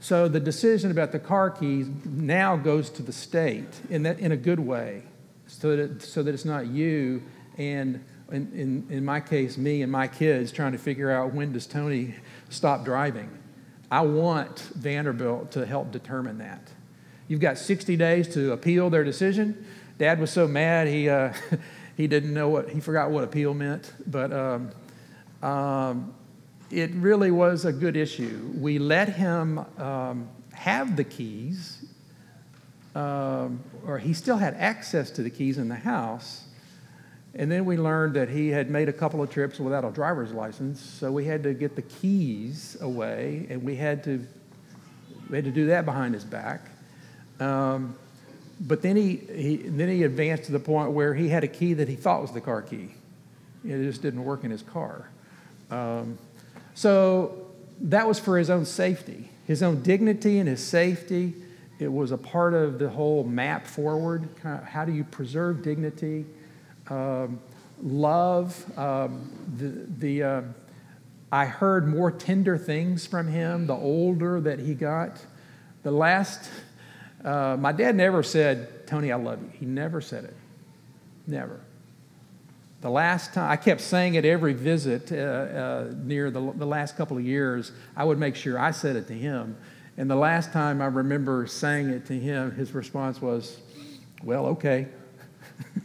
So 0.00 0.28
the 0.28 0.40
decision 0.40 0.90
about 0.90 1.12
the 1.12 1.18
car 1.18 1.50
keys 1.50 1.88
now 2.04 2.56
goes 2.56 2.90
to 2.90 3.02
the 3.02 3.12
state 3.12 3.80
in, 3.90 4.02
that, 4.04 4.18
in 4.18 4.32
a 4.32 4.36
good 4.36 4.60
way, 4.60 5.02
so 5.46 5.76
that, 5.76 6.02
so 6.02 6.22
that 6.22 6.34
it's 6.34 6.44
not 6.44 6.66
you 6.66 7.22
and, 7.56 8.04
in, 8.30 8.52
in, 8.52 8.86
in 8.90 9.04
my 9.04 9.20
case, 9.20 9.56
me 9.56 9.82
and 9.82 9.90
my 9.90 10.06
kids 10.06 10.52
trying 10.52 10.72
to 10.72 10.78
figure 10.78 11.10
out 11.10 11.32
when 11.32 11.52
does 11.52 11.66
Tony 11.66 12.14
stop 12.50 12.84
driving. 12.84 13.30
I 13.90 14.02
want 14.02 14.58
Vanderbilt 14.58 15.52
to 15.52 15.64
help 15.64 15.92
determine 15.92 16.38
that. 16.38 16.70
You've 17.28 17.40
got 17.40 17.58
60 17.58 17.96
days 17.96 18.32
to 18.34 18.52
appeal 18.52 18.90
their 18.90 19.04
decision. 19.04 19.66
Dad 19.98 20.20
was 20.20 20.30
so 20.30 20.46
mad 20.46 20.86
he, 20.86 21.08
uh, 21.08 21.32
he 21.96 22.06
didn't 22.06 22.32
know 22.32 22.48
what, 22.48 22.68
he 22.70 22.80
forgot 22.80 23.10
what 23.10 23.24
appeal 23.24 23.54
meant. 23.54 23.92
But 24.06 24.32
um, 24.32 24.70
um, 25.42 26.14
it 26.70 26.90
really 26.94 27.30
was 27.30 27.64
a 27.64 27.72
good 27.72 27.96
issue. 27.96 28.52
We 28.58 28.78
let 28.78 29.08
him 29.08 29.64
um, 29.78 30.28
have 30.52 30.96
the 30.96 31.04
keys, 31.04 31.84
um, 32.94 33.62
or 33.86 33.98
he 33.98 34.14
still 34.14 34.36
had 34.36 34.54
access 34.54 35.10
to 35.12 35.22
the 35.22 35.30
keys 35.30 35.58
in 35.58 35.68
the 35.68 35.76
house. 35.76 36.44
And 37.34 37.52
then 37.52 37.66
we 37.66 37.76
learned 37.76 38.14
that 38.14 38.30
he 38.30 38.48
had 38.48 38.70
made 38.70 38.88
a 38.88 38.92
couple 38.92 39.22
of 39.22 39.30
trips 39.30 39.60
without 39.60 39.84
a 39.84 39.90
driver's 39.90 40.32
license, 40.32 40.80
so 40.80 41.12
we 41.12 41.26
had 41.26 41.42
to 41.42 41.52
get 41.52 41.76
the 41.76 41.82
keys 41.82 42.78
away, 42.80 43.46
and 43.50 43.62
we 43.62 43.76
had 43.76 44.02
to 44.04 44.26
we 45.28 45.36
had 45.36 45.44
to 45.44 45.50
do 45.50 45.66
that 45.66 45.84
behind 45.84 46.14
his 46.14 46.24
back. 46.24 46.70
Um, 47.40 47.96
but 48.60 48.82
then 48.82 48.96
he, 48.96 49.16
he 49.16 49.56
then 49.56 49.88
he 49.88 50.02
advanced 50.02 50.44
to 50.44 50.52
the 50.52 50.60
point 50.60 50.92
where 50.92 51.14
he 51.14 51.28
had 51.28 51.44
a 51.44 51.48
key 51.48 51.74
that 51.74 51.88
he 51.88 51.94
thought 51.94 52.22
was 52.22 52.32
the 52.32 52.40
car 52.40 52.62
key. 52.62 52.90
It 53.64 53.82
just 53.82 54.02
didn't 54.02 54.24
work 54.24 54.44
in 54.44 54.50
his 54.50 54.62
car. 54.62 55.10
Um, 55.70 56.18
so 56.74 57.46
that 57.80 58.06
was 58.06 58.18
for 58.18 58.38
his 58.38 58.48
own 58.48 58.64
safety, 58.64 59.28
his 59.46 59.62
own 59.62 59.82
dignity 59.82 60.38
and 60.38 60.48
his 60.48 60.64
safety. 60.64 61.34
It 61.78 61.92
was 61.92 62.10
a 62.10 62.18
part 62.18 62.54
of 62.54 62.78
the 62.78 62.88
whole 62.88 63.24
map 63.24 63.66
forward. 63.66 64.28
Kind 64.40 64.60
of 64.60 64.66
how 64.66 64.84
do 64.84 64.92
you 64.92 65.04
preserve 65.04 65.62
dignity? 65.62 66.24
Um, 66.88 67.40
love. 67.82 68.78
Um, 68.78 69.30
the, 69.56 69.86
the, 69.98 70.22
uh, 70.22 70.42
I 71.30 71.44
heard 71.44 71.86
more 71.86 72.10
tender 72.10 72.56
things 72.56 73.06
from 73.06 73.28
him 73.28 73.66
the 73.66 73.74
older 73.74 74.40
that 74.40 74.60
he 74.60 74.74
got. 74.74 75.24
The 75.82 75.90
last, 75.90 76.50
uh, 77.24 77.56
my 77.58 77.72
dad 77.72 77.96
never 77.96 78.22
said, 78.22 78.86
Tony, 78.86 79.12
I 79.12 79.16
love 79.16 79.42
you. 79.42 79.50
He 79.58 79.66
never 79.66 80.00
said 80.00 80.24
it. 80.24 80.34
Never. 81.26 81.60
The 82.82 82.90
last 82.90 83.34
time, 83.34 83.50
I 83.50 83.56
kept 83.56 83.80
saying 83.80 84.14
it 84.14 84.24
every 84.24 84.52
visit 84.52 85.10
uh, 85.10 85.16
uh, 85.16 85.94
near 85.96 86.30
the, 86.30 86.52
the 86.52 86.66
last 86.66 86.96
couple 86.96 87.16
of 87.16 87.24
years. 87.24 87.72
I 87.96 88.04
would 88.04 88.18
make 88.18 88.36
sure 88.36 88.58
I 88.58 88.70
said 88.70 88.96
it 88.96 89.08
to 89.08 89.14
him. 89.14 89.56
And 89.96 90.10
the 90.10 90.16
last 90.16 90.52
time 90.52 90.82
I 90.82 90.86
remember 90.86 91.46
saying 91.46 91.88
it 91.88 92.06
to 92.06 92.18
him, 92.18 92.52
his 92.52 92.74
response 92.74 93.20
was, 93.20 93.58
Well, 94.22 94.46
okay. 94.46 94.88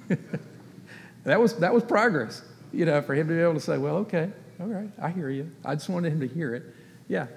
that, 1.23 1.39
was, 1.39 1.55
that 1.55 1.73
was 1.73 1.84
progress, 1.84 2.43
you 2.73 2.86
know, 2.86 3.01
for 3.01 3.15
him 3.15 3.29
to 3.29 3.34
be 3.34 3.39
able 3.39 3.53
to 3.53 3.61
say, 3.61 3.77
Well, 3.77 3.95
okay, 3.97 4.29
all 4.59 4.67
right, 4.67 4.89
I 5.01 5.09
hear 5.09 5.29
you. 5.29 5.49
I 5.63 5.75
just 5.75 5.89
wanted 5.89 6.11
him 6.11 6.19
to 6.19 6.27
hear 6.27 6.53
it. 6.53 6.63
Yeah. 7.07 7.27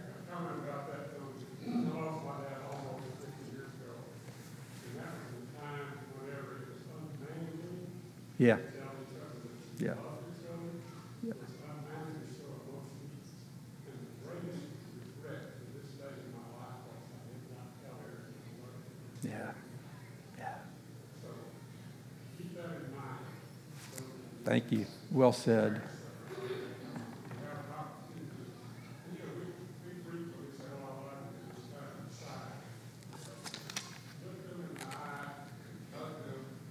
Yeah. 8.45 8.59
Yeah. 9.79 9.95
Yeah. 11.23 11.33
Yeah. 19.23 19.53
Thank 24.45 24.71
you. 24.73 24.87
Well 25.11 25.33
said. 25.33 25.81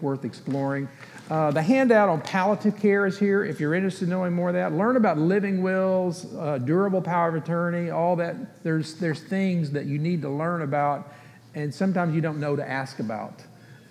worth 0.00 0.24
exploring. 0.24 0.88
Uh, 1.30 1.50
the 1.50 1.62
handout 1.62 2.08
on 2.08 2.20
palliative 2.20 2.78
care 2.78 3.06
is 3.06 3.18
here 3.18 3.44
if 3.44 3.60
you're 3.60 3.74
interested 3.74 4.04
in 4.04 4.10
knowing 4.10 4.32
more 4.32 4.48
of 4.48 4.54
that. 4.54 4.72
Learn 4.72 4.96
about 4.96 5.18
living 5.18 5.62
wills, 5.62 6.26
uh, 6.36 6.58
durable 6.58 7.00
power 7.00 7.28
of 7.28 7.42
attorney, 7.42 7.90
all 7.90 8.16
that. 8.16 8.62
There's, 8.62 8.94
there's 8.94 9.20
things 9.20 9.70
that 9.72 9.86
you 9.86 9.98
need 9.98 10.22
to 10.22 10.28
learn 10.28 10.62
about, 10.62 11.12
and 11.54 11.74
sometimes 11.74 12.14
you 12.14 12.20
don't 12.20 12.40
know 12.40 12.56
to 12.56 12.68
ask 12.68 12.98
about. 12.98 13.42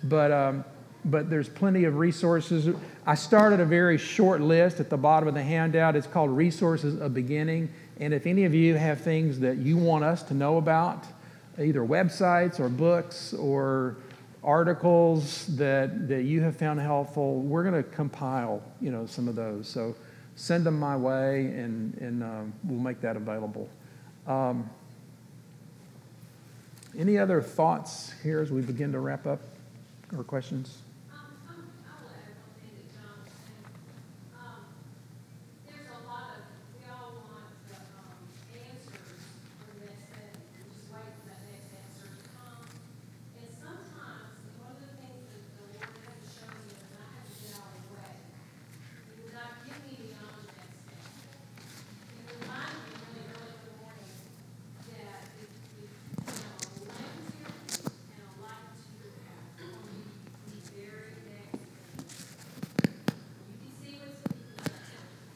But, 0.04 0.30
um, 0.32 0.64
but 1.10 1.30
there's 1.30 1.48
plenty 1.48 1.84
of 1.84 1.96
resources. 1.96 2.74
I 3.06 3.14
started 3.14 3.60
a 3.60 3.64
very 3.64 3.98
short 3.98 4.40
list 4.40 4.80
at 4.80 4.90
the 4.90 4.96
bottom 4.96 5.28
of 5.28 5.34
the 5.34 5.42
handout. 5.42 5.96
It's 5.96 6.06
called 6.06 6.30
Resources 6.30 7.00
of 7.00 7.14
Beginning. 7.14 7.68
And 8.00 8.14
if 8.14 8.26
any 8.26 8.44
of 8.44 8.54
you 8.54 8.74
have 8.74 9.00
things 9.00 9.40
that 9.40 9.56
you 9.58 9.76
want 9.76 10.04
us 10.04 10.22
to 10.24 10.34
know 10.34 10.58
about, 10.58 11.04
either 11.58 11.80
websites 11.80 12.60
or 12.60 12.68
books 12.68 13.34
or 13.34 13.96
articles 14.44 15.46
that, 15.56 16.08
that 16.08 16.22
you 16.22 16.40
have 16.42 16.56
found 16.56 16.80
helpful, 16.80 17.40
we're 17.40 17.64
going 17.64 17.82
to 17.82 17.88
compile, 17.90 18.62
you 18.80 18.90
know, 18.90 19.06
some 19.06 19.26
of 19.28 19.34
those. 19.34 19.66
So 19.68 19.96
send 20.36 20.64
them 20.64 20.78
my 20.78 20.96
way, 20.96 21.46
and, 21.46 21.94
and 21.94 22.22
um, 22.22 22.52
we'll 22.64 22.78
make 22.80 23.00
that 23.00 23.16
available. 23.16 23.68
Um, 24.26 24.70
Any 26.96 27.18
other 27.18 27.40
thoughts 27.42 28.12
here 28.22 28.40
as 28.40 28.50
we 28.50 28.60
begin 28.62 28.90
to 28.92 28.98
wrap 29.00 29.26
up 29.26 29.40
or 30.16 30.24
questions? 30.24 30.78
Um, 31.12 31.20
I'm, 31.48 31.62
I 31.86 32.02
will 32.02 32.10
add 32.10 32.34
one 32.42 32.54
thing 32.58 32.74
that 32.74 32.88
John 32.90 33.12
was 33.22 33.30
saying. 33.38 33.66
Um, 34.34 34.66
there's 35.68 35.86
a 35.94 36.00
lot 36.08 36.32
of, 36.34 36.42
we 36.74 36.82
all 36.90 37.22
want 37.28 37.54
the, 37.70 37.76
um, 38.02 38.18
answers 38.50 39.20
for 39.62 39.78
the 39.78 39.84
next 39.84 40.10
thing, 40.10 40.32
we 40.58 40.64
just 40.74 40.90
wait 40.90 41.06
for 41.22 41.28
that 41.28 41.42
next 41.46 41.70
answer 41.76 42.08
to 42.08 42.18
come. 42.34 42.66
And 43.36 43.46
sometimes, 43.52 44.32
one 44.58 44.74
of 44.74 44.80
the 44.82 44.90
things 44.98 45.22
that 45.28 45.44
the 45.54 45.70
Lord 45.70 45.92
had 46.02 46.18
to 46.18 46.26
show 46.34 46.50
me, 46.50 46.72
and 46.82 46.98
I 46.98 47.06
had 47.14 47.30
to 47.30 47.34
get 47.36 47.52
out 47.62 47.68
of 47.68 47.78
the 47.78 47.94
way, 47.94 48.16
He 49.06 49.22
would 49.22 49.34
not 49.38 49.52
give 49.62 49.78
me 49.86 49.94
the 50.02 50.18
on 50.18 50.34
the 50.40 50.50
next 50.56 50.74
step. 51.14 51.46
He 52.10 52.26
would 52.26 52.42
remind 52.42 52.74
me 52.74 52.90
really 53.06 53.28
early 53.38 53.54
in 53.54 53.62
the 53.70 53.76
morning 53.86 54.18
that 54.88 55.20
if, 55.36 55.52
if, 55.78 55.94
you 55.94 56.34
know, 56.42 56.58
a 56.58 56.90
lamp 56.90 57.22
is 57.28 57.38
here 57.38 57.54
and 57.78 58.24
a 58.24 58.34
light 58.42 58.66
to 58.74 58.88
your 58.98 59.14
path, 59.22 59.62
only 59.62 60.10
the 60.48 60.58
very 60.74 61.14
next 61.28 61.54
thing. 61.54 61.78
You 63.48 63.56
can 63.62 63.72
see 63.78 63.94
what's, 64.02 64.26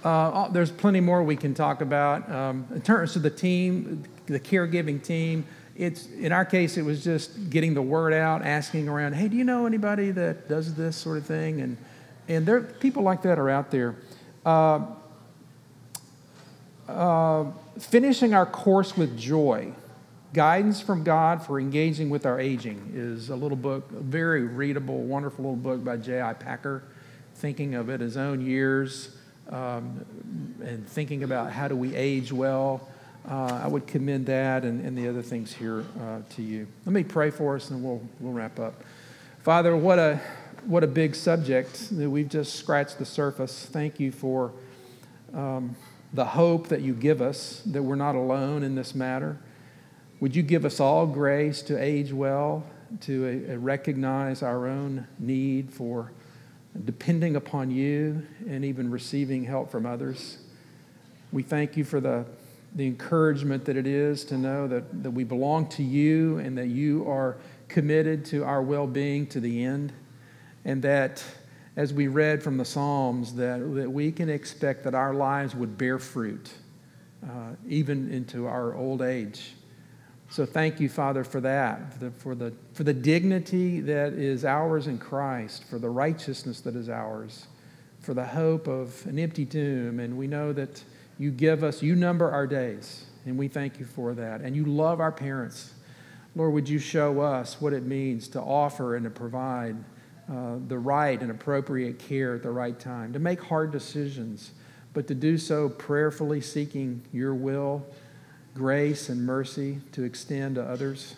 Uh, 0.06 0.32
oh, 0.34 0.52
there's 0.52 0.72
plenty 0.72 1.00
more 1.00 1.24
we 1.24 1.36
can 1.36 1.54
talk 1.54 1.82
about. 1.82 2.30
Um, 2.32 2.68
in 2.74 2.82
terms 2.82 3.16
of 3.16 3.24
the 3.24 3.30
team, 3.30 4.04
the 4.28 4.39
caregiving 4.39 5.02
team, 5.04 5.45
it's 5.76 6.08
in 6.08 6.32
our 6.32 6.45
case, 6.45 6.78
it 6.78 6.84
was 6.84 7.04
just 7.04 7.50
getting 7.50 7.74
the 7.74 7.82
word 7.82 8.14
out, 8.14 8.41
asking 8.43 8.88
around, 8.88 9.14
hey, 9.14 9.28
do 9.28 9.38
you 9.38 9.43
know 9.43 9.66
anybody 9.66 10.12
that 10.12 10.48
does 10.50 10.74
this 10.76 10.95
sort 10.95 11.18
of 11.18 11.26
thing? 11.26 11.62
And 11.62 11.78
and 12.28 12.45
there 12.45 12.62
people 12.62 13.04
like 13.04 13.22
that 13.24 13.39
are 13.39 13.50
out 13.50 13.72
there. 13.72 13.95
Uh, 14.45 14.86
uh, 16.88 17.52
finishing 17.80 18.34
our 18.34 18.45
course 18.45 18.95
with 18.95 19.18
joy. 19.18 19.72
Guidance 20.34 20.82
from 20.82 21.04
God 21.04 21.41
for 21.41 21.60
engaging 21.60 22.10
with 22.10 22.26
our 22.26 22.39
aging 22.39 22.91
is 22.93 23.30
a 23.30 23.36
little 23.36 23.58
book, 23.58 23.89
a 23.91 24.00
very 24.02 24.43
readable, 24.43 25.00
wonderful 25.04 25.43
little 25.43 25.56
book 25.56 25.84
by 25.84 25.98
J.I. 25.98 26.34
Packer, 26.34 26.84
thinking 27.36 27.76
of 27.76 27.89
it 27.89 28.02
his 28.02 28.18
own 28.18 28.45
years 28.45 29.18
um, 29.50 30.06
and 30.64 30.88
thinking 30.88 31.24
about 31.24 31.52
how 31.52 31.68
do 31.68 31.76
we 31.76 31.95
age 31.95 32.32
well. 32.32 32.88
Uh, 33.30 33.62
I 33.64 33.68
would 33.68 33.88
commend 33.88 34.26
that 34.28 34.64
and, 34.64 34.86
and 34.86 34.98
the 34.98 35.08
other 35.10 35.22
things 35.22 35.54
here 35.54 35.84
uh, 36.02 36.20
to 36.36 36.41
you. 36.41 36.68
Let 36.86 36.93
me 36.93 37.04
pray 37.04 37.30
for 37.30 37.56
us 37.56 37.70
and 37.70 37.84
we'll, 37.84 38.02
we'll 38.20 38.34
wrap 38.34 38.60
up. 38.60 38.84
Father, 39.43 39.76
what 39.76 40.00
a, 40.00 40.20
what 40.66 40.84
a 40.84 40.88
big 40.88 41.14
subject 41.16 41.98
that 41.98 42.10
we've 42.10 42.30
just 42.30 42.56
scratched 42.56 43.00
the 43.00 43.06
surface. 43.06 43.66
Thank 43.66 44.00
you 44.00 44.12
for 44.12 44.54
um, 45.34 45.76
the 46.14 46.26
hope 46.26 46.70
that 46.70 46.82
you 46.82 46.93
give 46.93 47.22
us 47.22 47.62
that 47.66 47.84
we're 47.84 47.95
not 47.95 48.16
alone 48.16 48.64
in 48.64 48.76
this 48.76 48.95
matter. 48.95 49.38
Would 50.20 50.36
you 50.36 50.41
give 50.41 50.66
us 50.66 50.80
all 50.80 51.06
grace 51.06 51.62
to 51.64 51.82
age 51.82 52.12
well, 52.12 52.64
to 53.02 53.48
uh, 53.52 53.58
recognize 53.58 54.41
our 54.41 54.68
own 54.68 55.08
need 55.20 55.72
for 55.72 56.12
depending 56.86 57.36
upon 57.36 57.72
you 57.72 58.24
and 58.47 58.63
even 58.63 58.91
receiving 58.91 59.43
help 59.43 59.72
from 59.72 59.86
others? 59.86 60.38
We 61.32 61.43
thank 61.43 61.76
you 61.76 61.84
for 61.84 61.99
the, 61.99 62.26
the 62.76 62.88
encouragement 62.88 63.65
that 63.65 63.76
it 63.78 63.88
is 63.88 64.24
to 64.26 64.38
know 64.38 64.68
that, 64.68 65.03
that 65.03 65.11
we 65.11 65.24
belong 65.24 65.68
to 65.70 65.84
you 65.84 66.38
and 66.39 66.57
that 66.57 66.68
you 66.68 67.09
are 67.09 67.38
committed 67.68 68.26
to 68.26 68.43
our 68.43 68.61
well 68.61 68.88
being 68.88 69.28
to 69.28 69.39
the 69.39 69.63
end, 69.63 69.91
and 70.65 70.82
that 70.84 71.24
as 71.76 71.93
we 71.93 72.07
read 72.07 72.41
from 72.41 72.57
the 72.57 72.65
Psalms, 72.65 73.36
that, 73.36 73.59
that 73.76 73.91
we 73.91 74.11
can 74.11 74.30
expect 74.30 74.84
that 74.84 74.95
our 74.95 75.13
lives 75.13 75.53
would 75.53 75.78
bear 75.78 75.99
fruit 75.99 76.51
uh, 77.24 77.51
even 77.68 78.11
into 78.11 78.47
our 78.47 78.74
old 78.76 79.01
age. 79.01 79.53
So 80.30 80.46
thank 80.46 80.80
you, 80.80 80.90
Father, 80.90 81.24
for 81.24 81.40
that, 81.42 81.94
for 81.94 82.00
the, 82.00 82.12
for, 82.12 82.36
the, 82.36 82.54
for 82.74 82.84
the 82.84 82.94
dignity 82.94 83.80
that 83.82 84.14
is 84.14 84.44
ours 84.44 84.88
in 84.88 84.98
Christ, 84.98 85.64
for 85.70 85.80
the 85.80 85.90
righteousness 85.90 86.60
that 86.62 86.76
is 86.76 86.90
ours, 86.90 87.48
for 88.02 88.14
the 88.14 88.26
hope 88.26 88.68
of 88.68 89.06
an 89.08 89.18
empty 89.20 89.46
tomb. 89.46 90.00
And 90.00 90.18
we 90.18 90.28
know 90.28 90.52
that 90.54 90.84
you 91.18 91.32
give 91.32 91.64
us, 91.64 91.82
you 91.82 91.96
number 91.96 92.30
our 92.30 92.46
days, 92.46 93.06
and 93.26 93.38
we 93.38 93.48
thank 93.48 93.80
you 93.80 93.86
for 93.86 94.14
that. 94.16 94.42
And 94.42 94.56
you 94.56 94.66
love 94.66 95.00
our 95.00 95.14
parents. 95.14 95.74
Lord, 96.36 96.54
would 96.54 96.70
you 96.70 96.78
show 96.78 97.22
us 97.22 97.62
what 97.62 97.72
it 97.72 97.84
means 97.84 98.28
to 98.30 98.42
offer 98.42 98.96
and 98.96 99.06
to 99.06 99.10
provide 99.10 99.78
uh, 100.30 100.58
the 100.68 100.78
right 100.78 101.20
and 101.22 101.32
appropriate 101.32 102.00
care 102.00 102.36
at 102.36 102.44
the 102.44 102.52
right 102.52 102.78
time, 102.78 103.14
to 103.14 103.20
make 103.20 103.42
hard 103.42 103.72
decisions, 103.72 104.52
but 104.94 105.08
to 105.08 105.16
do 105.16 105.38
so 105.38 105.70
prayerfully 105.70 106.42
seeking 106.42 107.02
your 107.14 107.34
will 107.34 107.86
grace 108.58 109.08
and 109.08 109.24
mercy 109.24 109.80
to 109.91 110.03
extend 110.03 110.55
to 110.55 110.64
others, 110.64 111.16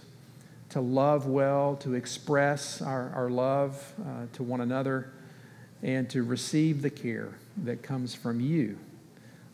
to 0.67 0.81
love 0.81 1.25
well, 1.25 1.77
to 1.77 1.93
express 1.93 2.81
our, 2.81 3.09
our 3.15 3.29
love 3.29 3.93
uh, 4.01 4.25
to 4.33 4.43
one 4.43 4.59
another, 4.59 5.09
and 5.81 6.09
to 6.09 6.21
receive 6.23 6.81
the 6.81 6.89
care 6.89 7.29
that 7.63 7.81
comes 7.81 8.13
from 8.13 8.41
you 8.41 8.77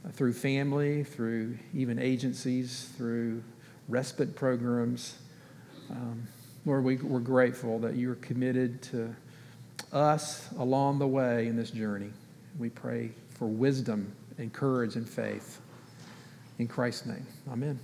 uh, 0.03 0.09
through 0.09 0.33
family, 0.33 1.03
through 1.03 1.55
even 1.75 1.99
agencies, 1.99 2.89
through 2.97 3.43
respite 3.88 4.36
programs. 4.36 5.19
Um, 5.91 6.27
Lord, 6.65 6.83
we, 6.83 6.95
we're 6.95 7.19
grateful 7.19 7.77
that 7.79 7.95
you're 7.95 8.15
committed 8.15 8.81
to 8.81 9.15
us 9.93 10.49
along 10.57 10.97
the 10.97 11.07
way 11.07 11.45
in 11.45 11.55
this 11.55 11.69
journey. 11.69 12.09
We 12.57 12.69
pray 12.69 13.11
for 13.29 13.45
wisdom 13.45 14.11
and 14.39 14.51
courage 14.51 14.95
and 14.95 15.07
faith. 15.07 15.61
In 16.58 16.68
Christ's 16.68 17.06
name, 17.06 17.26
amen. 17.51 17.80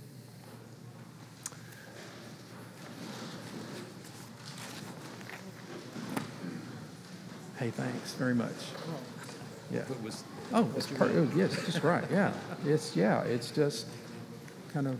Hey, 7.58 7.70
thanks 7.70 8.14
very 8.14 8.34
much. 8.34 8.50
Yeah. 9.70 9.84
Oh, 10.52 10.68
it's 10.76 10.86
part, 10.86 11.10
oh, 11.14 11.28
yes, 11.36 11.54
just 11.64 11.82
right. 11.82 12.04
Yeah. 12.10 12.32
It's, 12.64 12.96
yeah, 12.96 13.22
it's 13.22 13.50
just 13.50 13.86
kind 14.72 14.86
of 14.86 14.98